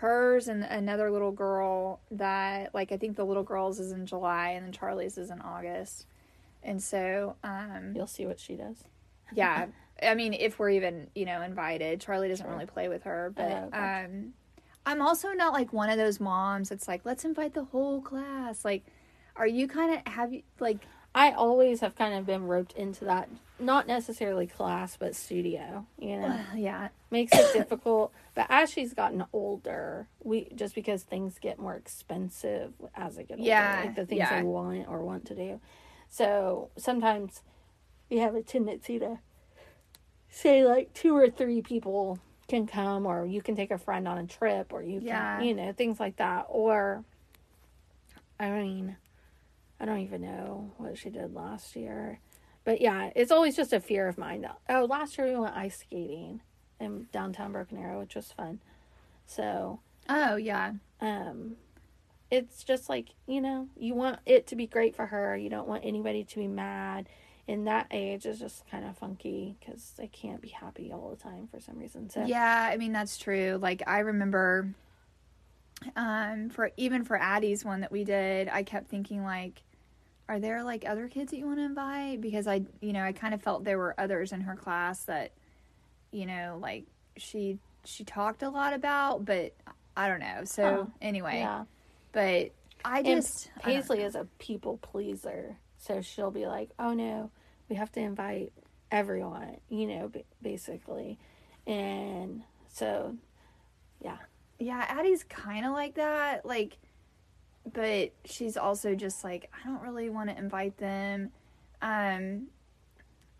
hers 0.02 0.48
and 0.48 0.64
another 0.64 1.10
little 1.12 1.30
girl 1.30 2.00
that 2.10 2.74
like 2.74 2.90
i 2.90 2.96
think 2.96 3.14
the 3.16 3.24
little 3.24 3.44
girl's 3.44 3.78
is 3.78 3.92
in 3.92 4.04
july 4.04 4.48
and 4.50 4.66
then 4.66 4.72
charlie's 4.72 5.16
is 5.16 5.30
in 5.30 5.40
august 5.40 6.06
and 6.64 6.82
so 6.82 7.36
um 7.44 7.92
You'll 7.94 8.08
see 8.08 8.26
what 8.26 8.40
she 8.40 8.54
does. 8.56 8.82
yeah 9.32 9.66
i 10.02 10.14
mean 10.16 10.34
if 10.34 10.58
we're 10.58 10.70
even 10.70 11.06
you 11.14 11.24
know 11.24 11.40
invited 11.42 12.00
charlie 12.00 12.26
doesn't 12.28 12.44
Sure. 12.44 12.52
really 12.52 12.66
play 12.66 12.88
with 12.88 13.04
her 13.04 13.32
but 13.36 13.44
Oh, 13.44 13.68
gotcha. 13.70 14.06
um 14.06 14.32
i'm 14.86 15.00
also 15.00 15.28
not 15.30 15.52
like 15.52 15.72
one 15.72 15.88
of 15.88 15.98
those 15.98 16.18
moms 16.18 16.70
that's 16.70 16.88
like 16.88 17.02
let's 17.04 17.24
invite 17.24 17.54
the 17.54 17.64
whole 17.64 18.00
class 18.02 18.64
like 18.64 18.82
are 19.36 19.46
you 19.46 19.68
kind 19.68 19.94
of 19.94 20.12
have 20.12 20.32
you 20.32 20.42
like 20.58 20.78
I 21.14 21.32
always 21.32 21.80
have 21.80 21.94
kind 21.94 22.14
of 22.14 22.24
been 22.24 22.46
roped 22.46 22.72
into 22.72 23.04
that, 23.04 23.28
not 23.58 23.86
necessarily 23.86 24.46
class, 24.46 24.96
but 24.96 25.14
studio. 25.14 25.86
You 25.98 26.16
know, 26.20 26.40
yeah 26.56 26.88
makes 27.10 27.32
it 27.34 27.52
difficult. 27.52 28.12
But 28.34 28.46
as 28.48 28.70
she's 28.72 28.94
gotten 28.94 29.24
older, 29.32 30.06
we 30.24 30.48
just 30.54 30.74
because 30.74 31.02
things 31.02 31.38
get 31.38 31.58
more 31.58 31.74
expensive 31.74 32.72
as 32.94 33.16
they 33.16 33.24
get 33.24 33.34
older, 33.38 33.48
Yeah, 33.48 33.82
like 33.84 33.94
the 33.94 34.06
things 34.06 34.18
yeah. 34.20 34.38
they 34.40 34.42
want 34.42 34.88
or 34.88 35.04
want 35.04 35.26
to 35.26 35.34
do. 35.34 35.60
So 36.08 36.70
sometimes 36.76 37.42
we 38.10 38.18
have 38.18 38.34
a 38.34 38.42
tendency 38.42 38.98
to 38.98 39.18
say 40.30 40.64
like 40.64 40.94
two 40.94 41.14
or 41.14 41.28
three 41.28 41.60
people 41.60 42.18
can 42.48 42.66
come, 42.66 43.04
or 43.06 43.26
you 43.26 43.42
can 43.42 43.54
take 43.54 43.70
a 43.70 43.78
friend 43.78 44.08
on 44.08 44.16
a 44.18 44.26
trip, 44.26 44.72
or 44.72 44.82
you 44.82 44.98
can, 45.00 45.06
Yeah. 45.08 45.40
you 45.42 45.54
know, 45.54 45.72
things 45.72 46.00
like 46.00 46.16
that. 46.16 46.46
Or, 46.48 47.04
I 48.40 48.50
mean, 48.50 48.96
I 49.82 49.84
don't 49.84 49.98
even 50.00 50.22
know 50.22 50.72
what 50.78 50.96
she 50.96 51.10
did 51.10 51.34
last 51.34 51.76
year. 51.76 52.20
But 52.64 52.80
yeah, 52.80 53.10
it's 53.16 53.32
always 53.32 53.56
just 53.56 53.72
a 53.72 53.80
fear 53.80 54.06
of 54.06 54.16
mine. 54.16 54.48
Oh, 54.68 54.84
last 54.84 55.18
year 55.18 55.26
we 55.26 55.36
went 55.36 55.56
ice 55.56 55.80
skating 55.80 56.40
in 56.78 57.08
downtown 57.12 57.52
Broken 57.52 57.76
Arrow, 57.76 57.98
which 57.98 58.14
was 58.14 58.30
fun. 58.30 58.60
So, 59.26 59.80
oh 60.08 60.36
yeah 60.36 60.72
um, 61.02 61.56
it's 62.30 62.64
just 62.64 62.88
like, 62.88 63.08
you 63.26 63.40
know, 63.40 63.68
you 63.76 63.94
want 63.94 64.20
it 64.24 64.46
to 64.46 64.56
be 64.56 64.66
great 64.66 64.96
for 64.96 65.06
her. 65.06 65.36
You 65.36 65.50
don't 65.50 65.68
want 65.68 65.84
anybody 65.84 66.24
to 66.24 66.36
be 66.36 66.46
mad. 66.46 67.08
In 67.48 67.64
that 67.64 67.88
age 67.90 68.24
is 68.24 68.38
just 68.38 68.66
kind 68.70 68.86
of 68.86 68.96
funky 68.96 69.56
because 69.58 69.92
they 69.98 70.06
can't 70.06 70.40
be 70.40 70.48
happy 70.48 70.92
all 70.92 71.10
the 71.10 71.16
time 71.16 71.48
for 71.50 71.60
some 71.60 71.76
reason. 71.76 72.08
So, 72.08 72.24
Yeah, 72.24 72.70
I 72.72 72.76
mean 72.76 72.92
that's 72.92 73.18
true. 73.18 73.58
Like 73.60 73.82
I 73.86 73.98
remember 73.98 74.72
um 75.96 76.48
for 76.50 76.70
even 76.76 77.02
for 77.04 77.16
Addie's 77.20 77.64
one 77.64 77.80
that 77.80 77.90
we 77.90 78.04
did, 78.04 78.48
I 78.48 78.62
kept 78.62 78.88
thinking 78.88 79.24
like 79.24 79.62
are 80.28 80.38
there 80.38 80.62
like 80.62 80.84
other 80.86 81.08
kids 81.08 81.30
that 81.30 81.38
you 81.38 81.46
want 81.46 81.58
to 81.58 81.64
invite 81.64 82.20
because 82.20 82.46
I 82.46 82.62
you 82.80 82.92
know, 82.92 83.02
I 83.02 83.12
kind 83.12 83.34
of 83.34 83.42
felt 83.42 83.64
there 83.64 83.78
were 83.78 83.94
others 83.98 84.32
in 84.32 84.42
her 84.42 84.56
class 84.56 85.04
that 85.04 85.32
you 86.10 86.26
know, 86.26 86.58
like 86.60 86.84
she 87.16 87.58
she 87.84 88.04
talked 88.04 88.42
a 88.42 88.48
lot 88.48 88.72
about, 88.72 89.24
but 89.24 89.52
I 89.96 90.08
don't 90.08 90.20
know. 90.20 90.44
So 90.44 90.90
anyway, 91.00 91.38
yeah. 91.38 91.64
but 92.12 92.50
I 92.84 93.02
just 93.02 93.50
I 93.58 93.72
don't 93.72 93.80
Paisley 93.80 93.98
know. 93.98 94.06
is 94.06 94.14
a 94.14 94.26
people 94.38 94.78
pleaser. 94.78 95.56
So 95.78 96.00
she'll 96.00 96.30
be 96.30 96.46
like, 96.46 96.70
"Oh 96.78 96.92
no, 96.94 97.30
we 97.68 97.76
have 97.76 97.90
to 97.92 98.00
invite 98.00 98.52
everyone," 98.90 99.56
you 99.68 99.86
know, 99.86 100.08
b- 100.08 100.24
basically. 100.40 101.18
And 101.66 102.42
so 102.68 103.16
yeah. 104.02 104.18
Yeah, 104.58 104.84
Addie's 104.88 105.24
kind 105.24 105.66
of 105.66 105.72
like 105.72 105.94
that. 105.94 106.46
Like, 106.46 106.78
but 107.70 108.12
she's 108.24 108.56
also 108.56 108.94
just 108.94 109.24
like, 109.24 109.50
I 109.52 109.66
don't 109.68 109.82
really 109.82 110.10
want 110.10 110.30
to 110.30 110.38
invite 110.38 110.76
them. 110.78 111.30
Um, 111.80 112.48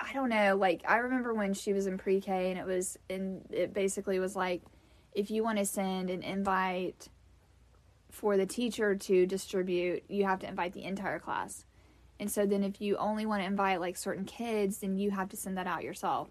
I 0.00 0.12
don't 0.12 0.28
know. 0.28 0.56
Like, 0.56 0.82
I 0.86 0.98
remember 0.98 1.32
when 1.32 1.54
she 1.54 1.72
was 1.72 1.86
in 1.86 1.98
pre 1.98 2.20
K 2.20 2.50
and 2.50 2.58
it 2.58 2.66
was, 2.66 2.98
and 3.08 3.42
it 3.50 3.72
basically 3.72 4.18
was 4.18 4.34
like, 4.34 4.62
if 5.12 5.30
you 5.30 5.42
want 5.42 5.58
to 5.58 5.66
send 5.66 6.10
an 6.10 6.22
invite 6.22 7.08
for 8.10 8.36
the 8.36 8.46
teacher 8.46 8.94
to 8.94 9.26
distribute, 9.26 10.04
you 10.08 10.24
have 10.24 10.40
to 10.40 10.48
invite 10.48 10.72
the 10.72 10.84
entire 10.84 11.18
class. 11.18 11.64
And 12.20 12.30
so 12.30 12.46
then 12.46 12.62
if 12.62 12.80
you 12.80 12.96
only 12.98 13.26
want 13.26 13.42
to 13.42 13.46
invite 13.46 13.80
like 13.80 13.96
certain 13.96 14.24
kids, 14.24 14.78
then 14.78 14.96
you 14.96 15.10
have 15.10 15.28
to 15.30 15.36
send 15.36 15.56
that 15.58 15.66
out 15.66 15.82
yourself. 15.82 16.30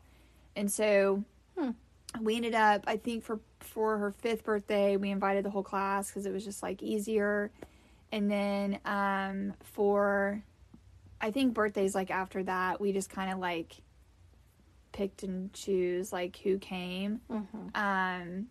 And 0.55 0.71
so 0.71 1.23
Hmm. 1.57 1.71
we 2.21 2.35
ended 2.37 2.55
up, 2.55 2.83
I 2.87 2.97
think 2.97 3.23
for 3.23 3.39
for 3.59 3.97
her 3.97 4.11
fifth 4.11 4.43
birthday, 4.43 4.97
we 4.97 5.11
invited 5.11 5.45
the 5.45 5.49
whole 5.49 5.63
class 5.63 6.07
because 6.09 6.25
it 6.25 6.33
was 6.33 6.43
just 6.43 6.63
like 6.63 6.81
easier. 6.81 7.51
And 8.11 8.29
then 8.29 8.79
um, 8.85 9.53
for, 9.63 10.43
I 11.19 11.31
think 11.31 11.53
birthdays 11.53 11.95
like 11.95 12.11
after 12.11 12.43
that, 12.43 12.81
we 12.81 12.91
just 12.91 13.09
kind 13.09 13.31
of 13.31 13.39
like 13.39 13.73
picked 14.91 15.23
and 15.23 15.53
choose 15.53 16.11
like 16.11 16.37
who 16.37 16.57
came. 16.57 17.21
Mm-hmm. 17.29 17.67
Um, 17.75 18.47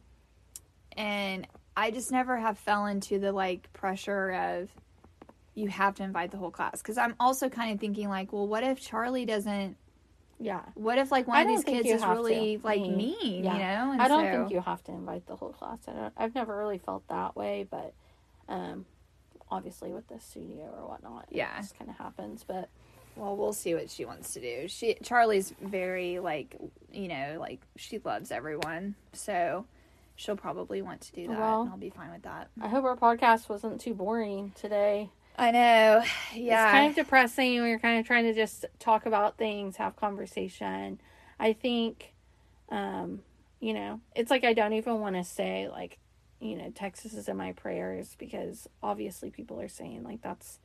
and 0.97 1.47
I 1.77 1.91
just 1.91 2.11
never 2.11 2.37
have 2.37 2.59
fell 2.59 2.87
into 2.87 3.19
the 3.19 3.33
like 3.33 3.73
pressure 3.73 4.31
of 4.31 4.71
you 5.55 5.69
have 5.69 5.97
to 5.97 6.03
invite 6.03 6.31
the 6.31 6.37
whole 6.39 6.51
class 6.51 6.81
because 6.81 6.97
I'm 6.97 7.15
also 7.21 7.49
kind 7.49 7.73
of 7.75 7.81
thinking 7.81 8.09
like, 8.09 8.33
well, 8.33 8.47
what 8.47 8.63
if 8.65 8.81
Charlie 8.81 9.27
doesn't? 9.27 9.77
Yeah. 10.39 10.63
What 10.75 10.97
if 10.97 11.11
like 11.13 11.29
one 11.29 11.43
of 11.43 11.49
these 11.49 11.65
kids 11.65 11.87
is 11.87 12.03
really 12.03 12.57
to. 12.57 12.67
like 12.67 12.81
Mm. 12.81 12.97
mean, 12.97 13.45
Yeah. 13.45 13.53
you 13.53 13.59
know? 13.59 13.93
And 13.93 14.01
I 14.01 14.09
don't 14.09 14.25
so- 14.25 14.39
think 14.39 14.53
you 14.53 14.61
have 14.63 14.83
to 14.85 14.93
invite 14.93 15.27
the 15.27 15.37
whole 15.37 15.53
class. 15.53 15.81
I 15.87 15.93
don't, 15.93 16.15
I've 16.17 16.35
never 16.35 16.57
really 16.57 16.79
felt 16.79 17.07
that 17.09 17.37
way, 17.37 17.67
but 17.71 17.93
um, 18.49 18.87
obviously 19.51 19.93
with 19.93 20.07
the 20.09 20.21
studio 20.21 20.65
or 20.79 20.89
whatnot, 20.89 21.27
Yeah. 21.31 21.57
it 21.59 21.63
just 21.63 21.79
kind 21.79 21.91
of 21.91 21.97
happens. 21.99 22.45
But 22.47 22.69
Well, 23.17 23.37
we'll 23.37 23.53
see 23.53 23.75
what 23.75 23.91
she 23.91 24.05
wants 24.05 24.33
to 24.35 24.41
do. 24.41 24.69
She 24.69 24.95
Charlie's 25.03 25.53
very 25.61 26.19
like 26.21 26.57
you 26.93 27.09
know 27.09 27.37
like 27.41 27.61
she 27.77 27.99
loves 27.99 28.31
everyone, 28.31 28.95
so 29.13 29.67
she'll 30.17 30.37
probably 30.37 30.81
want 30.83 31.01
to 31.03 31.13
do 31.13 31.27
that, 31.29 31.39
Well- 31.39 31.63
and 31.63 31.71
I'll 31.71 31.77
be 31.77 31.91
fine 31.91 32.11
with 32.13 32.23
that. 32.23 32.49
I 32.61 32.69
hope 32.69 32.85
our 32.85 32.97
podcast 32.97 33.49
wasn't 33.49 33.81
too 33.81 33.95
boring 33.95 34.53
today. 34.55 35.11
I 35.39 35.51
know, 35.53 36.03
yeah. 36.35 36.67
It's 36.67 36.73
kind 36.73 36.91
of 36.91 36.95
depressing. 36.97 37.63
We 37.63 37.71
were 37.71 37.79
kind 37.79 37.99
of 37.99 38.07
trying 38.07 38.25
to 38.25 38.35
just 38.35 38.67
talk 38.79 39.07
about 39.07 39.39
things, 39.39 39.77
have 39.77 39.97
conversation. 39.97 41.01
I 41.39 41.55
think, 41.55 42.13
um, 42.69 43.23
you 43.61 43.73
know, 43.73 44.01
it's 44.15 44.31
like 44.31 44.45
I 44.45 44.53
don't 44.53 44.75
even 44.75 45.01
want 45.01 45.17
to 45.17 45.25
say 45.25 45.69
like, 45.69 45.99
you 46.41 46.57
know, 46.57 46.71
Texas 46.75 47.15
is 47.15 47.29
in 47.29 47.37
my 47.37 47.53
prayers 47.53 48.17
because 48.19 48.69
obviously 48.83 49.31
people 49.31 49.61
are 49.61 49.69
saying 49.69 50.03
like 50.03 50.23
that's 50.23 50.59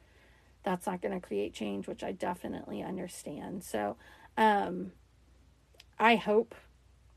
that's 0.63 0.87
not 0.87 1.01
going 1.01 1.13
to 1.13 1.25
create 1.25 1.53
change, 1.53 1.87
which 1.87 2.03
I 2.03 2.11
definitely 2.11 2.81
understand. 2.81 3.63
So, 3.63 3.97
um, 4.35 4.93
I 5.99 6.15
hope 6.15 6.55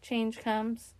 change 0.03 0.39
comes, 0.41 0.93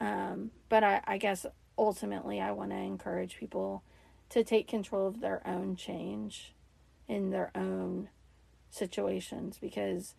um, 0.00 0.50
but 0.68 0.82
I, 0.82 1.00
I 1.06 1.16
guess 1.18 1.46
ultimately 1.78 2.40
I 2.40 2.50
want 2.50 2.70
to 2.70 2.76
encourage 2.76 3.36
people 3.36 3.82
to 4.30 4.42
take 4.42 4.66
control 4.66 5.06
of 5.06 5.20
their 5.20 5.46
own 5.46 5.76
change 5.76 6.52
in 7.06 7.30
their 7.30 7.50
own 7.54 8.08
situations 8.70 9.58
because 9.60 10.14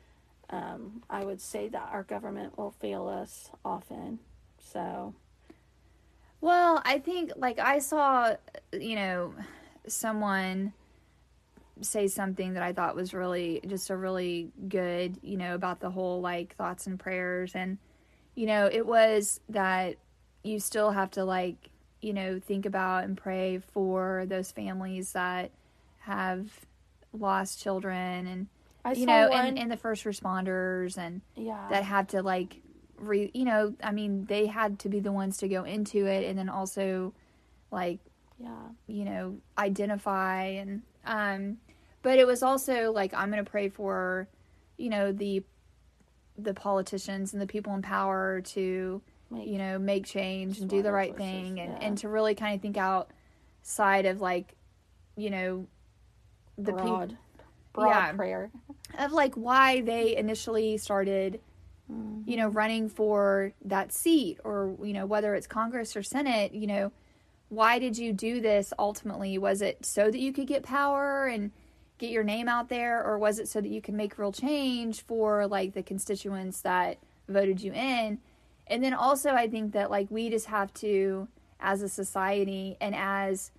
um, 0.50 1.04
I 1.10 1.26
would 1.26 1.42
say 1.42 1.68
that 1.68 1.90
our 1.92 2.04
government 2.04 2.58
will 2.58 2.72
fail 2.72 3.08
us 3.08 3.50
often. 3.66 4.20
So, 4.60 5.16
Well, 6.44 6.82
I 6.84 7.00
think 7.00 7.32
like 7.38 7.58
I 7.58 7.80
saw, 7.80 8.36
you 8.74 8.98
know, 8.98 9.34
someone 9.88 10.74
say 11.80 12.10
something 12.10 12.56
that 12.56 12.62
I 12.62 12.74
thought 12.74 12.98
was 12.98 13.14
really 13.14 13.62
just 13.66 13.90
a 13.90 13.96
really 13.96 14.52
good, 14.68 15.20
you 15.22 15.38
know, 15.38 15.56
about 15.56 15.80
the 15.80 15.90
whole 15.90 16.20
like 16.20 16.54
thoughts 16.58 16.86
and 16.86 17.00
prayers 17.00 17.56
and 17.56 17.78
you 18.36 18.46
know, 18.46 18.68
it 18.70 18.86
was 18.86 19.40
that 19.48 19.96
you 20.44 20.60
still 20.60 20.92
have 20.92 21.12
to 21.12 21.24
like, 21.24 21.70
you 22.02 22.12
know, 22.12 22.42
think 22.42 22.66
about 22.66 23.06
and 23.06 23.16
pray 23.16 23.62
for 23.72 24.26
those 24.28 24.52
families 24.52 25.14
that 25.14 25.50
have 26.00 26.66
lost 27.14 27.62
children 27.62 28.28
and 28.28 28.48
I 28.84 28.92
you 28.92 29.06
saw 29.06 29.22
know, 29.22 29.30
one. 29.30 29.46
and, 29.46 29.60
and 29.60 29.72
the 29.72 29.78
first 29.78 30.04
responders 30.04 30.98
and 30.98 31.22
yeah, 31.38 31.68
that 31.70 31.86
had 31.86 32.10
to 32.10 32.22
like 32.22 32.58
re 32.98 33.32
you 33.34 33.46
know 33.46 33.74
i 33.84 33.92
mean 33.92 34.26
they 34.26 34.46
had 34.46 34.80
to 34.80 34.90
be 34.90 35.00
the 35.00 35.12
ones 35.12 35.38
to 35.38 35.48
go 35.48 35.64
into 35.64 36.06
it 36.06 36.24
and 36.26 36.38
then 36.38 36.50
also 36.50 37.14
like 37.72 38.00
yeah, 38.40 38.50
you 38.88 39.06
know 39.06 39.38
identify 39.58 40.44
and 40.44 40.82
um 41.06 41.58
but 42.02 42.20
it 42.20 42.28
was 42.28 42.44
also 42.44 42.92
like 42.92 43.14
i'm 43.14 43.32
going 43.32 43.44
to 43.44 43.50
pray 43.50 43.70
for 43.70 44.28
you 44.78 44.90
know 44.90 45.12
the 45.12 45.44
the 46.38 46.54
politicians 46.54 47.34
and 47.34 47.42
the 47.42 47.48
people 47.48 47.74
in 47.76 47.82
power 47.82 48.42
to 48.42 49.02
Make- 49.30 49.48
you 49.48 49.58
know 49.58 49.80
make 49.80 50.06
change 50.06 50.60
and 50.60 50.70
do 50.70 50.82
the 50.82 50.92
right 50.92 51.16
thing 51.16 51.60
and 51.60 51.72
yeah. 51.74 51.80
and 51.88 51.98
to 52.00 52.10
really 52.10 52.36
kind 52.36 52.56
of 52.56 52.62
think 52.62 52.78
outside 52.78 54.06
of 54.06 54.22
like 54.22 54.56
you 55.16 55.30
know 55.30 55.68
the 56.58 56.74
people 56.74 56.98
broad, 56.98 57.18
broad 57.74 57.90
Yeah. 57.90 58.12
prayer. 58.14 58.52
of 59.00 59.12
like 59.12 59.34
why 59.36 59.82
they 59.82 60.16
initially 60.16 60.78
started 60.78 61.40
you 61.90 62.38
know 62.38 62.48
running 62.48 62.90
for 62.90 63.52
that 63.66 63.92
seat 63.92 64.40
or 64.44 64.76
you 64.84 64.94
know 64.94 65.06
whether 65.06 65.36
it's 65.36 65.48
congress 65.48 65.96
or 65.96 66.02
senate 66.02 66.54
you 66.54 66.66
know 66.66 66.92
why 67.54 67.78
did 67.78 67.98
you 67.98 68.14
do 68.14 68.42
this 68.42 68.74
ultimately? 68.80 69.38
Was 69.38 69.62
it 69.62 69.86
so 69.86 70.10
that 70.10 70.20
you 70.20 70.34
could 70.34 70.48
get 70.48 70.64
power 70.64 71.28
and 71.28 71.52
get 72.00 72.10
your 72.10 72.24
name 72.24 72.50
out 72.50 72.70
there 72.70 73.04
or 73.04 73.20
was 73.20 73.38
it 73.38 73.48
so 73.48 73.62
that 73.62 73.70
you 73.70 73.82
can 73.82 73.96
make 73.96 74.18
real 74.18 74.32
change 74.32 75.02
for 75.02 75.46
like 75.46 75.74
the 75.74 75.84
constituents 75.84 76.62
that 76.62 76.98
voted 77.30 77.62
you 77.62 77.72
in? 77.72 78.18
And 78.66 78.84
then 78.84 78.94
also 78.94 79.32
i 79.32 79.48
think 79.48 79.74
that 79.74 79.92
like 79.92 80.08
we 80.10 80.30
just 80.30 80.48
have 80.48 80.74
to 80.76 81.28
as 81.60 81.82
a 81.82 81.90
society 81.90 82.78
and 82.82 82.96
as 82.96 83.52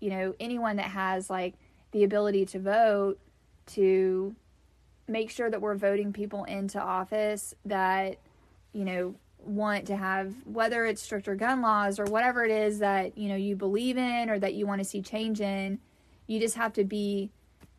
you 0.00 0.10
know 0.10 0.34
anyone 0.38 0.76
that 0.76 0.90
has 0.90 1.30
like 1.30 1.54
the 1.92 2.04
ability 2.04 2.44
to 2.46 2.58
vote 2.58 3.18
to 3.66 4.36
make 5.10 5.30
sure 5.30 5.50
that 5.50 5.60
we're 5.60 5.74
voting 5.74 6.12
people 6.12 6.44
into 6.44 6.80
office 6.80 7.54
that 7.64 8.18
you 8.72 8.84
know 8.84 9.14
want 9.38 9.86
to 9.86 9.96
have 9.96 10.34
whether 10.46 10.84
it's 10.84 11.00
stricter 11.02 11.34
gun 11.34 11.62
laws 11.62 11.98
or 11.98 12.04
whatever 12.04 12.44
it 12.44 12.50
is 12.50 12.80
that 12.80 13.16
you 13.16 13.28
know 13.28 13.36
you 13.36 13.56
believe 13.56 13.96
in 13.96 14.28
or 14.28 14.38
that 14.38 14.54
you 14.54 14.66
want 14.66 14.80
to 14.80 14.84
see 14.84 15.00
change 15.00 15.40
in 15.40 15.78
you 16.26 16.38
just 16.38 16.56
have 16.56 16.72
to 16.72 16.84
be 16.84 17.30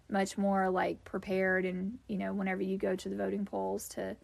much 0.09 0.37
more 0.37 0.69
like 0.69 1.03
prepared 1.05 1.65
and 1.65 1.99
you 2.07 2.17
know 2.17 2.33
whenever 2.33 2.61
you 2.61 2.77
go 2.77 2.95
to 2.95 3.09
the 3.09 3.15
voting 3.15 3.45
polls 3.45 3.87
to 3.87 4.15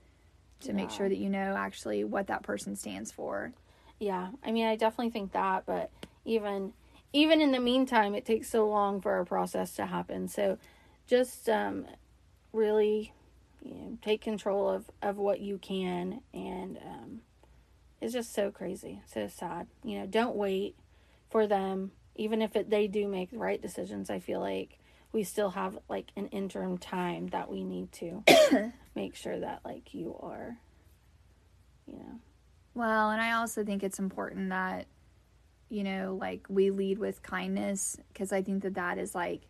to 0.59 0.73
make 0.73 0.89
sure 0.89 1.07
that 1.07 1.17
you 1.17 1.29
know 1.29 1.55
actually 1.55 2.03
what 2.03 2.27
that 2.27 2.41
person 2.41 2.75
stands 2.75 3.11
for 3.11 3.53
Yeah, 3.99 4.29
I 4.43 4.51
mean, 4.51 4.67
I 4.67 4.75
definitely 4.75 5.11
think 5.11 5.31
that, 5.31 5.65
but 5.65 5.89
even 6.25 6.73
even 7.13 7.41
in 7.41 7.51
the 7.51 7.59
meantime, 7.59 8.13
it 8.13 8.25
takes 8.25 8.49
so 8.49 8.67
long 8.67 9.01
for 9.01 9.19
a 9.19 9.25
process 9.25 9.73
to 9.75 9.85
happen. 9.85 10.27
So, 10.27 10.57
just 11.07 11.49
um, 11.49 11.87
really, 12.53 13.13
you 13.63 13.73
know, 13.73 13.97
take 14.01 14.21
control 14.21 14.69
of 14.69 14.89
of 15.01 15.17
what 15.17 15.39
you 15.39 15.57
can, 15.57 16.21
and 16.33 16.77
um, 16.77 17.21
it's 18.01 18.13
just 18.13 18.33
so 18.33 18.51
crazy, 18.51 19.01
so 19.05 19.27
sad. 19.27 19.67
You 19.83 19.99
know, 19.99 20.05
don't 20.05 20.35
wait 20.35 20.75
for 21.29 21.47
them, 21.47 21.91
even 22.15 22.41
if 22.41 22.55
it, 22.55 22.69
they 22.69 22.87
do 22.87 23.07
make 23.07 23.31
the 23.31 23.37
right 23.37 23.61
decisions. 23.61 24.09
I 24.09 24.19
feel 24.19 24.39
like 24.39 24.79
we 25.11 25.23
still 25.23 25.51
have 25.51 25.77
like 25.89 26.11
an 26.15 26.27
interim 26.27 26.77
time 26.77 27.27
that 27.27 27.49
we 27.49 27.63
need 27.63 27.91
to 27.93 28.23
make 28.95 29.15
sure 29.15 29.39
that 29.39 29.61
like 29.65 29.93
you 29.93 30.15
are, 30.21 30.57
you 31.85 31.97
know. 31.97 32.19
Well, 32.73 33.09
and 33.09 33.19
I 33.19 33.31
also 33.31 33.63
think 33.63 33.83
it's 33.83 33.97
important 33.97 34.49
that, 34.49 34.85
you 35.69 35.83
know, 35.83 36.15
like 36.19 36.45
we 36.47 36.69
lead 36.69 36.99
with 36.99 37.23
kindness 37.23 37.97
because 38.13 38.31
I 38.31 38.43
think 38.43 38.61
that 38.63 38.75
that 38.75 38.99
is 38.99 39.15
like 39.15 39.41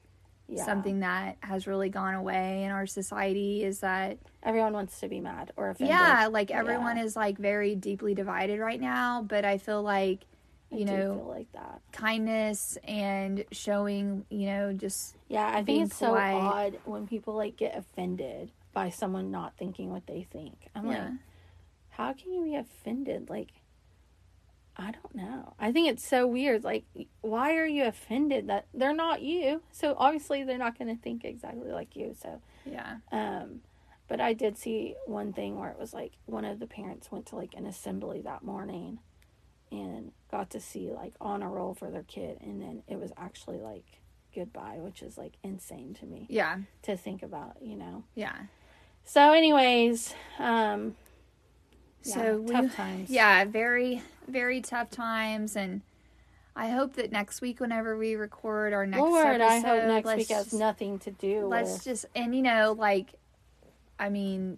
Yeah. 0.49 0.63
something 0.65 1.01
that 1.01 1.37
has 1.41 1.67
really 1.67 1.89
gone 1.89 2.13
away 2.15 2.63
in 2.63 2.71
our 2.71 2.87
society 2.87 3.63
is 3.63 3.81
that, 3.81 4.17
Everyone 4.43 4.71
wants 4.73 4.99
to 5.01 5.09
be 5.09 5.19
mad 5.19 5.51
or 5.57 5.69
offended. 5.71 5.93
yeah, 5.95 6.27
like 6.31 6.51
everyone 6.51 6.97
Yeah. 6.97 7.03
is 7.03 7.15
like 7.17 7.37
very 7.37 7.75
deeply 7.75 8.13
divided 8.15 8.59
right 8.59 8.79
now. 8.79 9.21
But 9.23 9.43
I 9.45 9.57
feel 9.57 9.81
like, 9.83 10.25
you 10.71 10.85
do 10.85 10.91
know, 10.97 11.25
like 11.29 11.51
that. 11.53 11.81
kindness 11.91 12.77
and 12.85 13.43
showing, 13.51 14.25
you 14.29 14.47
know, 14.47 14.73
just, 14.73 15.15
Yeah, 15.27 15.47
I 15.47 15.63
think 15.63 15.85
it's 15.87 15.97
so 15.97 16.07
polite. 16.07 16.33
odd 16.33 16.79
when 16.85 17.07
people 17.07 17.35
like 17.35 17.57
get 17.57 17.75
offended 17.77 18.51
by 18.73 18.89
someone 18.89 19.31
not 19.31 19.55
thinking 19.57 19.89
what 19.91 20.05
they 20.07 20.23
think. 20.31 20.69
I'm 20.75 20.85
yeah. 20.89 21.03
like, 21.05 21.13
how 21.89 22.13
can 22.13 22.31
you 22.31 22.43
be 22.43 22.55
offended? 22.55 23.29
Like, 23.29 23.49
I 24.77 24.91
don't 24.91 25.15
know. 25.15 25.53
I 25.59 25.71
think 25.71 25.87
it's 25.89 26.05
so 26.07 26.27
weird. 26.27 26.63
Like, 26.63 26.85
why 27.21 27.55
are 27.55 27.65
you 27.65 27.85
offended 27.85 28.47
that 28.47 28.67
they're 28.73 28.93
not 28.93 29.21
you? 29.21 29.61
So 29.71 29.95
obviously 29.97 30.43
they're 30.43 30.57
not 30.57 30.77
going 30.77 30.95
to 30.95 31.01
think 31.01 31.25
exactly 31.25 31.71
like 31.71 31.95
you. 31.95 32.15
So, 32.21 32.41
Yeah. 32.65 32.97
um, 33.11 33.61
but 34.07 34.21
I 34.21 34.33
did 34.33 34.57
see 34.57 34.95
one 35.07 35.33
thing 35.33 35.59
where 35.59 35.69
it 35.71 35.79
was 35.79 35.93
like 35.93 36.13
one 36.27 36.45
of 36.45 36.59
the 36.59 36.67
parents 36.67 37.11
went 37.11 37.25
to 37.27 37.35
like 37.35 37.53
an 37.55 37.65
assembly 37.65 38.21
that 38.21 38.43
morning 38.43 38.99
and 39.71 40.11
got 40.31 40.49
to 40.51 40.59
see 40.61 40.91
like 40.91 41.13
honor 41.19 41.49
roll 41.49 41.73
for 41.73 41.89
their 41.91 42.03
kid, 42.03 42.37
and 42.41 42.61
then 42.61 42.83
it 42.87 42.97
was 42.99 43.11
actually 43.17 43.57
like 43.57 43.83
goodbye, 44.33 44.77
which 44.79 45.01
is 45.01 45.17
like 45.17 45.33
insane 45.43 45.93
to 45.95 46.05
me 46.05 46.27
Yeah. 46.29 46.59
to 46.83 46.95
think 46.95 47.21
about, 47.23 47.57
you 47.61 47.75
know. 47.75 48.03
Yeah. 48.15 48.35
So, 49.03 49.33
anyways, 49.33 50.13
um, 50.39 50.95
So 52.13 52.43
yeah, 52.47 52.53
tough 52.53 52.63
we, 52.63 52.69
times. 52.75 53.09
Yeah, 53.09 53.45
very, 53.45 54.01
very 54.27 54.61
tough 54.61 54.89
times, 54.89 55.55
and 55.55 55.81
I 56.55 56.69
hope 56.69 56.93
that 56.93 57.11
next 57.11 57.41
week, 57.41 57.59
whenever 57.59 57.97
we 57.97 58.15
record 58.15 58.73
our 58.73 58.85
next 58.85 59.01
Lord, 59.01 59.41
I 59.41 59.59
hope 59.59 59.83
next 59.85 60.07
week 60.15 60.29
has 60.29 60.45
just- 60.45 60.53
nothing 60.53 60.99
to 60.99 61.11
do 61.11 61.45
let's 61.47 61.73
with. 61.73 61.83
just 61.83 62.05
and 62.15 62.35
you 62.35 62.41
know 62.41 62.75
like 62.77 63.13
i 63.99 64.09
mean 64.09 64.57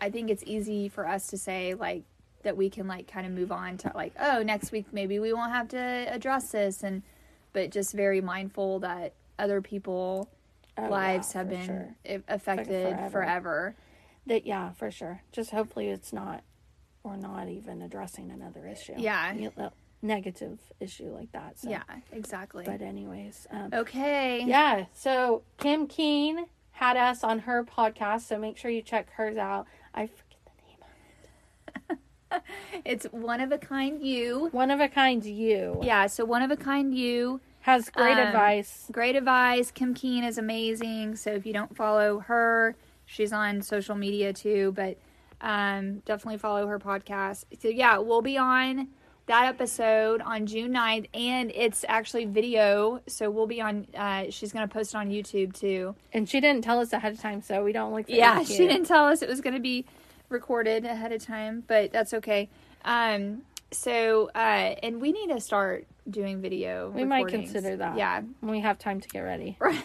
i 0.00 0.08
think 0.10 0.30
it's 0.30 0.42
easy 0.46 0.88
for 0.88 1.06
us 1.06 1.26
to 1.28 1.36
say 1.38 1.74
like 1.74 2.02
that 2.44 2.56
we 2.56 2.70
can 2.70 2.86
like 2.88 3.06
kind 3.06 3.26
of 3.26 3.32
move 3.32 3.52
on 3.52 3.76
to 3.76 3.92
like 3.94 4.12
oh 4.18 4.42
next 4.42 4.72
week 4.72 4.86
maybe 4.92 5.18
we 5.18 5.32
won't 5.34 5.52
have 5.52 5.68
to 5.68 5.78
address 5.78 6.50
this 6.52 6.82
and 6.82 7.02
but 7.52 7.70
just 7.70 7.92
very 7.92 8.20
mindful 8.22 8.78
that 8.80 9.12
other 9.38 9.60
people 9.60 10.28
Oh, 10.76 10.88
lives 10.88 11.32
yeah, 11.34 11.38
have 11.38 11.48
been 11.50 11.66
sure. 11.66 12.22
affected 12.26 12.94
forever. 12.96 13.10
forever. 13.10 13.74
That 14.26 14.44
yeah, 14.44 14.72
for 14.72 14.90
sure. 14.90 15.22
Just 15.30 15.50
hopefully 15.52 15.88
it's 15.88 16.12
not. 16.12 16.42
We're 17.04 17.16
not 17.16 17.48
even 17.48 17.82
addressing 17.82 18.30
another 18.30 18.66
issue. 18.66 18.94
Yeah. 18.96 19.32
You 19.34 19.52
know, 19.56 19.70
negative 20.02 20.58
issue 20.80 21.10
like 21.14 21.30
that. 21.32 21.58
So. 21.58 21.70
yeah 21.70 21.82
exactly 22.12 22.64
But 22.66 22.82
anyways, 22.82 23.46
um, 23.50 23.70
okay 23.72 24.42
yeah. 24.44 24.86
So 24.92 25.42
Kim 25.58 25.86
Keen 25.86 26.46
had 26.72 26.96
us 26.96 27.22
on 27.22 27.40
her 27.40 27.64
podcast, 27.64 28.22
so 28.22 28.38
make 28.38 28.56
sure 28.58 28.70
you 28.70 28.82
check 28.82 29.10
hers 29.12 29.36
out. 29.36 29.66
I 29.94 30.06
forget 30.08 30.38
the 30.44 30.62
name. 30.66 31.96
Of 32.30 32.38
it. 32.38 32.42
it's 32.84 33.04
one 33.12 33.40
of 33.40 33.52
a 33.52 33.58
kind 33.58 34.02
you 34.02 34.48
One 34.52 34.70
of 34.70 34.80
a 34.80 34.88
kind. 34.88 35.24
You 35.24 35.78
yeah 35.82 36.06
so 36.06 36.24
one 36.24 36.42
of 36.42 36.50
a 36.50 36.56
kind 36.56 36.94
you 36.94 37.40
has 37.60 37.88
great 37.88 38.18
Um, 38.18 38.26
advice. 38.26 38.88
Great 38.92 39.16
advice. 39.16 39.70
Kim 39.70 39.94
Keen 39.94 40.22
is 40.24 40.36
amazing. 40.36 41.16
So 41.16 41.30
if 41.30 41.46
you 41.46 41.54
don't 41.54 41.74
follow 41.74 42.18
her, 42.20 42.76
she's 43.06 43.32
on 43.32 43.62
social 43.62 43.94
media 43.94 44.34
too, 44.34 44.72
but 44.76 44.98
um, 45.40 45.98
definitely 46.00 46.38
follow 46.38 46.66
her 46.66 46.78
podcast. 46.78 47.44
So 47.60 47.68
yeah, 47.68 47.98
we'll 47.98 48.22
be 48.22 48.38
on 48.38 48.88
that 49.26 49.46
episode 49.46 50.20
on 50.20 50.46
June 50.46 50.72
9th 50.72 51.08
and 51.14 51.50
it's 51.54 51.84
actually 51.88 52.26
video. 52.26 53.00
So 53.06 53.30
we'll 53.30 53.46
be 53.46 53.60
on, 53.60 53.86
uh, 53.96 54.24
she's 54.30 54.52
going 54.52 54.68
to 54.68 54.72
post 54.72 54.94
it 54.94 54.98
on 54.98 55.08
YouTube 55.10 55.54
too. 55.58 55.94
And 56.12 56.28
she 56.28 56.40
didn't 56.40 56.62
tell 56.62 56.78
us 56.78 56.92
ahead 56.92 57.12
of 57.12 57.20
time, 57.20 57.40
so 57.40 57.64
we 57.64 57.72
don't 57.72 57.92
like 57.92 58.06
Yeah, 58.08 58.42
she 58.42 58.66
didn't 58.66 58.84
tell 58.86 59.06
us 59.06 59.22
it 59.22 59.28
was 59.28 59.40
going 59.40 59.54
to 59.54 59.60
be 59.60 59.86
recorded 60.28 60.84
ahead 60.84 61.12
of 61.12 61.24
time, 61.24 61.62
but 61.66 61.92
that's 61.92 62.12
okay. 62.14 62.50
Um, 62.84 63.42
so, 63.70 64.30
uh, 64.34 64.74
and 64.82 65.00
we 65.00 65.12
need 65.12 65.28
to 65.28 65.40
start 65.40 65.86
doing 66.08 66.40
video. 66.40 66.90
We 66.90 67.04
might 67.04 67.28
consider 67.28 67.76
that. 67.76 67.96
Yeah, 67.96 68.20
when 68.40 68.52
we 68.52 68.60
have 68.60 68.78
time 68.78 69.00
to 69.00 69.08
get 69.08 69.20
ready. 69.20 69.56
Right. 69.64 69.84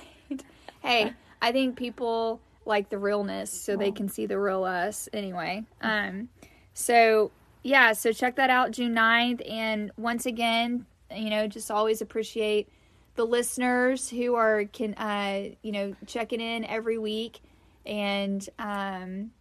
Hey, 0.82 1.14
I 1.42 1.52
think 1.52 1.76
people 1.76 2.40
like 2.66 2.90
the 2.90 2.98
realness 2.98 3.50
so 3.52 3.76
they 3.76 3.92
can 3.92 4.08
see 4.10 4.26
the 4.26 4.40
real 4.40 4.64
us 4.64 5.10
anyway. 5.14 5.64
Um 5.82 6.30
so 6.74 7.32
yeah, 7.64 7.94
so 7.94 8.12
check 8.14 8.36
that 8.38 8.50
out 8.50 8.72
June 8.72 8.94
9th 8.96 9.42
and 9.50 9.92
once 9.98 10.26
again, 10.26 10.86
you 11.16 11.30
know, 11.30 11.48
just 11.48 11.70
always 11.72 12.02
appreciate 12.02 12.70
the 13.16 13.26
listeners 13.26 14.10
who 14.10 14.36
are 14.36 14.64
can 14.66 14.94
uh 14.94 15.50
you 15.62 15.72
know 15.72 15.94
checking 16.06 16.40
in 16.42 16.64
every 16.66 16.98
week 16.98 17.40
and 17.86 18.48
um 18.60 19.32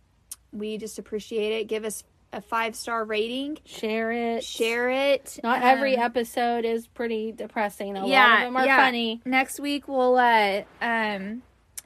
we 0.53 0.79
just 0.79 0.99
appreciate 0.99 1.53
it. 1.61 1.65
Give 1.69 1.85
us 1.85 2.03
a 2.33 2.41
5-star 2.43 3.05
rating, 3.05 3.59
Share 3.65 4.11
it. 4.13 4.45
share 4.45 4.91
it. 4.91 5.39
Not 5.43 5.63
every 5.63 5.97
Um, 5.97 6.03
episode 6.03 6.65
is 6.65 6.87
pretty 6.87 7.33
depressing. 7.33 7.97
A 7.97 8.05
lot 8.07 8.39
of 8.39 8.41
them 8.47 8.57
are 8.57 8.67
funny. 8.67 9.21
Next 9.25 9.61
week 9.61 9.87
we'll 9.89 10.17
uh 10.17 10.63
um 10.83 11.43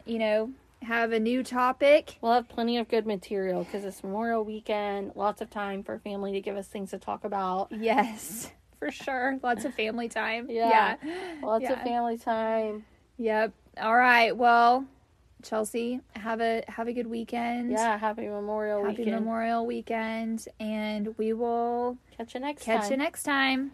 you 0.07 0.19
know 0.19 0.51
have 0.83 1.13
a 1.13 1.21
new 1.21 1.43
topic. 1.43 2.19
We'll 2.21 2.33
have 2.33 2.49
plenty 2.49 2.79
of 2.79 2.89
good 2.89 3.07
material 3.07 3.65
because 3.65 3.85
it's 3.85 4.03
Memorial 4.03 4.45
Weekend. 4.45 5.13
Lots 5.15 5.41
of 5.41 5.51
time 5.51 5.83
for 5.83 5.99
family 5.99 6.33
to 6.33 6.41
give 6.41 6.57
us 6.57 6.67
things 6.67 6.91
to 6.91 6.99
talk 6.99 7.25
about. 7.25 7.69
Yes, 7.71 8.51
for 8.79 8.91
sure. 8.91 9.39
Lots 9.43 9.65
of 9.65 9.75
family 9.75 10.09
time. 10.09 10.49
Yeah. 10.51 10.97
Yeah. 11.05 11.35
Lots 11.43 11.69
of 11.69 11.81
family 11.83 12.19
time. 12.19 12.85
Yep. 13.19 13.53
All 13.81 13.97
right. 13.97 14.37
Well, 14.37 14.87
Chelsea, 15.43 16.01
have 16.15 16.41
a 16.41 16.63
have 16.69 16.89
a 16.89 16.93
good 16.93 17.07
weekend. 17.07 17.71
Yeah, 17.71 17.99
happy 17.99 18.29
Memorial 18.29 18.85
Happy 18.85 18.99
Weekend. 18.99 19.17
Memorial 19.17 19.67
Weekend, 19.67 20.47
and 20.61 21.17
we 21.19 21.33
will 21.33 21.99
Catch 22.17 22.35
you 22.35 22.41
next 22.41 22.65
catch 22.65 22.83
time. 22.83 22.83
Catch 22.83 22.91
you 22.91 22.97
next 22.97 23.23
time. 23.25 23.73